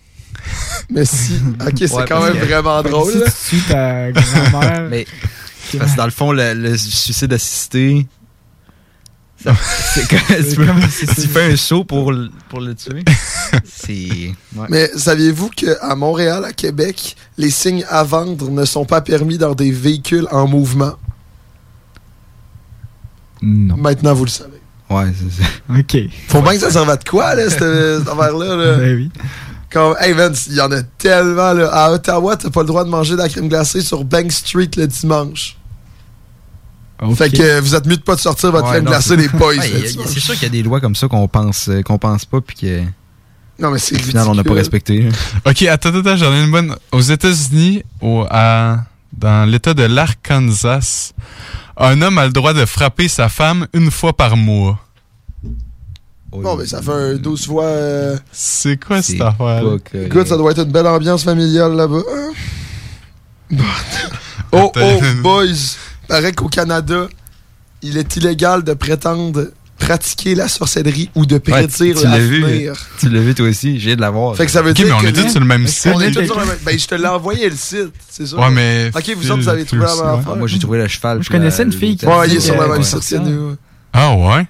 [0.89, 1.33] Mais si.
[1.61, 4.87] Ok, c'est Ouais, quand même que- vraiment drôle, Si tu tues ta grand-mère.
[4.89, 5.05] Mais
[5.77, 8.07] parce que dans le fond, le, le suicide assisté,
[9.43, 13.03] c'est tu, fais un saut pour, le- pour le tuer.
[13.89, 14.67] Ouais.
[14.69, 19.53] Mais saviez-vous qu'à Montréal, à Québec, les signes à vendre ne sont pas permis dans
[19.55, 20.93] des véhicules en mouvement?
[23.41, 23.75] Non.
[23.75, 24.52] Maintenant, vous le savez.
[24.93, 25.49] Ouais, c'est ça.
[25.79, 25.97] Ok.
[26.27, 28.55] Faut bien que ça serve à de quoi, là, cette, cette affaire-là?
[28.55, 28.77] Là?
[28.77, 29.11] Ben oui.
[29.71, 31.67] Comme, hey Vince, il y en a tellement, là.
[31.71, 34.69] À Ottawa, t'as pas le droit de manger de la crème glacée sur Bank Street
[34.77, 35.57] le dimanche.
[37.15, 39.17] Fait que euh, vous êtes mieux de pas de sortir votre Ouais, crème non, glacée,
[39.17, 39.55] les boys.
[39.55, 39.87] Ouais.
[40.05, 42.39] C'est sûr qu'il y a des lois comme ça qu'on pense, euh, qu'on pense pas,
[42.39, 42.81] puis que.
[43.59, 45.09] Non, mais c'est Au final, on n'a pas respecté.
[45.45, 46.75] Ok, attends, attends, attends, j'en ai une bonne.
[46.91, 51.11] Aux États-Unis, au, à- dans l'État de l'Arkansas,
[51.77, 54.79] Un homme a le droit de frapper sa femme une fois par mois.
[56.31, 57.65] Bon, mais ça fait un 12 fois.
[57.65, 59.61] euh, C'est quoi cette affaire?
[60.05, 62.01] Écoute, ça doit être une belle ambiance familiale là-bas.
[62.11, 62.31] hein?
[64.51, 65.75] Oh, oh, boys!
[66.07, 67.07] Paraît qu'au Canada,
[67.81, 69.51] il est illégal de prétendre
[69.85, 72.39] pratiquer la sorcellerie ou de Ouais, prédire tu l'as vu.
[72.41, 72.73] l'avenir.
[72.99, 74.35] Tu l'as vu toi aussi, j'ai de l'avoir.
[74.35, 75.91] Fait que ça veut Ok, dire mais on que est tous sur le même site.
[75.93, 76.55] On est tous sur le même.
[76.65, 78.37] Ben, je te l'ai envoyé le site, c'est ça.
[78.37, 80.35] Ouais, mais Ok, vous autres, vous avez trouvé la même affaire.
[80.35, 81.21] Moi, j'ai trouvé le cheval.
[81.21, 82.05] Je connaissais une fille qui.
[82.05, 82.83] Ouais, il est sur la même ouais.
[82.83, 83.17] site.
[83.93, 84.47] Ah ouais?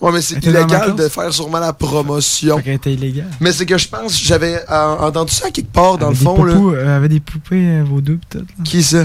[0.00, 2.58] Ouais, mais c'est illégal de faire sûrement la promotion.
[2.64, 3.28] Était illégale.
[3.40, 6.24] Mais c'est que je pense, j'avais euh, entendu ça quelque part dans le Avec des
[6.24, 6.54] fond, là.
[6.54, 8.38] euh, des poupées euh, pis tout.
[8.38, 8.44] là.
[8.64, 9.04] Qui ça?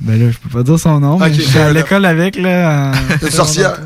[0.00, 2.36] Ben là, je peux pas dire son nom, mais Ok, j'étais à ben l'école avec,
[2.36, 2.92] là.
[3.22, 3.78] Une sorcière.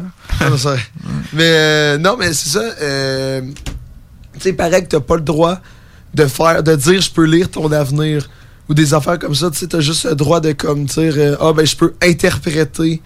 [1.32, 2.62] Mais euh, non, mais c'est ça.
[2.82, 3.40] euh,
[4.34, 5.58] tu sais, pareil que t'as pas le droit
[6.14, 8.28] de faire, de dire je peux lire ton avenir
[8.68, 9.50] ou des affaires comme ça.
[9.50, 13.00] Tu sais, t'as juste le droit de comme dire euh, ah ben je peux interpréter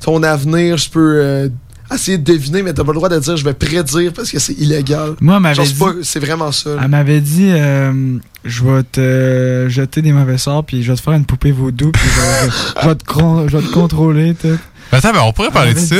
[0.00, 1.48] ton avenir, je peux euh,
[1.92, 4.38] essayer de deviner, mais t'as pas le droit de dire je vais prédire parce que
[4.38, 5.14] c'est illégal.
[5.20, 6.70] Moi, m'avait dit- pas- c'est vraiment ça.
[6.76, 6.80] là.
[6.84, 11.02] Elle m'avait dit, euh, je vais te jeter des mauvais sorts, puis je vais te
[11.02, 14.34] faire une poupée vaudou, puis je vais, je- je vais te, je vais te contrôler,
[14.34, 14.48] tout.
[14.92, 15.96] Ben, Attends, ben, on pourrait parler de ça.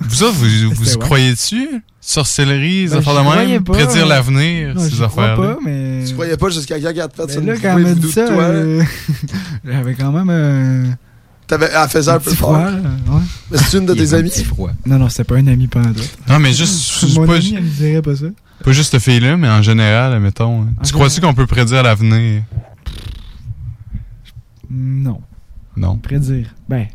[0.00, 0.98] Vous autres, vous, vous ouais.
[0.98, 1.68] croyez dessus?
[2.00, 3.64] Sorcellerie, Ben, ces affaires de même?
[3.64, 3.72] pas.
[3.74, 6.04] Prédire l'avenir, ces crois affaires pas, mais...
[6.06, 8.20] Tu croyais pas jusqu'à quand elle te fait ça là, une quand elle dit ça,
[8.22, 8.82] euh,
[9.64, 10.84] j'avais quand même euh,
[11.46, 12.58] T'avais- Elle faisait un, un peu froid.
[12.58, 13.20] ouais.
[13.50, 14.32] Mais c'est une de tes amies?
[14.86, 16.08] Non, non, c'était pas un ami pendant d'autres.
[16.28, 18.26] Non, mais juste, Mon pas, ami, elle me dirait pas ça.
[18.64, 20.66] pas juste cette fille-là, mais en général, mettons.
[20.82, 22.42] Tu En crois-tu qu'on peut prédire l'avenir?
[24.70, 25.20] Non.
[25.76, 25.96] Non.
[25.98, 26.48] Prédire.
[26.68, 26.86] Ben,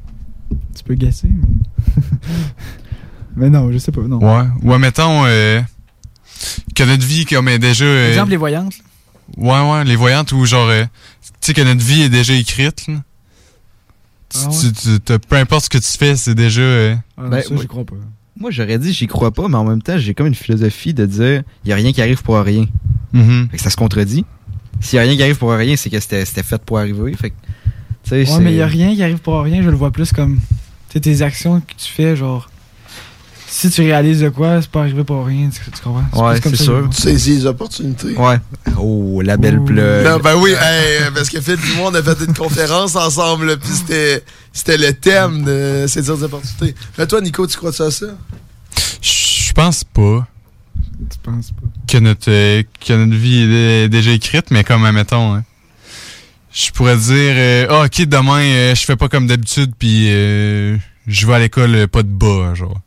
[0.76, 2.04] tu peux gasser, mais...
[3.36, 4.20] mais non, je sais pas, non.
[4.20, 4.48] Ouais.
[4.64, 5.62] Ouais, mettons, euh,
[6.76, 7.86] que notre vie, comme est déjà.
[7.86, 8.74] euh, Exemple, les voyantes.
[8.78, 8.84] là.
[9.38, 10.84] Ouais, ouais, les voyantes ou genre, euh,
[11.42, 12.96] tu sais que notre vie est déjà écrite, là.
[14.30, 14.56] Tu- Ah ouais?
[14.74, 16.62] tu- tu- peu importe ce que tu fais, c'est déjà.
[16.62, 17.96] euh, Ah, Ben, ça, j'y crois pas.
[18.40, 21.06] Moi, j'aurais dit, j'y crois pas, mais en même temps, j'ai comme une philosophie de
[21.06, 22.66] dire, il y a rien qui arrive pour rien.
[23.14, 23.48] Mhm.
[23.50, 24.26] Fait que ça se contredit.
[24.82, 27.14] S'il y a rien qui arrive pour rien, c'est que c'était c'était fait pour arriver.
[27.16, 27.36] Fait que,
[28.12, 30.38] Ouais, mais il y a rien qui arrive pour rien, je le vois plus comme...
[30.90, 32.50] Tu sais, tes actions que tu fais, genre...
[33.50, 36.28] Si tu réalises de quoi, c'est pas arrivé pour rien, tu, tu comprends?
[36.28, 36.90] Ouais, c'est ça, sûr.
[36.94, 38.14] Tu saisis les opportunités.
[38.16, 38.38] Ouais.
[38.78, 40.06] Oh, la belle plug.
[40.06, 43.58] Non, ben oui, hey, parce que Phil et moi, on a fait une conférence ensemble,
[43.58, 44.24] puis c'était,
[44.54, 46.76] c'était le thème de saisir des opportunités.
[46.98, 48.08] Mais toi, Nico, tu crois ça à ça?
[49.02, 50.28] Je pense pas
[51.10, 51.68] Tu penses pas?
[51.88, 52.26] que notre,
[52.86, 55.44] que notre vie est est déjà écrite, mais comme, mettons, hein,
[56.58, 60.76] je pourrais dire, euh, ah, ok, demain, euh, je fais pas comme d'habitude, puis euh,
[61.06, 62.82] je vais à l'école euh, pas de bas, genre.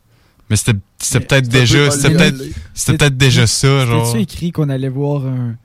[0.49, 2.43] Mais c'était c'était peut-être déjà, c'était peut-être,
[2.73, 4.05] c'était déjà ça, genre.
[4.05, 5.55] C'était-tu écrit qu'on allait voir un...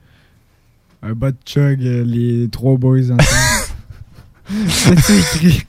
[1.03, 3.23] Un bas de chug, euh, les trois boys ensemble?
[4.69, 5.63] C'était-tu écrit?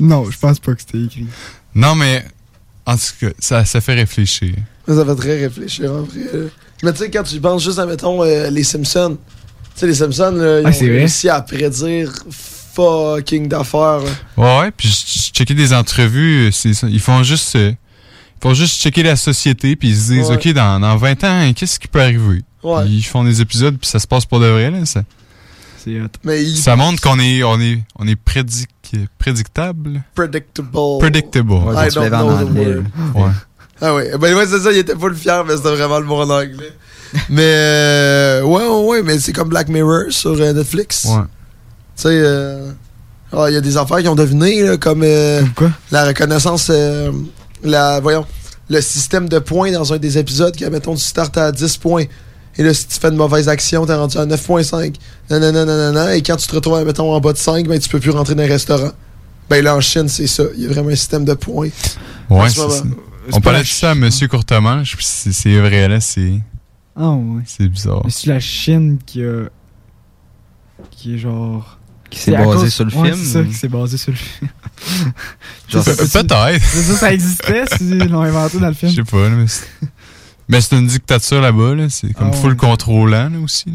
[0.00, 1.26] non, je pense pas que c'était écrit.
[1.74, 2.24] Non, mais
[2.84, 4.56] en tout cas, ça, ça fait réfléchir.
[4.88, 6.50] Ça fait très réfléchir, en vrai.
[6.82, 9.16] Mais tu sais, quand tu penses juste à, mettons, euh, les Simpsons,
[9.74, 14.00] tu sais, les Simpsons, là, ils Ah, ont réussi à prédire fucking d'affaires.
[14.00, 14.10] là.
[14.36, 14.94] Ouais, ouais, puis je
[15.28, 19.02] je checkais des entrevues, euh, c'est ça, ils font juste euh, ils font juste checker
[19.02, 20.34] la société puis ils se disent Ouais.
[20.36, 22.42] OK dans, dans 20 ans, qu'est-ce qui peut arriver?
[22.62, 22.88] Ouais.
[22.88, 25.02] Ils font des épisodes puis ça se passe pour de vrai là, ça.
[26.24, 28.68] Mais ils- Ça montre qu'on est on est on est prédic
[29.18, 30.02] prédictable.
[30.14, 30.70] Predictable.
[30.98, 31.52] Predictable.
[31.52, 32.84] Ouais, I don't know the word.
[33.14, 33.30] Ouais.
[33.80, 36.08] Ah ouais, ben ouais, c'est ça, il était pas le fier, mais c'était vraiment le
[36.10, 36.72] en anglais.
[37.30, 41.04] mais euh, ouais, ouais, ouais, mais c'est comme Black Mirror sur euh, Netflix.
[41.04, 41.22] Ouais.
[41.96, 42.70] Tu sais, euh,
[43.32, 45.70] il y a des affaires qui ont deviné, là, comme euh, Quoi?
[45.90, 47.12] la reconnaissance, euh,
[47.62, 48.26] la, voyons,
[48.70, 52.04] le système de points dans un des épisodes, que, mettons, tu startes à 10 points.
[52.56, 54.94] Et là, si tu fais une mauvaise action, t'es rendu à 9.5.
[55.30, 58.00] Nanana, nanana, et quand tu te retrouves, mettons, en bas de 5, ben, tu peux
[58.00, 58.90] plus rentrer dans un restaurant.
[59.48, 60.42] Ben là, en Chine, c'est ça.
[60.56, 61.70] Il y a vraiment un système de points.
[62.28, 62.82] Ouais, ce c'est.
[63.32, 66.40] On parlait la de ça à Monsieur Courtemanche, puis c'est c'est vrai là, c'est
[66.96, 67.42] Ah ouais.
[67.46, 68.02] c'est bizarre.
[68.04, 69.48] Mais c'est la Chine qui a...
[70.90, 71.78] Qui est genre...
[72.10, 74.16] Qui s'est basé cause- sur le Ouais, film, c'est ça, qui s'est basé sur le
[74.16, 74.50] film.
[75.68, 76.64] Genre, Pe- Peut-être.
[76.64, 78.90] C'est ça, ça existait s'ils l'ont inventé dans le film.
[78.90, 79.66] Je sais pas, là, mais c'est-
[80.48, 81.90] mais c'est une dictature là-bas, là.
[81.90, 82.56] C'est comme Ah full ouais.
[82.56, 83.66] contrôlant, là, aussi.
[83.66, 83.72] là.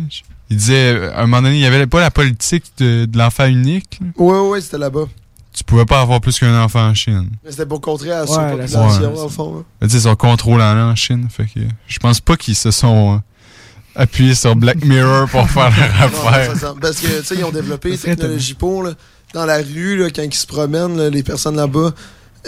[0.50, 3.46] Il disait, à un moment donné, il y avait pas la politique de, de l'enfant
[3.46, 4.00] unique.
[4.02, 4.08] là.
[4.18, 5.06] Ouais, ouais, ouais, c'était là-bas.
[5.54, 7.30] Tu pouvais pas avoir plus qu'un enfant en Chine.
[7.44, 9.58] Mais c'était pour contrer la Ouais, surpopulation, la- dans le fond.
[9.60, 9.64] hein.
[9.82, 11.28] Mais Tu sais, ils sont contrôlants en Chine.
[11.30, 15.70] Fait que je pense pas qu'ils se sont euh, appuyés sur Black Mirror pour faire
[15.78, 16.54] leur affaire.
[16.82, 18.92] Parce que, tu sais, ils ont développé serait technologie pour, là,
[19.36, 21.92] dans la rue, là, quand ils se promènent, là, les personnes là-bas,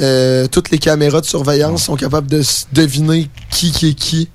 [0.01, 2.41] euh, toutes les caméras de surveillance sont capables de
[2.73, 4.29] deviner qui qui est qui.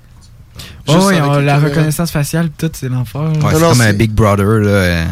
[0.87, 1.59] Ouais, ouais, les la caméras.
[1.59, 3.21] reconnaissance faciale, pis tout, c'est l'enfer.
[3.21, 4.69] Ouais, c'est comme un Big Brother, là.
[4.69, 5.05] euh.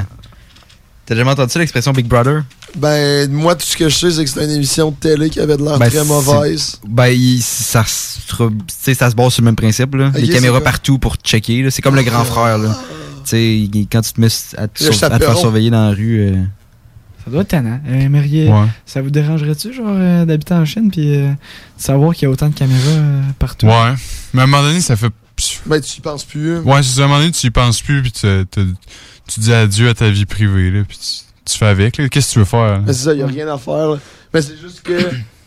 [1.09, 2.43] T'as jamais entendu ça, l'expression Big Brother?
[2.77, 5.39] Ben, moi, tout ce que je sais, c'est que c'était une émission de télé qui
[5.39, 6.79] avait de l'air Ben, très mauvaise.
[6.87, 9.95] Ben, il- ça, ça se base sur le même principe.
[9.95, 10.09] Là.
[10.09, 11.67] Ok, Les caméras partout pour checker.
[11.71, 12.59] C'est comme le grand frère.
[12.59, 12.77] Là.
[13.23, 15.71] Tu sais, il- quand tu te mets à te, Le sur- à te faire surveiller
[15.71, 16.19] dans la rue.
[16.21, 16.43] euh,
[17.25, 17.79] Ça doit être tannant.
[17.87, 18.67] Euh, Ouais.
[18.85, 21.35] Ça vous dérangerait-tu, genre, euh, d'habiter en Chine puis euh, de
[21.81, 23.65] savoir qu'il y a autant de caméras euh, partout?
[23.65, 23.93] Ouais.
[24.35, 25.09] Mais à un moment donné, ça fait.
[25.65, 26.57] Ben, tu y penses plus.
[26.57, 26.61] hein.
[26.65, 28.27] Ouais, c'est ça, à un moment donné, tu y penses plus, puis tu,
[29.29, 31.93] tu dis adieu à ta vie privée, là, puis tu, tu fais avec.
[32.09, 32.81] Qu'est-ce que tu veux faire?
[32.87, 33.97] c'est ça, il a rien à faire.
[34.33, 34.97] Mais c'est juste que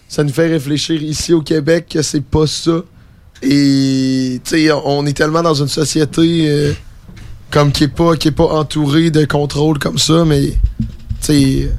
[0.08, 2.82] ça nous fait réfléchir ici au Québec que c'est pas ça.
[3.42, 4.40] Et,
[4.84, 6.72] on est tellement dans une société euh,
[7.50, 10.56] comme qui est pas qui est pas entourée de contrôle comme ça, mais,
[11.28, 11.70] il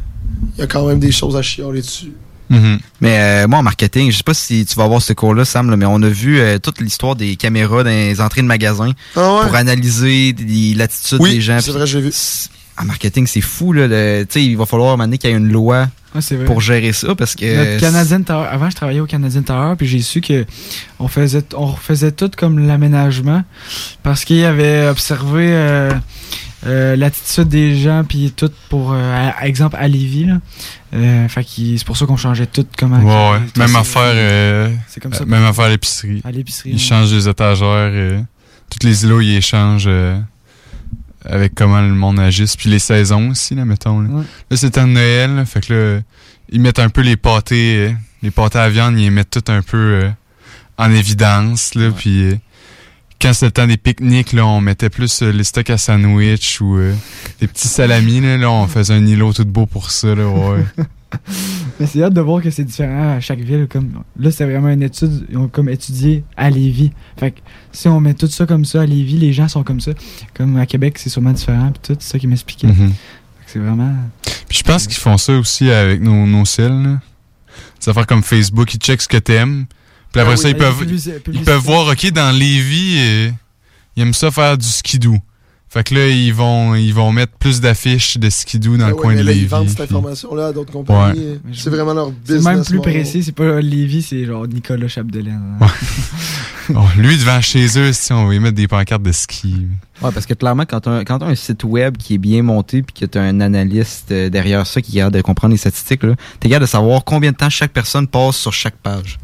[0.58, 2.14] y a quand même des choses à chialer dessus.
[3.02, 5.70] Mais euh, moi, en marketing, je sais pas si tu vas avoir ce cours-là, Sam,
[5.70, 8.92] là, mais on a vu euh, toute l'histoire des caméras dans les entrées de magasins
[9.16, 9.46] Ah ouais?
[9.48, 10.36] pour analyser
[10.76, 11.58] l'attitude Oui, des gens.
[11.60, 12.12] c'est Puis vrai, j'ai vu.
[12.76, 13.72] En marketing, c'est fou.
[13.72, 16.46] Là, le- tu sais, il va falloir donné qu'il y ait une loi Ouais, vrai.
[16.46, 17.46] pour gérer ça parce que.
[17.56, 18.48] Notre Canadian Tower.
[18.52, 20.46] Avant, je travaillais au Canadian Tower, puis j'ai su que
[21.00, 23.44] on faisait, on refaisait tout comme l'aménagement
[24.04, 25.92] parce qu'il avait observé euh,
[26.65, 30.26] euh, l'attitude des gens, puis tout pour, euh, à- exemple, à Lévis.
[30.26, 30.40] Là.
[30.94, 32.99] Euh, fait c'est pour ça qu'on changeait tout comment.
[32.99, 33.45] Ouais, ouais.
[33.57, 35.26] Même affaire, euh, C'est comme ça.
[35.26, 36.22] même affaire à l'épicerie.
[36.23, 36.80] À l'épicerie, Ils ouais.
[36.80, 38.23] changent les étagères.
[38.69, 39.90] toutes les îlots, ils échangent
[41.26, 42.56] avec comment le monde agisse.
[42.56, 44.02] Puis les saisons aussi, là, mettons.
[44.02, 44.23] Là, Ouais.
[44.49, 45.35] Là, c'est temps de Noël.
[45.35, 45.99] là, fait que là,
[46.49, 49.61] ils mettent un peu les pâtés, les pâtés à viande, ils les mettent tout un
[49.61, 50.10] peu
[50.77, 51.76] en évidence.
[51.76, 52.40] Là, Puis
[53.22, 56.60] quand c'était le temps des pique-niques, là, on mettait plus euh, les stocks à sandwich
[56.61, 56.94] ou euh,
[57.40, 58.22] des petits salamis.
[58.22, 60.14] Là, là, on faisait un îlot tout beau pour ça.
[60.14, 60.65] Là, ouais.
[61.80, 63.68] Mais c'est hâte de voir que c'est différent à chaque ville.
[63.69, 66.91] Comme, là, c'est vraiment une étude, ils ont comme étudié à Lévis.
[67.18, 67.40] Fait que
[67.72, 69.91] si on met tout ça comme ça à Lévis, les gens sont comme ça.
[70.34, 71.72] Comme à Québec, c'est sûrement différent.
[71.72, 72.68] Puis tout, c'est ça qui m'expliquait.
[72.68, 72.76] Mhm.
[72.76, 73.94] Fait que C'est vraiment.
[74.49, 76.64] Puis je pense qu'ils font ça aussi avec nos, nos cils.
[76.84, 76.99] là.
[77.81, 79.65] Des affaires comme Facebook, ils checkent ce que t'aimes.
[80.14, 80.85] Puis après Ah ça, oui, ils peuvent,
[81.34, 83.30] ils peuvent voir, OK, dans Lévis, euh,
[83.98, 85.18] ils aiment ça faire du skidoo.
[85.69, 88.94] Fait que là, ils vont, ils vont mettre plus d'affiches de skidoo dans Ah le
[88.94, 89.41] ouais, coin mais de là, Lévis.
[89.45, 91.19] ils vendent cette information-là à d'autres compagnies.
[91.19, 91.40] Ouais.
[91.52, 92.44] C'est vraiment leur C'est business.
[92.56, 92.94] même plus model.
[92.94, 95.57] précis, c'est pas Lévis, c'est genre Nicolas Chapdelaine.
[96.76, 99.65] Oh, lui, devant chez eux, si on va y mettre des pancartes de ski.
[100.03, 102.44] Ouais, parce que clairement, quand tu as, quand t'as un site web qui est bien
[102.44, 105.53] monté puis que tu as un analyste euh, derrière ça qui est capable de comprendre
[105.53, 108.76] les statistiques, tu es capable de savoir combien de temps chaque personne passe sur chaque
[108.76, 109.18] page.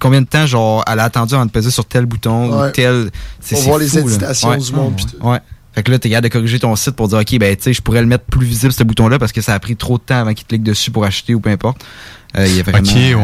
[0.00, 2.68] Combien de temps, genre, elle a attendu avant de peser sur tel bouton Ouais.
[2.68, 3.10] ou tel.
[3.40, 4.58] C'est voir les hésitations Ouais.
[4.58, 5.00] du monde.
[5.20, 5.38] Ouais.
[5.72, 7.72] Fait que là, t'es capable de corriger ton site pour dire, OK, ben, tu sais,
[7.72, 10.02] je pourrais le mettre plus visible, ce bouton-là, parce que ça a pris trop de
[10.02, 11.84] temps avant qu'il clique dessus pour acheter ou peu importe.
[12.36, 13.14] Euh, il y a vraiment, Ok, ouais.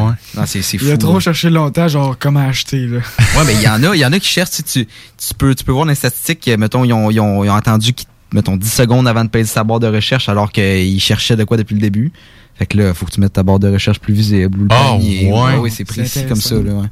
[0.40, 0.84] Non, c'est c'est fou.
[0.86, 1.20] Il a trop là.
[1.20, 2.98] cherché longtemps, genre, comment acheter, là.
[3.36, 4.86] Ouais, mais il y en a, il y en a qui cherchent, tu, sais, tu,
[4.86, 7.50] tu peux, tu peux voir dans les statistiques, que, mettons, ils ont, ils ont, ils
[7.50, 11.00] ont attendu, qu'ils- mettons, 10 secondes avant de payer sa barre de recherche, alors qu'ils
[11.00, 12.12] cherchaient de quoi depuis le début.
[12.58, 14.58] Fait que là, faut que tu mettes ta barre de recherche plus visible.
[14.58, 15.30] Ou le Ah, panier.
[15.32, 15.56] ouais.
[15.58, 16.86] oui, c'est C'est précis comme ça, là, ouais.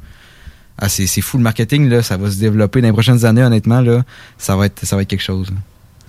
[0.77, 3.43] Ah, c'est, c'est fou le marketing, là, ça va se développer dans les prochaines années,
[3.43, 4.03] honnêtement, là.
[4.37, 5.47] Ça va être, ça va être quelque chose.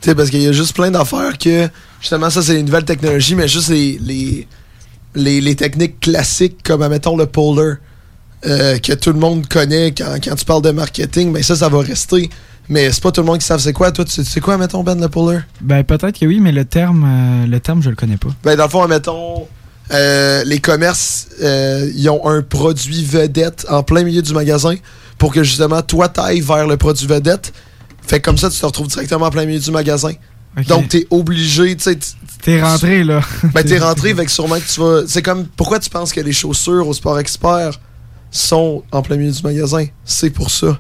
[0.01, 1.69] Tu sais, parce qu'il y a juste plein d'affaires que,
[2.01, 4.47] justement, ça, c'est les nouvelles technologies, mais juste les, les,
[5.15, 7.77] les, les techniques classiques, comme, admettons, le polar,
[8.45, 11.69] euh, que tout le monde connaît quand, quand tu parles de marketing, mais ça, ça
[11.71, 12.29] va rester.
[12.69, 13.93] Mais c'est pas tout le monde qui savent c'est quoi.
[13.93, 15.43] Toi, tu sais- quoi, mettons, Ben, le polar?
[15.61, 18.31] Ben, peut-être que oui, mais le terme, euh, le terme, je le connais pas.
[18.43, 19.47] Ben, dans le fond, admettons,
[19.93, 24.75] euh, les commerces, euh, ils ont un produit vedette en plein milieu du magasin
[25.19, 27.53] pour que, justement, toi, t'ailles vers le produit vedette.
[28.07, 30.13] Fait que comme ça, tu te retrouves directement en plein milieu du magasin.
[30.69, 31.99] Donc, t'es obligé, tu sais,
[32.43, 33.21] T'es rentré, là.
[33.55, 35.03] Ben, t'es rentré, que sûrement que tu vas.
[35.07, 35.47] C'est comme.
[35.57, 37.73] Pourquoi tu penses que les chaussures au Sport Expert
[38.31, 39.85] sont en plein milieu du magasin?
[40.05, 40.79] C'est pour ça.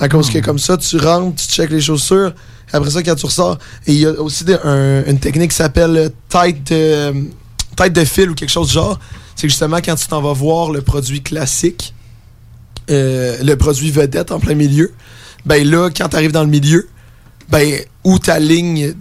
[0.00, 2.32] À cause que comme ça, tu rentres, tu checkes les chaussures,
[2.72, 3.58] après ça, quand tu ressors.
[3.86, 4.44] Il y a aussi
[5.06, 7.28] une technique qui s'appelle euh, tête de,
[7.76, 8.98] tête de fil ou quelque chose du genre.
[9.36, 11.94] C'est justement, quand tu t'en vas voir le produit classique,
[12.90, 14.92] euh, le produit vedette en plein milieu,
[15.44, 16.88] ben là, quand tu arrives dans le milieu,
[17.50, 18.94] ben, où ta ligne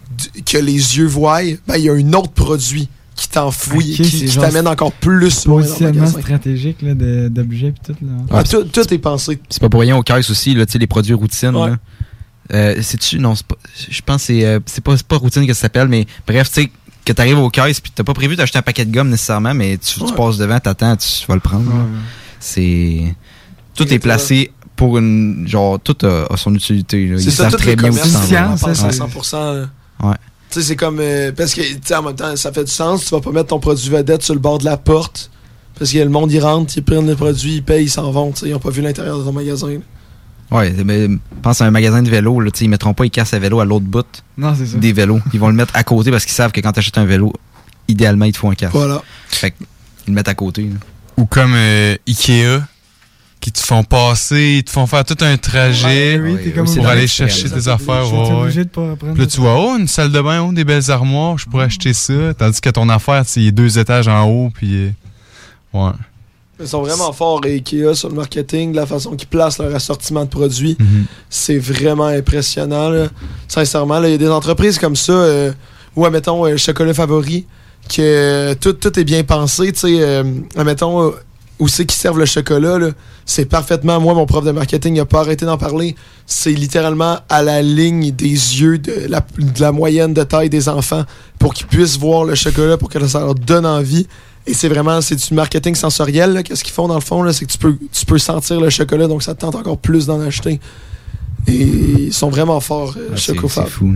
[0.46, 2.90] que les yeux voient, ben, il y a un autre produit
[3.20, 7.96] qui t'enfouit, Ok, qui, t'amène encore plus loin Positionnement stratégique là, de- d'objets pis tout.
[8.02, 8.12] Là.
[8.32, 9.40] Ah, tout, tout est pensé.
[9.50, 11.56] C'est pas pour rien au caisse aussi, là, tu sais, les produits routines.
[11.56, 11.70] Ouais.
[11.72, 11.78] là.
[12.52, 13.20] Euh, c'est-tu?
[13.20, 13.56] Non, c'est pas.
[13.90, 14.46] Je pense que c'est.
[14.46, 16.72] euh, c'est pas, c'est pas routine que ça s'appelle, mais bref, tu sais,
[17.06, 19.78] que t'arrives au caisse puis t'as pas prévu d'acheter un paquet de gomme nécessairement, mais
[19.78, 21.68] tu, passes devant, t'attends, tu, vas le prendre.
[21.72, 21.84] Ouais.
[22.40, 23.16] C'est.
[23.76, 25.48] Tout est placé pour une.
[25.48, 27.08] Genre, tout a, a son utilité.
[27.08, 27.18] là.
[27.20, 28.20] C'est Ils ça, savent tout très bien où c'est vas.
[28.20, 28.94] vraiment pensé à Ouais.
[28.94, 29.34] 100%.
[29.62, 29.70] là.
[30.02, 30.16] Ouais.
[30.52, 31.00] Tu sais, c'est comme.
[31.00, 33.06] euh, parce que, tu sais, en même temps, ça fait du sens.
[33.06, 35.30] Tu vas pas mettre ton produit vedette sur le bord de la porte.
[35.78, 38.32] Parce que le monde, il rentre, ils prennent le produit, ils payent, ils s'en vont.
[38.32, 39.68] Tu sais, ils ont pas vu l'intérieur de ton magasin.
[39.70, 39.78] là.
[40.52, 41.08] Ouais, mais
[41.44, 43.40] pense à un magasin de vélo, là, tu sais, ils mettront pas les casses à
[43.40, 44.04] vélo à l'autre bout
[44.36, 44.78] Non, c'est ça.
[44.78, 45.20] des vélos.
[45.32, 47.32] Ils vont le mettre à côté parce qu'ils savent que quand tu achètes un vélo,
[47.88, 48.74] idéalement, ils te font un casque.
[48.74, 49.04] Voilà.
[49.28, 49.68] Fait qu'ils
[50.08, 50.64] le mettent à côté.
[50.64, 50.76] là.
[51.18, 52.62] Ou comme euh, Ikea,
[53.40, 56.66] qui te font passer, ils te font faire tout un trajet Ouais, oui, t'es comme
[56.66, 58.14] pour aller chercher tes affaires.
[58.14, 60.92] obligé de pas Puis là, tu vois, oh, une salle de bain, oh, des belles
[60.92, 61.50] armoires, je Mm.
[61.52, 62.34] pourrais acheter ça.
[62.38, 64.92] Tandis que ton affaire, c'est deux étages en haut, puis.
[65.74, 65.92] ouais.
[66.62, 70.30] Ils sont vraiment forts, Ikea, sur le marketing, la façon qu'ils placent leur assortiment de
[70.30, 70.76] produits.
[70.78, 71.06] Mhm.
[71.30, 72.90] C'est vraiment impressionnant.
[72.90, 73.08] là.
[73.48, 75.54] Sincèrement, là, il y a des entreprises comme ça, euh,
[75.96, 77.46] où, admettons, euh, chocolat favori,
[77.88, 79.72] que euh, tout, tout est bien pensé.
[79.72, 80.24] Tu sais, euh,
[80.58, 81.12] admettons, euh,
[81.60, 82.90] où c'est qu'ils servent le chocolat, là,
[83.26, 84.00] c'est parfaitement.
[84.00, 85.96] Moi, mon prof de marketing n'a pas arrêté d'en parler.
[86.26, 90.70] C'est littéralement à la ligne des yeux de la, de la moyenne de taille des
[90.70, 91.04] enfants
[91.38, 94.08] pour qu'ils puissent voir le chocolat, pour que ça leur donne envie.
[94.48, 96.42] Et c'est vraiment, c'est du marketing sensoriel.
[96.44, 97.22] Qu'est-ce qu'ils font dans le fond?
[97.24, 99.78] là, C'est que tu peux, tu peux sentir le chocolat, donc ça te tente encore
[99.78, 100.60] plus d'en acheter.
[101.48, 103.66] Et ils sont vraiment forts, euh, c'est Chocofab.
[103.66, 103.96] c'est fou.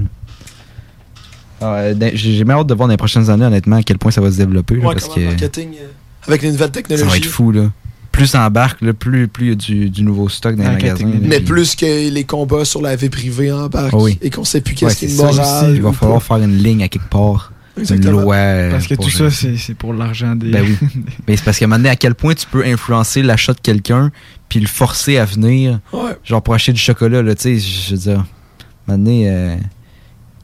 [1.62, 3.98] Ah, euh, dans- J'ai bien hâte de voir dans les prochaines années, honnêtement, à quel
[3.98, 4.76] point ça va se développer.
[4.76, 5.88] là, Ouais, parce que marketing, euh,
[6.28, 7.10] avec les nouvelles ça technologies.
[7.10, 7.52] va être fou.
[7.52, 7.72] Là.
[8.12, 10.70] Plus ça embarque, là, plus plus il y a du, du nouveau stock dans les
[10.70, 11.12] magasins.
[11.22, 14.20] Mais puis- plus que les combats sur la vie privée embarquent Ah oui.
[14.22, 15.66] et qu'on sait plus Ouais, qu'est-ce qui est ça moral.
[15.66, 15.76] aussi.
[15.78, 16.36] Il va falloir pas.
[16.38, 17.52] faire une ligne à quelque part.
[17.76, 18.20] Exactement.
[18.20, 18.36] Une loi.
[18.36, 20.52] euh, Parce que tout ça, c'est c'est pour l'argent des.
[20.52, 20.78] Ben oui.
[21.28, 23.60] Mais c'est parce qu'à un moment donné, à quel point tu peux influencer l'achat de
[23.62, 24.12] quelqu'un
[24.48, 25.80] puis le forcer à venir.
[25.92, 26.12] Ouais.
[26.24, 29.24] Genre pour acheter du chocolat, là, tu sais, je veux dire, à un moment donné,
[29.28, 29.56] euh,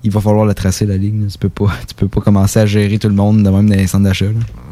[0.04, 1.28] il va falloir la tracer, la ligne.
[1.32, 3.76] Tu peux pas, tu peux pas commencer à gérer tout le monde de même dans
[3.76, 4.26] les centres d'achat.
[4.26, 4.32] là.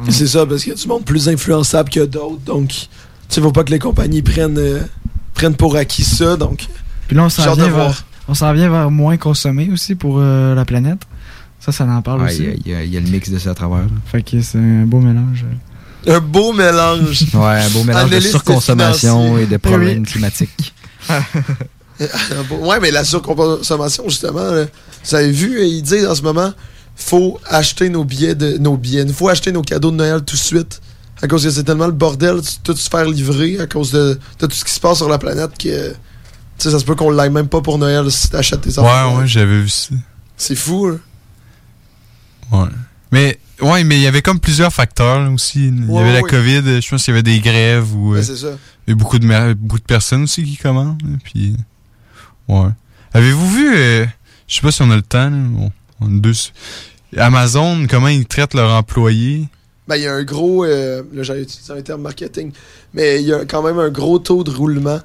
[0.09, 2.39] C'est ça, parce qu'il y a du monde plus influençable que d'autres.
[2.45, 2.73] Donc,
[3.29, 4.79] tu faut pas que les compagnies prennent, euh,
[5.33, 6.37] prennent pour acquis ça.
[6.37, 6.65] Donc,
[7.07, 7.89] Puis là, on s'en vient, voir.
[7.89, 10.99] vers, on s'en vient vers moins consommer aussi pour euh, la planète.
[11.59, 12.47] Ça, ça en parle aussi.
[12.65, 13.79] Il y a- y, y le mix de ça à travers.
[13.79, 13.87] là.
[14.05, 15.43] Fait que c'est un beau mélange.
[16.07, 17.25] un beau mélange.
[17.33, 20.73] Ouais, un beau mélange de surconsommation et de problèmes climatiques.
[22.61, 24.65] Ouais, mais la surconsommation, justement, là,
[25.03, 26.53] vous avez vu, euh, ils disent en ce moment,
[26.95, 30.35] faut acheter nos billets, de, nos billets, il faut acheter nos cadeaux de Noël tout
[30.35, 30.81] de suite.
[31.21, 34.45] À cause que c'est tellement le bordel, tout se faire livrer à cause de, de
[34.45, 35.95] tout ce qui se passe sur la planète que, tu
[36.59, 39.11] sais, ça se peut qu'on l'aille même pas pour Noël si t'achètes tes affaires.
[39.13, 39.95] Ouais, ouais, j'avais vu ça.
[40.35, 40.97] C'est fou, là.
[42.51, 42.69] Ouais.
[43.11, 45.67] Mais, ouais, mais il y avait comme plusieurs facteurs là, aussi.
[45.67, 46.29] Il y avait la ouais.
[46.29, 48.13] COVID, je pense qu'il y avait des grèves ou.
[48.13, 48.51] Ouais, euh, c'est ça.
[48.87, 51.01] Il y a beaucoup de, beaucoup de personnes aussi qui commandent.
[51.23, 51.57] Puis,
[52.47, 52.69] ouais.
[53.13, 54.05] Avez-vous vu, euh,
[54.47, 55.71] je sais pas si on a le temps, bon,
[56.01, 56.33] deux.
[57.15, 59.47] Amazon, comment ils traitent leurs employés?
[59.87, 60.65] Ben, il y a un gros.
[60.65, 62.51] euh, là, j'allais utiliser un terme marketing.
[62.93, 64.99] Mais il y a quand même un gros taux de roulement.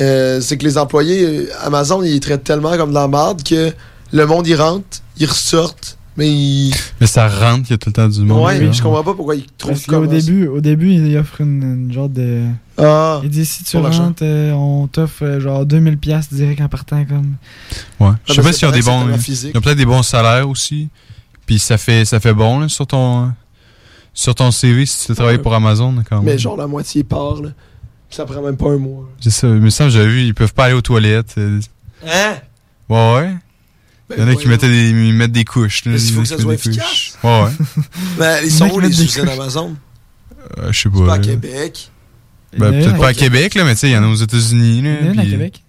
[0.00, 3.72] Euh, c'est que les employés, euh, Amazon, ils traitent tellement comme de la merde que
[4.12, 5.95] le monde, ils rentrent, ils ressortent.
[6.16, 6.74] Mais ils.
[7.00, 8.44] Mais ça rentre, il y a tout le temps du monde.
[8.44, 11.16] ouais, mais je comprends pas pourquoi ils trouvent Parce qu'au comme début, au début, il
[11.18, 12.44] offre une, une genre de.
[12.78, 16.68] Ah, il dit si tu rentres, euh, on t'offre euh, genre 2000$ piastres direct en
[16.68, 17.04] partant.
[17.04, 17.34] comme.
[18.00, 18.08] Ouais.
[18.14, 19.08] Ah, Je sais pas c'est s'ils ont vrai des bons.
[19.52, 20.88] Ils ont peut-être des bons salaires aussi.
[21.44, 23.32] Puis ça fait, ça fait bon là, sur ton.
[24.14, 25.42] Sur ton CV si tu travailles Ouais.
[25.42, 26.24] pour Amazon quand même.
[26.24, 27.50] Mais genre la moitié part, là.
[28.08, 29.04] Ça prend même pas un mois.
[29.20, 29.46] C'est ça.
[29.48, 31.34] Mais ça, j'avais vu, ils peuvent pas aller aux toilettes.
[31.36, 31.60] euh.
[32.06, 32.36] Hein?
[32.88, 33.34] Ouais, ouais.
[34.14, 35.82] Il y en a qui mettaient des, ils mettent des couches.
[35.86, 36.86] il faut en a que qui ça soit mettent des efficace.
[36.88, 37.12] couches.
[37.24, 37.82] Ouais, ouais.
[38.18, 39.28] Ben, ils sont où les usines.
[39.28, 39.74] Amazon?
[40.58, 41.16] Euh, je sais C'est pas à pas.
[41.16, 41.18] là.
[41.18, 41.90] Québec.
[42.56, 44.14] Ben, peut-être pas à à Québec, là, mais tu sais, il y en a aux
[44.14, 44.78] États-Unis.
[44.78, 45.62] Il y en a une à Québec.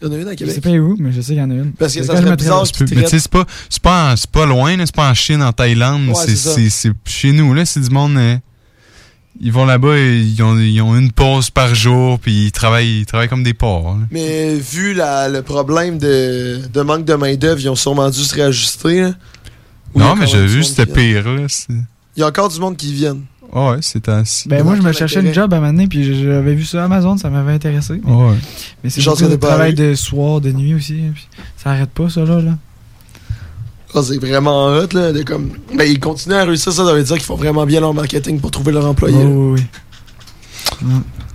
[0.00, 0.54] Il y en a une à Je Québec.
[0.54, 1.72] sais pas où, mais je sais qu'il y en a une.
[1.72, 4.30] Parce que ça je serait bizarre mais tu sais, c'est pas, c'est pas, en- c'est
[4.30, 6.54] pas loin, là, c'est pas en Chine, en Thaïlande, Ouais, c'est, c'est ça.
[6.54, 8.36] c'est, c'est chez nous, là, c'est du monde, euh,
[9.40, 13.00] ils vont là-bas et ils ont, ils ont une pause par jour, puis ils travaillent,
[13.00, 13.96] ils travaillent comme des porcs.
[13.98, 14.06] là.
[14.10, 18.34] Mais vu la- le problème de, de manque de main-d'œuvre, ils ont sûrement dû se
[18.34, 19.00] réajuster.
[19.02, 19.08] là.
[19.94, 21.46] A Non, mais du vu, c'était pire, là.
[21.48, 21.72] c'est-
[22.16, 23.22] Il y a encore du monde qui viennent.
[23.52, 24.48] Ah ouais, c'était ainsi.
[24.48, 26.84] Ben, moi, je me cherchais une job à un moment donné, puis j'avais vu ça
[26.84, 28.00] Amazon, ça m'avait intéressé.
[28.04, 28.34] Mais, Ouais.
[28.82, 30.94] mais c'est beaucoup de travail de soir, de nuit aussi.
[31.14, 31.26] puis
[31.56, 32.40] ça arrête pas, ça, là.
[32.40, 32.52] là.
[34.02, 35.12] C'est vraiment hot, là.
[35.12, 35.50] De comme...
[35.74, 38.40] Ben, ils continuent à réussir ça, ça veut dire qu'ils font vraiment bien leur marketing
[38.40, 39.18] pour trouver leurs employés.
[39.22, 39.30] là.
[39.30, 39.62] Oh, oui,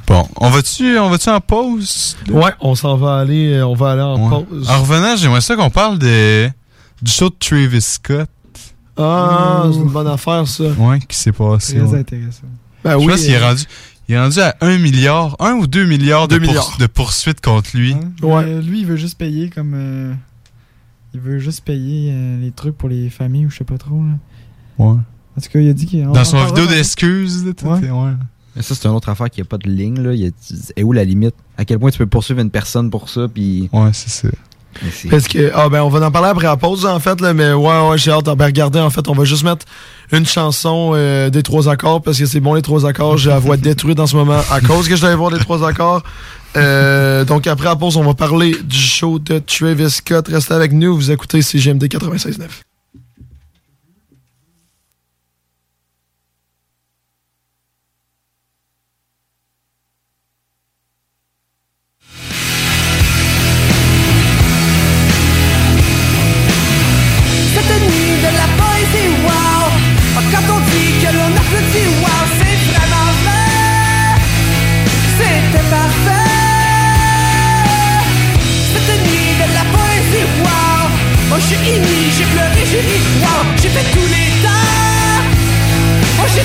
[0.07, 2.17] Bon, on va-tu, on va-tu en pause?
[2.27, 2.35] là?
[2.37, 4.45] Ouais, on s'en va aller, euh, on va aller en Ouais.
[4.49, 4.69] pause.
[4.69, 6.49] En revenant, j'aimerais ça qu'on parle de,
[7.01, 8.27] du show de Travis Scott.
[8.97, 10.65] Ah, c'est une bonne affaire, ça.
[10.77, 11.77] Ouais, qui s'est passé.
[11.77, 11.99] Très ouais.
[11.99, 12.43] intéressant.
[12.83, 13.07] Ben Je oui.
[13.07, 13.63] pense qu'il est rendu,
[14.09, 16.75] il est rendu à 1 milliard, 1 ou 2 milliards, de, milliards.
[16.77, 17.95] de poursuites contre lui.
[18.21, 18.43] Ouais.
[18.45, 19.73] Euh, lui, il veut juste payer comme.
[19.75, 20.13] euh,
[21.13, 23.95] il veut juste payer euh, les trucs pour les familles ou je sais pas trop.
[24.01, 24.13] Là.
[24.85, 24.97] Ouais.
[25.37, 26.05] En tout cas, il a dit qu'il.
[26.05, 27.89] Dans son vidéo d'excuses, Ouais.
[27.89, 28.11] ouais.
[28.55, 30.13] Mais ça, c'est une autre affaire qui a pas de ligne, là.
[30.13, 30.31] Il y a-
[30.75, 31.35] Et où la limite?
[31.57, 33.69] À quel point tu peux poursuivre une personne pour ça, puis.
[33.71, 34.27] Ouais, c'est ça.
[35.09, 37.51] Parce que, ah ben, on va en parler après la pause, en fait, là, mais
[37.53, 38.25] ouais, ouais, j'ai hâte.
[38.37, 39.65] Ben, regardez, en fait, on va juste mettre
[40.13, 43.17] une chanson euh, des trois accords, parce que c'est bon, les trois accords.
[43.17, 45.67] J'ai la voix détruite en ce moment à cause que je devais voir les trois
[45.67, 46.03] accords.
[46.57, 50.27] Euh, donc, après la pause, on va parler du show de Travis Scott.
[50.27, 52.70] Restez avec nous, vous écoutez CGMD 96.9.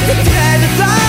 [0.07, 1.06] Moi j'étais très dedans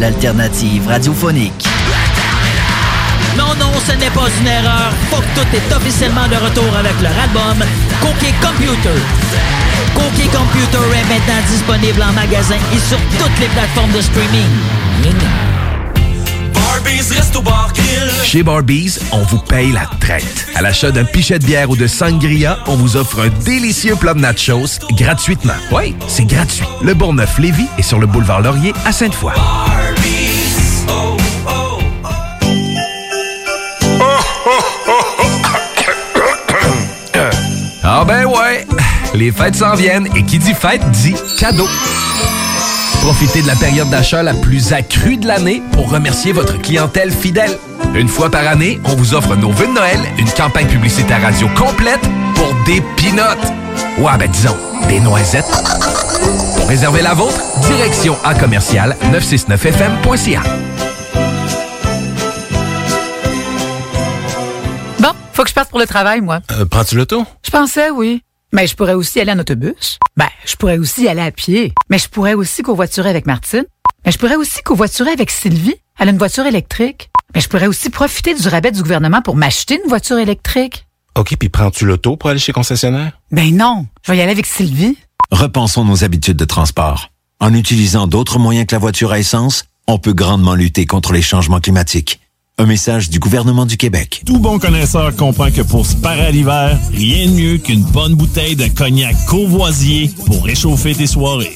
[0.00, 1.66] L'alternative radiophonique.
[3.36, 4.90] Non, non, ce n'est pas une erreur.
[5.10, 7.58] Faut que tout est officiellement de retour avec leur album
[8.00, 8.98] Cookie Computer.
[9.94, 15.55] Cookie Computer est maintenant disponible en magasin et sur toutes les plateformes de streaming.
[18.24, 20.46] Chez Barbies, on vous paye la traite.
[20.54, 24.14] À l'achat d'un pichet de bière ou de sangria, on vous offre un délicieux plat
[24.14, 25.54] de nachos gratuitement.
[25.72, 26.66] Oui, c'est gratuit.
[26.82, 29.32] Le Bourgneuf-Lévis est sur le boulevard Laurier à Sainte-Foy.
[37.88, 38.66] Ah ben ouais,
[39.14, 41.68] les fêtes s'en viennent et qui dit fête dit cadeau.
[43.06, 47.56] Profitez de la période d'achat la plus accrue de l'année pour remercier votre clientèle fidèle.
[47.94, 51.46] Une fois par année, on vous offre nos vœux de Noël, une campagne publicitaire radio
[51.56, 52.00] complète
[52.34, 53.52] pour des pinottes.
[53.98, 54.56] Ouais, ben disons,
[54.88, 55.46] des noisettes.
[56.56, 60.42] Pour réserver la vôtre, direction à commercial 969fm.ca.
[64.98, 66.40] Bon, faut que je parte pour le travail, moi.
[66.50, 67.24] Euh, Prends-tu l'auto?
[67.44, 68.24] Je pensais, oui.
[68.52, 69.98] Mais je pourrais aussi aller en autobus.
[70.16, 71.72] Ben, je pourrais aussi aller à pied.
[71.90, 73.64] Mais je pourrais aussi covoiturer avec Martine.
[74.04, 75.74] Mais je pourrais aussi covoiturer avec Sylvie.
[75.98, 77.10] Elle a une voiture électrique.
[77.34, 80.86] Mais je pourrais aussi profiter du rabais du gouvernement pour m'acheter une voiture électrique.
[81.16, 83.18] OK, puis prends-tu l'auto pour aller chez concessionnaire?
[83.30, 84.96] Ben non, je vais y aller avec Sylvie.
[85.30, 87.10] Repensons nos habitudes de transport.
[87.40, 91.22] En utilisant d'autres moyens que la voiture à essence, on peut grandement lutter contre les
[91.22, 92.20] changements climatiques.
[92.58, 94.22] Un message du gouvernement du Québec.
[94.24, 98.14] Tout bon connaisseur comprend que pour se parer à l'hiver, rien de mieux qu'une bonne
[98.14, 101.52] bouteille de cognac courvoisier pour réchauffer tes soirées.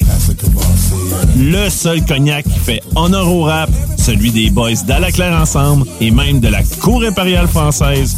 [1.35, 6.39] Le seul cognac qui fait honneur au rap, celui des boys d'Alaclaire Ensemble et même
[6.39, 8.17] de la Cour impériale française.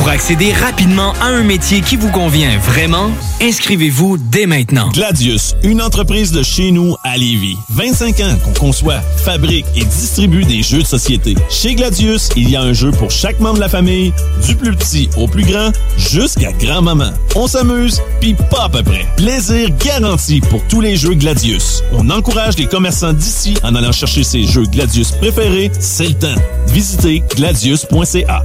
[0.00, 3.10] Pour accéder rapidement à un métier qui vous convient vraiment,
[3.42, 4.88] inscrivez-vous dès maintenant.
[4.92, 7.58] Gladius, une entreprise de chez nous à Lévis.
[7.68, 11.34] 25 ans qu'on conçoit, fabrique et distribue des jeux de société.
[11.50, 14.14] Chez Gladius, il y a un jeu pour chaque membre de la famille,
[14.46, 17.12] du plus petit au plus grand, jusqu'à grand-maman.
[17.34, 19.06] On s'amuse, puis pas à peu près.
[19.18, 21.84] Plaisir garanti pour tous les jeux Gladius.
[21.92, 26.40] On encourage les commerçants d'ici en allant chercher ses jeux Gladius préférés, c'est le temps.
[26.68, 28.44] Visitez gladius.ca.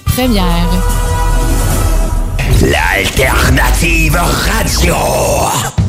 [0.00, 0.68] première.
[2.62, 5.87] L'alternative radio.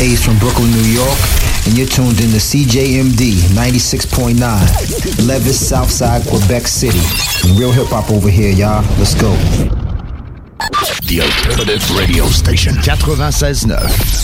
[0.00, 1.18] Ace from Brooklyn, New York,
[1.66, 7.00] and you're tuned in to CJMD 96.9, Levis, Southside, Quebec City.
[7.58, 8.82] Real hip hop over here, y'all.
[8.98, 9.30] Let's go.
[11.06, 14.19] The Alternative Radio Station 96.9.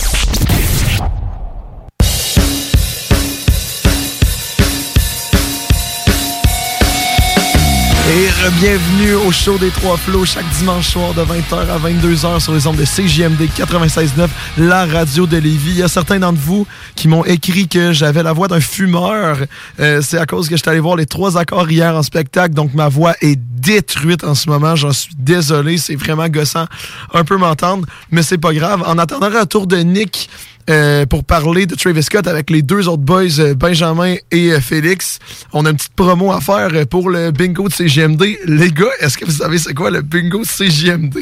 [8.50, 12.66] bienvenue au show des Trois Flots chaque dimanche soir de 20h à 22h sur les
[12.66, 14.28] ondes de CJMD 96.9,
[14.58, 15.70] la radio de Lévis.
[15.70, 19.38] Il y a certains d'entre vous qui m'ont écrit que j'avais la voix d'un fumeur.
[19.80, 22.72] Euh, C'est à cause que j'étais allé voir les trois accords hier en spectacle, donc
[22.74, 24.76] ma voix est détruite en ce moment.
[24.76, 26.66] J'en suis désolé, c'est vraiment gossant
[27.12, 28.84] un peu m'entendre, mais c'est pas grave.
[28.86, 30.25] En attendant le retour de Nick,
[30.68, 34.60] euh, pour parler de Travis Scott avec les deux autres boys, euh, Benjamin et euh,
[34.60, 35.18] Félix.
[35.52, 38.38] On a une petite promo à faire pour le bingo de CGMD.
[38.46, 41.18] Les gars, est-ce que vous savez c'est quoi le bingo de CGMD?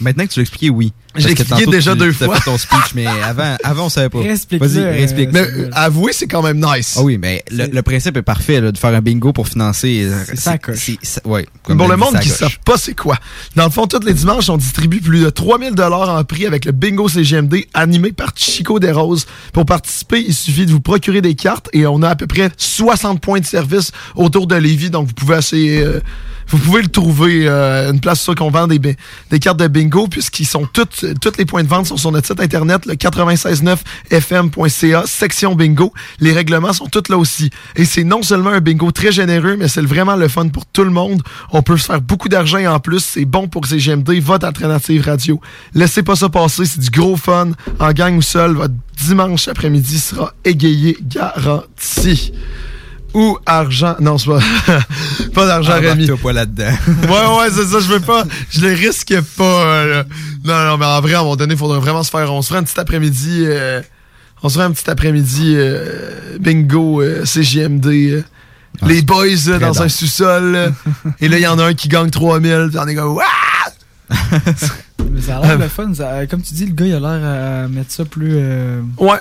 [0.00, 0.92] Maintenant que tu l'as expliqué, oui.
[1.14, 2.36] Que expliqué tantôt, déjà tu- deux tu as fois.
[2.36, 4.18] fait ton speech, mais avant, avant on savait pas.
[4.18, 5.30] Réexplique-le, Vas-y, euh, réexplique.
[5.32, 6.96] Mais euh, avouez, c'est quand même nice.
[6.98, 10.02] Ah oui, mais le, le principe est parfait, là, de faire un bingo pour financer.
[10.04, 10.56] euh, C'est ça,
[11.24, 11.46] Ouais.
[11.62, 13.16] comme Pour l'a le monde qui ne savent pas c'est quoi.
[13.54, 16.66] Dans le fond, tous les dimanches, on distribue plus de 3000 dollars en prix avec
[16.66, 19.26] le Bingo CGMD animé par Chico Desroses.
[19.54, 22.50] Pour participer, il suffit de vous procurer des cartes et on a à peu près
[22.58, 24.90] 60 points de service autour de Lévis.
[24.90, 25.80] Donc, vous pouvez essayer...
[25.80, 26.00] euh,
[26.48, 30.08] vous pouvez le trouver, euh, une place sur qu'on vend des, des cartes de bingo,
[30.08, 35.04] puisqu'ils sont toutes, toutes les points de vente sont sur notre site internet, le 969fm.ca,
[35.06, 35.92] section bingo.
[36.18, 37.50] Les règlements sont tous là aussi.
[37.74, 40.82] Et c'est non seulement un bingo très généreux, mais c'est vraiment le fun pour tout
[40.82, 41.22] le monde.
[41.52, 43.04] On peut faire beaucoup d'argent en plus.
[43.04, 45.42] C'est bon pour CGMD, votre alternative radio.
[45.74, 47.50] Laissez pas ça passer, c'est du gros fun.
[47.78, 52.32] En gang ou seul, votre dimanche après-midi sera égayé, garanti.
[53.16, 53.96] Ou argent.
[53.98, 54.40] Non, c'est pas.
[55.34, 56.06] pas d'argent Ah, Rémi.
[56.22, 56.64] Pas là-dedans.
[57.02, 58.24] ouais, ouais, c'est ça, je veux pas.
[58.50, 59.44] Je le risque pas.
[59.44, 60.04] euh, là.
[60.44, 62.30] Non, non, mais en vrai, à un moment donné, il faudrait vraiment se faire.
[62.32, 63.44] On se ferait un petit après-midi.
[63.46, 63.80] euh,
[64.42, 67.86] on se ferait un petit après-midi euh, bingo euh, CJMD.
[67.86, 68.22] euh,
[68.86, 69.24] les boys
[69.60, 70.72] dans un sous-sol.
[71.20, 72.66] et là, il y en a un qui gagne 3000.
[72.70, 73.18] Puis on est comme.
[75.10, 75.92] Mais ça a l'air le fun.
[75.94, 78.32] ça- comme tu dis, le gars, il a l'air à mettre ça plus.
[78.34, 79.18] euh, Ouais.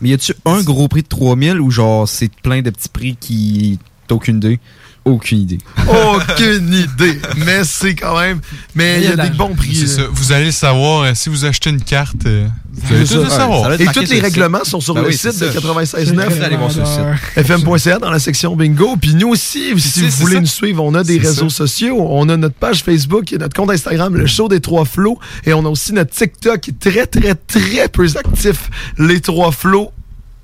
[0.00, 3.16] Mais y a-tu un gros prix de 3000 ou genre c'est plein de petits prix
[3.16, 3.78] qui.
[4.06, 4.60] T'as aucune idée?
[5.04, 5.58] Aucune idée.
[5.88, 7.18] Aucune idée.
[7.38, 8.40] Mais c'est quand même.
[8.74, 9.74] Mais il y a des bons prix.
[9.74, 10.04] C'est là.
[10.04, 10.08] ça.
[10.12, 13.28] Vous allez le savoir, euh, si vous achetez une carte, euh, vous allez tout le
[13.30, 13.72] savoir.
[13.80, 15.58] Et tous les règlements sont sur Ben le oui, site de ça.
[15.58, 16.42] 96.9.
[16.42, 17.36] Allez voir sur le site.
[17.36, 18.96] FM.ca dans la section bingo.
[19.00, 20.40] Puis nous aussi, si c'est- vous c'est voulez ça.
[20.42, 21.56] nous suivre, on a des réseaux ça.
[21.66, 21.96] sociaux.
[22.10, 25.18] On a notre page Facebook et notre compte Instagram, le show des trois flots.
[25.46, 28.68] Et on a aussi notre TikTok qui est très, très, très peu actif.
[28.98, 29.92] Les trois flots.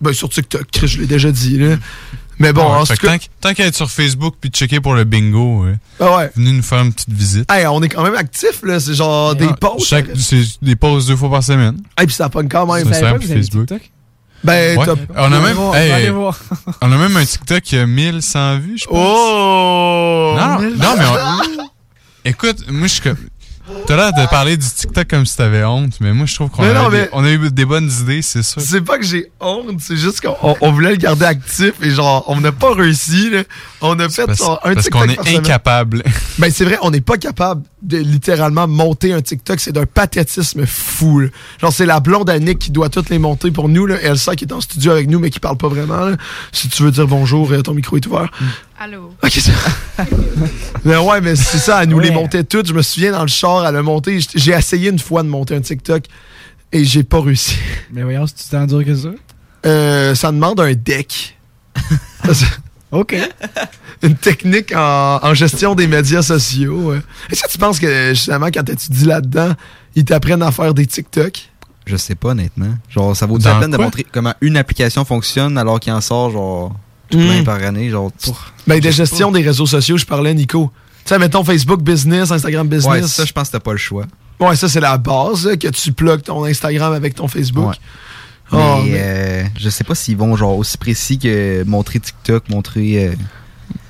[0.01, 1.77] Ben, sur TikTok, Chris, je l'ai déjà dit, là.
[2.39, 3.09] Mais bon, Ouais, en tout cas.
[3.13, 5.75] tant, qu'- tant qu'à être sur Facebook puis checker pour le bingo, ouais.
[6.01, 6.31] Ah ouais.
[6.37, 7.51] venez nous faire une petite visite.
[7.51, 8.79] Hey, on est quand même actif, là.
[8.79, 9.87] C'est genre des posts.
[9.87, 11.79] Chaque, c'est des posts deux fois par semaine.
[12.01, 12.87] Et puis ça pogne quand même.
[12.93, 13.69] C'est simple, Facebook.
[14.45, 14.85] Ben, Ouais.
[14.85, 16.11] t'as- On a même, hey,
[16.83, 18.95] on a même un TikTok qui a 1100 vues, je pense.
[18.97, 20.35] Oh!
[20.37, 21.65] Non, non, mais on-
[22.25, 23.17] écoute, moi je suis comme.
[23.87, 26.63] T'as l'air de parler du TikTok comme si t'avais honte, mais moi je trouve qu'on
[26.63, 26.89] a,
[27.23, 28.61] mais- eu des bonnes idées, c'est ça.
[28.61, 31.91] C'est pas que j'ai honte, c'est juste qu'on on- on voulait le garder actif et
[31.91, 33.31] genre, on n'a pas réussi.
[33.31, 33.43] Là.
[33.81, 36.03] On a fait parce- un parce TikTok qu'on est incapable.
[36.39, 39.59] Ben c'est vrai, on n'est pas capable de littéralement monter un TikTok.
[39.61, 41.21] C'est d'un pathétisme fou.
[41.21, 41.29] là.
[41.61, 43.87] Genre, c'est la blonde Annick qui doit toutes les monter pour nous.
[43.87, 43.97] Là.
[44.03, 46.07] Elsa qui est en studio avec nous mais qui parle pas vraiment.
[46.07, 46.17] là.
[46.53, 48.31] Si tu veux dire bonjour, euh, ton micro est ouvert.
[48.79, 49.15] Allô?
[49.23, 49.53] Ok, c'est-
[50.85, 52.67] mais ouais, mais c'est ça, elle nous les montait toutes.
[52.69, 54.19] Je me souviens dans le char, elle a monté.
[54.35, 56.05] J'ai essayé une fois de monter un TikTok
[56.73, 57.57] et j'ai pas réussi.
[57.93, 59.09] Mais voyons, si tu t'endures que ça?
[59.65, 61.39] Euh, ça demande un deck.
[62.93, 63.17] OK.
[64.03, 66.91] Une technique en, en gestion des médias sociaux.
[66.93, 67.01] ouais.
[67.31, 69.53] Est-ce que tu penses que justement, quand tu étudies là-dedans,
[69.95, 71.49] ils t'apprennent à faire des TikTok?
[71.87, 72.75] Je sais pas, honnêtement.
[72.91, 73.87] Genre, ça vaut la peine de quoi?
[73.87, 76.77] montrer comment une application fonctionne alors qu'il en sort, genre,
[77.11, 77.91] tout plein par année.
[77.91, 78.11] Genre,
[78.67, 80.71] Ben, de gestion des réseaux sociaux, je parlais, Nico.
[81.05, 82.87] Tu sais, mettons Facebook Business, Instagram Business.
[83.03, 84.05] Ouais, ça, je pense que t'as pas le choix.
[84.41, 87.69] Ouais, ça, c'est la base, là, que tu plugues ton Instagram avec ton Facebook.
[87.69, 87.77] Ouais.
[88.53, 92.49] Oh, mais mais- euh, je sais pas s'ils vont genre aussi précis que montrer TikTok,
[92.49, 93.09] montrer.
[93.09, 93.15] euh,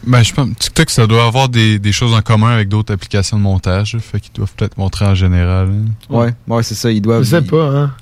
[0.07, 3.37] Ben, je pense TikTok, ça doit avoir des, des choses en commun avec d'autres applications
[3.37, 3.99] de montage.
[4.01, 5.69] Fait qu'ils doivent peut-être montrer en général.
[5.71, 6.15] hein.
[6.15, 6.91] Ouais, ouais, c'est ça.
[6.91, 7.23] Ils doivent.
[7.25, 7.93] Je sais pas, hein.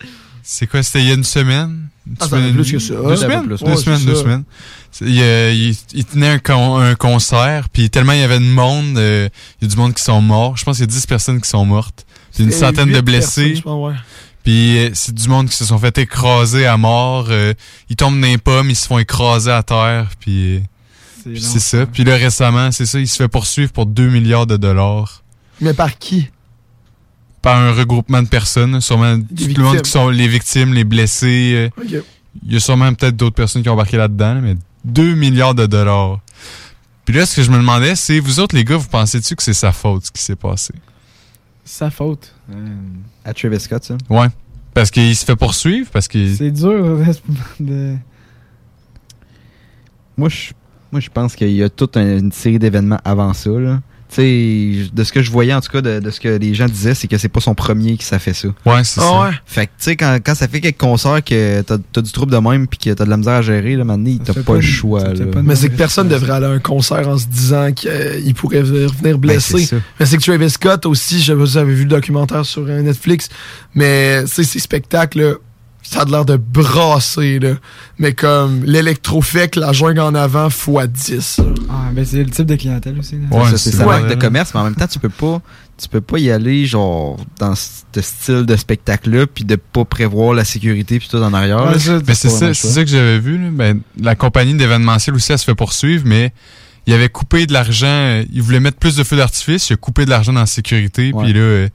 [0.54, 1.88] C'est quoi, c'était il y a une semaine?
[2.06, 3.08] Une Ah, ça plus que.
[3.08, 3.46] Deux semaines?
[3.48, 3.60] plus.
[3.60, 4.22] Deux Ouais, semaines, deux ça.
[4.24, 4.44] semaines.
[5.00, 8.44] Il, euh, il- il tenait un, con- un concert, puis tellement il y avait de
[8.44, 9.30] monde, euh,
[9.62, 10.58] il y a du monde qui sont morts.
[10.58, 12.06] Je pense qu'il y a 10 personnes qui sont mortes.
[12.36, 13.62] Puis une centaine de blessés.
[13.64, 13.96] pense, ouais.
[14.44, 17.28] Puis euh, c'est du monde qui se sont fait écraser à mort.
[17.30, 17.54] euh,
[17.90, 20.10] ils tombent dans les pommes, ils se font écraser à terre.
[20.20, 20.62] Puis
[21.24, 21.86] puis c'est ça.
[21.86, 25.24] Puis là récemment, c'est ça, il se fait poursuivre pour 2 milliards de dollars
[25.62, 26.28] Mais par qui?
[27.42, 29.26] Par un regroupement de personnes, sûrement tout
[29.58, 31.70] le monde qui sont les victimes, les blessés.
[31.82, 32.02] euh.
[32.46, 34.56] Il y a sûrement peut-être d'autres personnes qui ont embarqué là-dedans, là, mais
[34.86, 36.20] 2 milliards de dollars.
[37.06, 39.44] Puis là, ce que je me demandais, c'est vous autres les gars, vous pensez-tu que
[39.44, 40.74] c'est sa faute ce qui s'est passé?
[41.66, 42.34] Sa faute.
[42.54, 42.68] Euh,
[43.26, 43.98] À Travis Scott, ça.
[44.10, 44.28] Ouais.
[44.74, 47.00] Parce qu'il se fait poursuivre, parce qu'il C'est dur
[47.60, 47.96] de.
[50.18, 50.52] Moi, je,
[50.92, 53.50] moi, je pense qu'il y a toute un- une série d'événements avant ça.
[53.50, 53.82] Là.
[54.14, 56.54] Tu sais, de ce que je voyais, en tout cas, de, de ce que les
[56.54, 58.50] gens disaient, c'est que c'est pas son premier qui ça fait ça.
[58.66, 59.22] Ouais, c'est Ah ça.
[59.22, 59.30] ouais?
[59.46, 62.32] Fait que, tu sais, quand, quand ça fait quelques concerts que t'as as du trouble
[62.34, 64.56] de même puis que t'as de la misère à gérer, là, maintenant, t'as pas pas
[64.56, 65.00] le choix.
[65.02, 65.26] ça là.
[65.28, 68.62] pas Mais c'est que personne devrait aller à un concert en se disant qu'il pourrait
[68.62, 69.54] revenir blessé.
[69.54, 69.82] Ben, c'est ça.
[70.00, 72.46] mais c'est que Travis Scott aussi, je sais pas si vous avez vu le documentaire
[72.46, 73.30] sur euh, Netflix,
[73.76, 75.34] mais tu sais, ces spectacles, là,
[75.92, 77.54] ça a l'air de brasser, là.
[78.00, 81.38] Mais comme l'électrofec, la jungle en avant, fois 10.
[81.40, 81.44] là.
[81.70, 83.16] Ah, ben c'est le type de clientèle aussi.
[83.16, 83.38] là.
[83.38, 83.86] Ouais, Ça, c'est vrai.
[83.86, 85.42] marque de commerce, mais en même temps, tu peux pas,
[85.82, 90.34] tu peux pas y aller genre dans ce style de spectacle-là, puis de pas prévoir
[90.34, 91.66] la sécurité puis tout en arrière.
[91.66, 91.80] Ouais, là.
[91.80, 92.70] ça, Mais c'est ça, choix.
[92.72, 93.38] ça que j'avais vu.
[93.38, 93.50] là.
[93.52, 96.32] Ben, la compagnie d'événementiel aussi, elle se fait poursuivre, mais
[96.88, 97.86] il avait coupé de l'argent.
[97.88, 99.70] euh, Il voulait mettre plus de feux d'artifice.
[99.70, 101.12] Il a coupé de l'argent dans la sécurité.
[101.14, 101.26] Ouais.
[101.26, 101.70] Puis là, euh,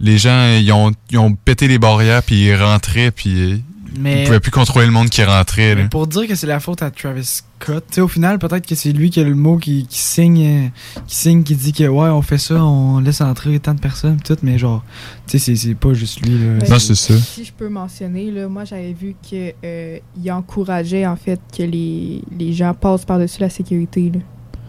[0.00, 3.56] les gens, ils ont, ils ont pété les barrières, puis ils rentraient, puis euh,
[3.94, 5.74] ils Mais, pouvaient plus contrôler le monde qui rentrait.
[5.74, 5.82] là.
[5.82, 7.24] mais pour dire que c'est la faute à Travis
[7.58, 10.70] Scott, au final, peut-être que c'est lui qui a le mot qui, qui signe,
[11.08, 14.16] qui signe, qui dit que ouais, on fait ça, on laisse entrer tant de personnes,
[14.18, 14.84] pis tout, mais genre,
[15.26, 16.38] tu sais, c'est- c'est pas juste lui.
[16.38, 16.58] Là.
[16.60, 17.16] Ben, Non, c'est ça.
[17.18, 21.64] Si je peux mentionner, là, moi j'avais vu que euh, il encourageait en fait que
[21.64, 24.12] les, les gens passent par-dessus la sécurité.
[24.14, 24.20] Là.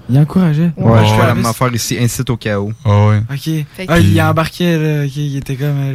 [0.09, 0.71] Il encourageait.
[0.77, 2.71] Ouais, Ouais, je fais la même affaire ici, incite au chaos.
[2.83, 3.17] Ah ouais.
[3.31, 3.43] Ok.
[3.77, 5.75] Que- Ah, il embarquait, là, ok, il était comme.
[5.77, 5.93] euh,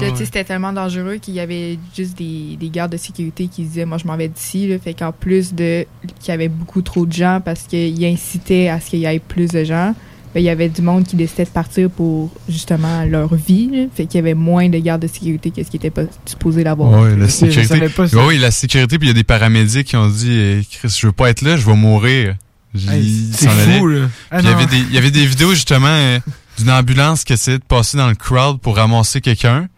[0.00, 3.62] là, ouais, c'était tellement dangereux qu'il y avait juste des, des gardes de sécurité qui
[3.62, 4.78] disaient moi je m'en vais d'ici là.
[4.78, 5.86] fait qu'en plus de
[6.20, 9.18] qu'il y avait beaucoup trop de gens parce qu'il incitait à ce qu'il y ait
[9.20, 9.94] plus de gens
[10.34, 13.84] ben, il y avait du monde qui décidait de partir pour justement leur vie là.
[13.94, 16.64] fait qu'il y avait moins de gardes de sécurité que ce qui était pas supposé
[16.64, 17.80] d'avoir Ouais, la sécurité.
[18.26, 21.06] oui, la sécurité, puis il y a des paramédics qui ont dit eh, Chris, je
[21.06, 22.34] veux pas être là, je vais mourir.
[22.74, 24.08] Hey, C'est fou, là.
[24.30, 26.18] Ah, il y avait des, il y avait des vidéos justement euh,
[26.58, 29.68] d'une ambulance qui essayait de passer dans le crowd pour ramasser quelqu'un.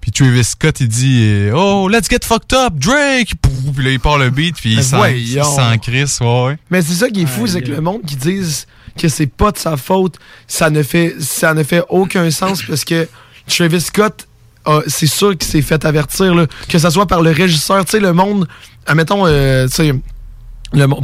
[0.00, 3.34] Puis Travis Scott, il dit euh, Oh, let's get fucked up, Drake!
[3.74, 4.82] Puis là, il part le beat, puis il
[5.44, 6.58] s'en crisse, ouais, ouais.
[6.70, 8.66] Mais c'est ça qui est fou, c'est que le monde qui disent
[8.98, 10.16] que c'est pas de sa faute,
[10.46, 13.08] ça ne fait, ça ne fait aucun sens parce que
[13.46, 14.26] Travis Scott,
[14.88, 18.00] c'est sûr qu'il s'est fait avertir, là, que ce soit par le régisseur, tu sais,
[18.00, 18.46] le monde,
[18.86, 19.94] admettons, euh, tu sais,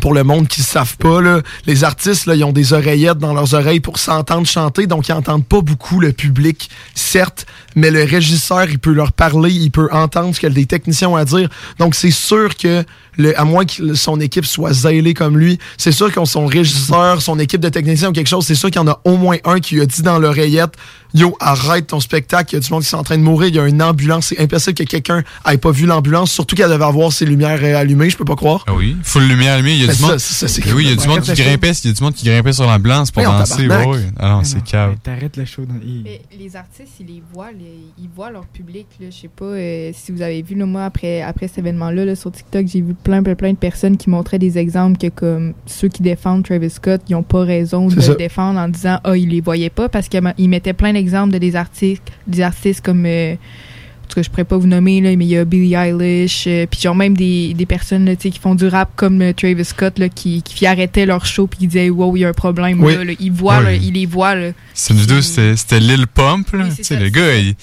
[0.01, 1.21] pour le monde qui ne savent pas,
[1.67, 5.13] les artistes, là, ils ont des oreillettes dans leurs oreilles pour s'entendre chanter, donc ils
[5.13, 7.47] n'entendent pas beaucoup le public, certes,
[7.77, 11.25] mais le régisseur, il peut leur parler, il peut entendre ce que les techniciens à
[11.25, 11.49] dire.
[11.79, 12.85] Donc c'est sûr que,
[13.19, 17.21] le, à moins que son équipe soit zélée comme lui, c'est sûr que son régisseur,
[17.21, 19.37] son équipe de techniciens ou quelque chose, c'est sûr qu'il y en a au moins
[19.45, 20.75] un qui lui a dit dans l'oreillette
[21.15, 23.49] Yo, arrête ton spectacle, il y a du monde qui est en train de mourir,
[23.49, 26.69] il y a une ambulance, c'est impossible que quelqu'un ait pas vu l'ambulance, surtout qu'elle
[26.69, 28.63] devait avoir ses lumières euh, allumées, je peux pas croire.
[28.67, 30.19] Ah oui, full lumière allumée, il y a Ben du monde.
[30.19, 32.03] ça, Ben oui, il y a du monde qui le grimpait, il y a du
[32.03, 34.01] monde qui grimpait sur l'ambulance pour danser, ouais, ouais.
[34.19, 34.97] Ah non, c'est cave.
[35.03, 35.75] T'arrêtes le show dans.
[35.83, 37.65] il- Mais les artistes, ils les voient, les-
[37.99, 38.87] ils voient leur public.
[39.01, 39.07] Là.
[39.11, 42.17] Je sais pas euh, si vous avez vu, là, moi, après, après cet événement-là, là,
[42.17, 45.55] sur TikTok, j'ai vu plein, plein, plein de personnes qui montraient des exemples que, comme
[45.65, 49.17] ceux qui défendent Travis Scott, ils ont pas raison de le défendre en disant Ah,
[49.17, 53.07] ils les voyaient pas, parce qu'ils mettaient plein d'exemples de des artistes, des artistes comme.
[53.07, 55.75] euh, en tout cas, je pourrais pas vous nommer, là, mais il y a Billie
[55.75, 59.33] Eilish, euh, puis genre même des, des personnes là, qui font du rap comme euh,
[59.35, 62.29] Travis Scott, là, qui, qui arrêtaient leur show puis qui disaient Wow, il y a
[62.29, 62.83] un problème.
[62.83, 62.95] Oui.
[62.95, 63.13] Là, là.
[63.21, 63.65] Ils voient, Oui.
[63.65, 64.35] là, ils les voient.
[64.35, 64.51] Là.
[64.75, 66.65] C'est une vidéo, c'était Lil Pump, là.
[66.69, 67.55] Oui, ça, le gars, il.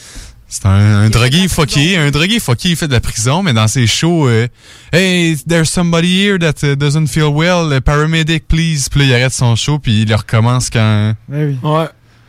[0.61, 3.67] C'est un, un drogué fucké, un drogué fucké, il fait de la prison, mais dans
[3.67, 4.47] ses shows, euh,
[4.93, 8.87] Hey, there's somebody here that uh, doesn't feel well, paramedic, please.
[8.89, 11.13] Puis là, il arrête son show, puis il le recommence quand.
[11.27, 11.69] Ben oui.
[11.69, 11.87] Ouais.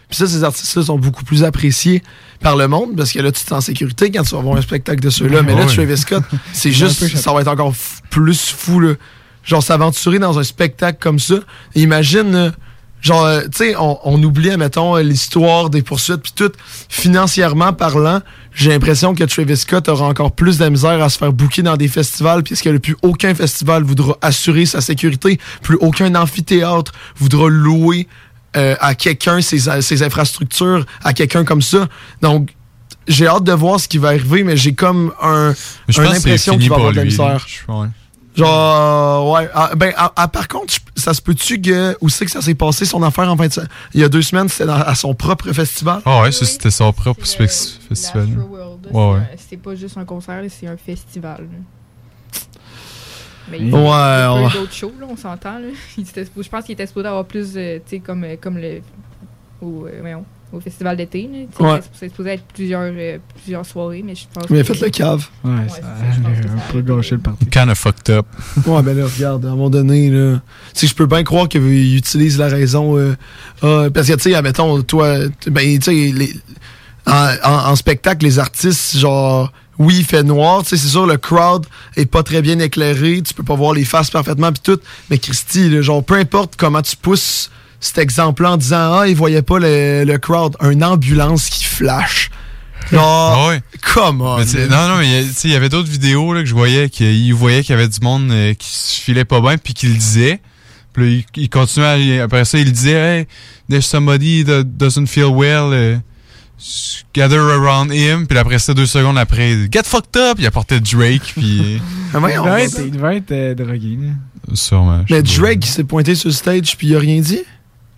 [0.08, 2.02] Puis ça, ces artistes-là sont beaucoup plus appréciés
[2.40, 4.56] par le monde parce que là, tu te sens en sécurité quand tu vas voir
[4.56, 5.42] un spectacle de ceux-là.
[5.42, 5.74] Mais là, Ouais.
[5.74, 7.74] Travis Scott, c'est juste, peu ça va être encore
[8.10, 8.94] plus fou, là.
[9.44, 11.36] Genre, s'aventurer dans un spectacle comme ça.
[11.76, 12.52] Imagine, là,
[13.06, 16.52] genre, euh, tu sais, on, on oublie, mettons, l'histoire des poursuites puis tout.
[16.88, 18.20] Financièrement parlant,
[18.54, 21.76] j'ai l'impression que Travis Scott aura encore plus de misère à se faire booker dans
[21.76, 28.08] des festivals puisque plus aucun festival voudra assurer sa sécurité, plus aucun amphithéâtre voudra louer
[28.56, 31.88] euh, à quelqu'un ses, ses infrastructures, à quelqu'un comme ça.
[32.22, 32.50] Donc,
[33.08, 35.52] j'ai hâte de voir ce qui va arriver, mais j'ai comme un,
[35.88, 37.04] une impression qu'il va avoir de la
[37.34, 37.46] misère.
[37.46, 37.88] Je- ouais.
[38.36, 39.48] Genre, ouais.
[39.54, 41.96] Ah, ben, ah, ah, par contre, ça se peut-tu que.
[42.00, 43.52] Où c'est que ça s'est passé, son affaire, en fait?
[43.52, 43.64] ça-
[43.94, 46.00] Il y a deux semaines, c'était à son propre festival?
[46.04, 48.28] Ah ouais, ça c'était son propre spec- festival.
[48.92, 51.46] Ouais, c'est pas juste un concert, c'est un festival.
[53.50, 54.50] Mais Ouais, il y a ouais.
[54.52, 55.58] d'autres shows, là, on s'entend.
[55.96, 58.80] Je pense qu'il était supposé avoir plus, euh, tu sais, comme, euh, comme le.
[59.62, 61.28] Au, euh, voyons, au festival d'été.
[61.60, 61.80] Ouais.
[61.92, 65.26] C'était supposé être plusieurs, euh, plusieurs soirées, mais je pense Mais faites le cave.
[65.44, 67.46] Ouais, ça a un peu gâché le parti.
[67.46, 68.26] Kind of fucked up.
[68.66, 70.40] Ouais, ben là, regarde, à un moment donné, là.
[70.72, 72.96] Tu sais, je peux bien croire qu'il utilise la raison.
[72.96, 73.14] euh,
[73.62, 75.18] ah, parce que, tu sais, admettons, toi,
[75.48, 76.34] ben, tu sais, les-
[77.06, 80.62] en, en- en spectacle, les artistes, genre, oui, il fait noir.
[80.62, 81.66] Tu sais, c'est sûr, le crowd
[81.96, 83.20] est pas très bien éclairé.
[83.22, 84.80] Tu peux pas voir les faces parfaitement, puis tout.
[85.10, 87.50] Mais Christy, là, genre, peu importe comment tu pousses
[87.80, 92.30] cet exemple-là en disant, ah, il voyait pas le, le crowd, une ambulance qui flash.
[92.92, 93.60] Genre, Ah ouais.
[93.94, 94.38] come on.
[94.38, 97.62] Mais non, non, mais il y avait d'autres vidéos là, que je voyais qu'il voyait
[97.62, 100.40] qu'il y avait du monde euh, qui se filait pas bien puis qu'il le disait.
[100.92, 103.26] Puis là, il, il continuait, à- après ça, il disait Hey,
[103.68, 105.72] there's somebody that doesn't feel well.
[105.72, 105.96] euh,
[107.12, 108.26] gather around him.
[108.26, 110.36] Puis après ça, deux secondes après, get fucked up.
[110.38, 111.32] Il apportait Drake.
[111.36, 111.80] Puis.
[112.14, 113.98] Ah, il, voyons, devait on être, va- il devait être euh, drogué.
[114.54, 115.04] Sûrement.
[115.10, 115.22] Mais.
[115.22, 117.40] Drake il s'est pointé sur le stage, puis il a rien dit?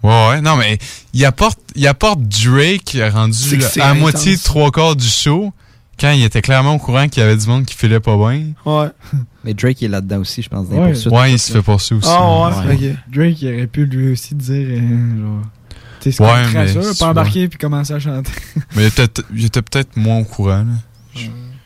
[0.03, 0.79] Ouais, ouais, non, mais
[1.13, 3.37] il apporte, il apporte Drake rendu
[3.81, 3.99] à intense.
[3.99, 5.53] moitié, trois quarts du show,
[5.99, 8.47] quand il était clairement au courant qu'il y avait du monde qui filait pas bien.
[8.65, 8.89] Ouais.
[9.45, 10.69] Mais Drake est là-dedans aussi, je pense.
[10.69, 10.93] dans Ouais.
[10.93, 11.13] poursuites.
[11.13, 12.11] Ouais, il se fait poursuivre aussi.
[12.17, 13.13] Ah ouais, ok.
[13.13, 15.43] Drake il aurait pu lui aussi dire euh, genre.
[16.01, 18.31] Tu sais, c'est Ouais, mais c'est pas embarquer puis commencer à chanter.
[18.77, 20.59] Mais il était, il était peut-être moins au courant.
[20.59, 20.75] là.
[21.17, 21.23] Je,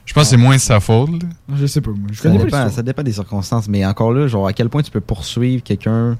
[0.07, 1.11] je pense que c'est moins de sa faute.
[1.23, 1.29] là.
[1.61, 1.99] Je sais pas, moi.
[2.11, 3.69] Je Ça connais dépend, ça dépend des circonstances.
[3.69, 6.17] Mais encore là, genre, à quel point tu peux poursuivre quelqu'un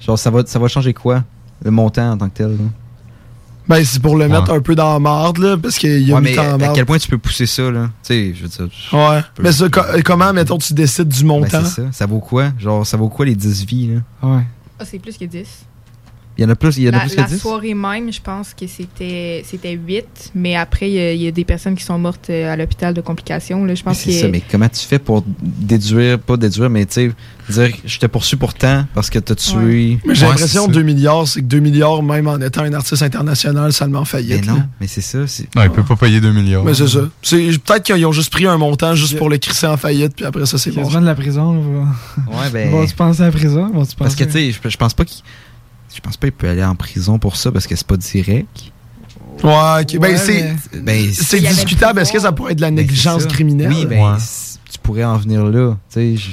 [0.00, 1.22] Genre, ça va, ça va changer quoi?
[1.64, 2.50] Le montant en tant que tel.
[2.52, 2.64] là?
[3.68, 6.20] Ben, c'est pour le mettre un peu dans la marde, là, parce qu'il a Ouais,
[6.20, 7.90] mis mais à quel point tu peux pousser ça, là?
[8.02, 8.68] Tu sais, je veux dire.
[8.92, 9.20] Ouais.
[9.36, 11.64] peux- Mais ça, co- comment, mettons, tu décides du Ben, montant?
[11.64, 11.92] c'est ça.
[11.92, 12.50] Ça vaut quoi?
[12.58, 14.28] Genre, ça vaut quoi les 10 vies, là?
[14.28, 14.42] Ouais.
[14.80, 15.46] Ah, c'est plus que 10.
[16.42, 17.74] Il y en a plus, il y en a La, plus la que 10 soirée
[17.74, 21.30] même, je pense que c'était c'était 8, mais après, il y a- il y, a
[21.30, 23.64] des personnes qui sont mortes euh, à l'hôpital de complications.
[23.64, 23.74] Là.
[23.76, 26.84] Je Mais pense C'est que ça, mais comment tu fais pour déduire, pas déduire, mais
[26.86, 27.12] tu sais,
[27.48, 29.98] dire je te poursuis pour tant parce que t'as tué.
[30.04, 30.78] Mais j'ai Ouais, l'impression que ça.
[30.80, 33.98] 2 milliards, c'est que 2 milliards, même en étant un artiste international, ça le met
[33.98, 34.40] en faillite.
[34.40, 34.66] Mais non, là.
[34.80, 35.26] mais c'est ça.
[35.28, 36.64] c'est- Non, il peut pas payer 2 milliards.
[36.64, 37.08] Mais c'est ça.
[37.22, 40.24] C'est- Peut-être qu'ils ont juste pris un montant juste pour le crisser en faillite, puis
[40.24, 40.88] après ça, c'est bon.
[40.88, 41.52] De la prison.
[41.52, 41.86] Là,
[42.28, 43.70] Ouais, ben- Vont-tu penser à la prison?
[43.98, 45.22] Parce que tu sais, je, pense pas qu'il.
[45.94, 48.48] Je pense pas qu'il peut aller en prison pour ça parce que c'est pas direct.
[49.42, 49.50] Ouais,
[49.82, 49.98] ok.
[49.98, 52.00] Ben, Ouais, c'est mais- ben, discutable.
[52.00, 53.28] Est-ce que ça pourrait être de la négligence ça.
[53.28, 53.68] criminelle?
[53.72, 54.16] Oui, ben,
[54.70, 55.76] tu pourrais en venir là.
[55.92, 56.30] Tu sais, je-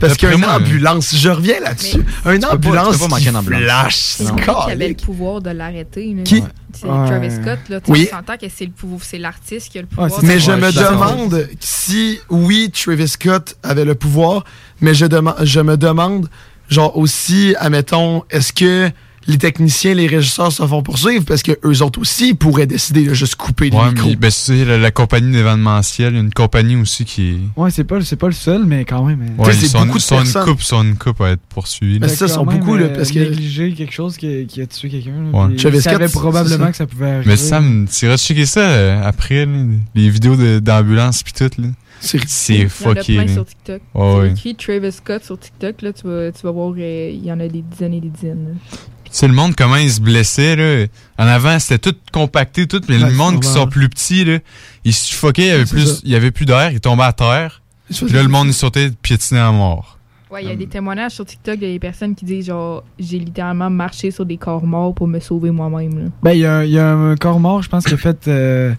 [0.00, 2.02] Parce qu'une moi, ambulance, je reviens là-dessus.
[2.24, 3.62] Une ambulance pas manquer qui une ambulance.
[3.62, 6.16] flash, c'est lui qui avait le pouvoir de l'arrêter.
[6.24, 6.42] Qui?
[6.72, 7.06] C'est Ouais.
[7.06, 7.58] Travis Scott.
[7.68, 8.08] Là, tu Oui.
[8.10, 10.10] on s'entend que c'est le pouvoir, c'est l'artiste qui a le pouvoir.
[10.22, 14.44] Mais je me demande si, oui, Travis Scott avait le pouvoir,
[14.80, 16.30] mais je, dema- je me demande,
[16.70, 18.90] genre aussi, admettons, est-ce que
[19.26, 23.12] les techniciens, les régisseurs se font poursuivre parce que eux autres aussi pourraient décider de
[23.12, 24.08] juste couper le Ouais, micro.
[24.08, 26.14] mais ben, c'est la, la compagnie d'événementiel.
[26.14, 27.36] Il y a une compagnie aussi qui est.
[27.60, 29.20] Ouais, c'est pas, c'est pas le seul, mais quand même.
[29.38, 31.42] euh, Ouais, c'est ils sont, beaucoup de sont une coupe, sont une coupe à être
[31.50, 32.00] poursuivis.
[32.00, 34.88] Mais ça, sont beaucoup, là, euh, parce que- Négliger quelque chose qui, qui a tué
[34.88, 35.10] quelqu'un.
[35.32, 35.48] Ouais.
[35.48, 36.70] puis Travis Il savait Scott, c'est probablement ça.
[36.70, 37.24] que ça pouvait arriver.
[37.26, 39.52] Mais Sam, tu iras checker ça euh, après, là,
[39.94, 41.50] les vidéos de- d'ambulance pis tout.
[41.58, 41.68] là.
[42.00, 42.18] C'est
[42.48, 43.14] Il y en a fucké.
[43.14, 43.32] plein là.
[43.34, 43.82] sur TikTok.
[43.94, 44.30] Ouais, Tu ouais.
[44.30, 47.38] écris Travis Scott sur TikTok, là, tu, vas, tu vas voir, euh, il y en
[47.40, 48.48] a des dizaines et des dizaines.
[48.48, 48.78] là.
[49.04, 50.86] Tu sais, le monde, comment il se blessait, là.
[51.18, 52.80] En avant, c'était tout compacté, tout.
[52.88, 54.38] Mais Ouais, le monde qui sont plus petits, là,
[54.84, 57.60] il suffoquait, il y avait plus, il y avait plus d'air, il tombait à terre.
[57.90, 59.98] Il se Puis là, le monde, il sautait, piétinait à mort.
[60.32, 63.18] Ouais, il y a des témoignages sur TikTok de des personnes qui disent genre j'ai
[63.18, 66.04] littéralement marché sur des corps morts pour me sauver moi-même.
[66.04, 66.10] là.
[66.22, 68.28] Ben, il y, a- il y a un corps mort, je pense, qui a fait.
[68.28, 68.72] euh,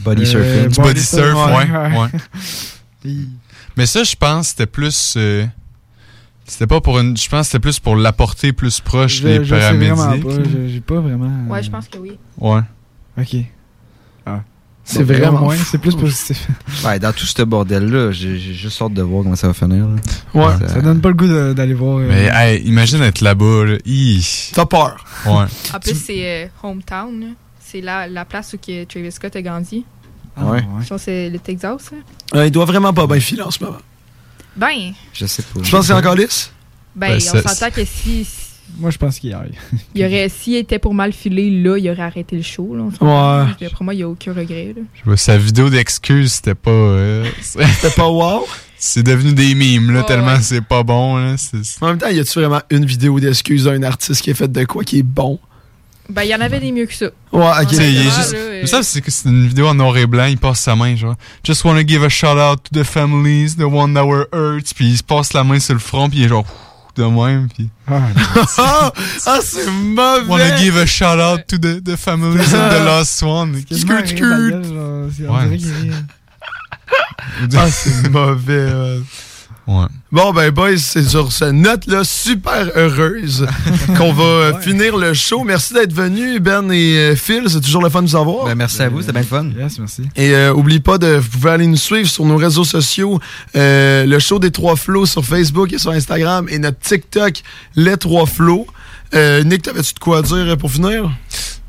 [0.00, 0.68] Body euh, surfing.
[0.68, 1.98] Du body surf, ouais.
[1.98, 3.14] ouais.
[3.76, 5.14] Mais ça, je pense, c'était plus.
[5.16, 5.46] euh,
[6.44, 7.16] c'était pas pour une.
[7.16, 10.26] Je pense que c'était plus pour l'apporter plus proche Je, des je sais vraiment paramédics.
[10.28, 10.44] pas.
[10.50, 11.26] je- J'ai pas vraiment.
[11.46, 12.18] euh, Ouais, je pense que oui.
[12.38, 12.60] Ouais.
[13.18, 13.36] Ok.
[14.90, 15.56] C'est vraiment moins.
[15.56, 16.46] C'est plus positif.
[16.84, 19.86] Ouais, dans tout ce bordel-là, j'ai juste hâte de voir comment ça va finir.
[19.86, 19.96] là.
[20.34, 20.68] Ouais.
[20.68, 21.98] Ça donne pas le goût d'aller voir.
[21.98, 23.76] euh, Mais hey, imagine être là-bas, là.
[24.54, 25.04] T'as peur.
[25.26, 25.44] Ouais.
[25.74, 27.34] En plus, c'est euh, hometown.
[27.60, 29.84] C'est la, la place où que Travis Scott a grandi.
[30.36, 30.60] Ah ouais.
[30.82, 31.90] Je pense que c'est le Texas.
[31.92, 32.38] là.
[32.40, 33.76] Euh, il doit vraiment pas bien filer en ce moment.
[34.56, 35.60] Ben, Je sais pas.
[35.62, 36.50] Je pense qu'il est encore lisse.
[36.96, 38.30] ben Ben, on ça- s'entend que si, si-
[38.78, 39.44] Moi, je pense qu'il y a.
[39.94, 42.74] il aurait, s'il était pour mal filer, là, il aurait arrêté le show.
[42.76, 43.46] Là, s'entend.
[43.60, 44.74] D'après moi, il n'y a aucun regret.
[44.76, 44.82] Là.
[44.94, 46.70] Je vois, sa vidéo d'excuses, c'était pas.
[46.70, 48.46] euh, c'était pas wow?
[48.76, 50.42] C'est devenu des mimes, là, Ouais, tellement ouais.
[50.42, 51.16] c'est pas bon.
[51.16, 51.36] Là.
[51.36, 54.50] C'est- En même temps, y a-tu vraiment une vidéo d'excuse d'un artiste qui est fait
[54.52, 55.40] de quoi qui est bon?
[56.08, 57.06] Ben, il y en avait des mieux que ça.
[57.32, 57.68] Ouais, ok.
[57.70, 60.96] Tu sais, c'est que c'est une vidéo en noir et blanc, il passe sa main,
[60.96, 61.16] genre.
[61.44, 64.72] Just wanna give a shout out to the families, the one that were hurt.
[64.74, 66.46] Puis il se passe la main sur le front, puis il est genre.
[66.98, 67.70] De même, puis.
[67.86, 68.02] ah,
[69.26, 70.26] ah, c'est mauvais!
[70.28, 73.22] Wanna give a shout out to the, the families of the lost
[75.20, 75.46] Ouais.
[75.46, 75.64] rit.
[77.56, 79.00] Ah, c'est mauvais.
[79.68, 79.84] Ouais.
[80.10, 83.46] Bon, ben, boys, c'est sur cette note-là super heureuse
[83.98, 85.44] qu'on va euh, finir le show.
[85.44, 87.42] Merci d'être venus, Ben et euh, Phil.
[87.48, 88.46] C'est toujours le fun de vous avoir.
[88.46, 89.46] Ben, merci à vous, c'était bien le fun.
[89.58, 90.08] Yes, merci.
[90.16, 93.20] Et euh, oublie pas de, vous pouvez aller nous suivre sur nos réseaux sociaux,
[93.56, 97.42] euh, le show des trois flots sur Facebook et sur Instagram et notre TikTok,
[97.76, 98.66] les trois flots.
[99.12, 101.10] Euh, Nick, t'avais-tu de quoi dire pour finir?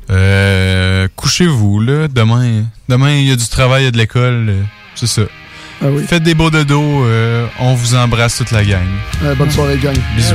[0.08, 2.08] Euh, couchez-vous, là.
[2.08, 4.54] Demain, demain, il y a du travail, il y a de l'école.
[4.94, 5.22] c'est ça.
[5.82, 6.04] Ah oui.
[6.06, 7.04] Faites des beaux dodos.
[7.04, 8.86] euh, on vous embrasse toute la gang.
[9.22, 9.96] Euh, bonne soirée, gang.
[10.16, 10.34] Bisous.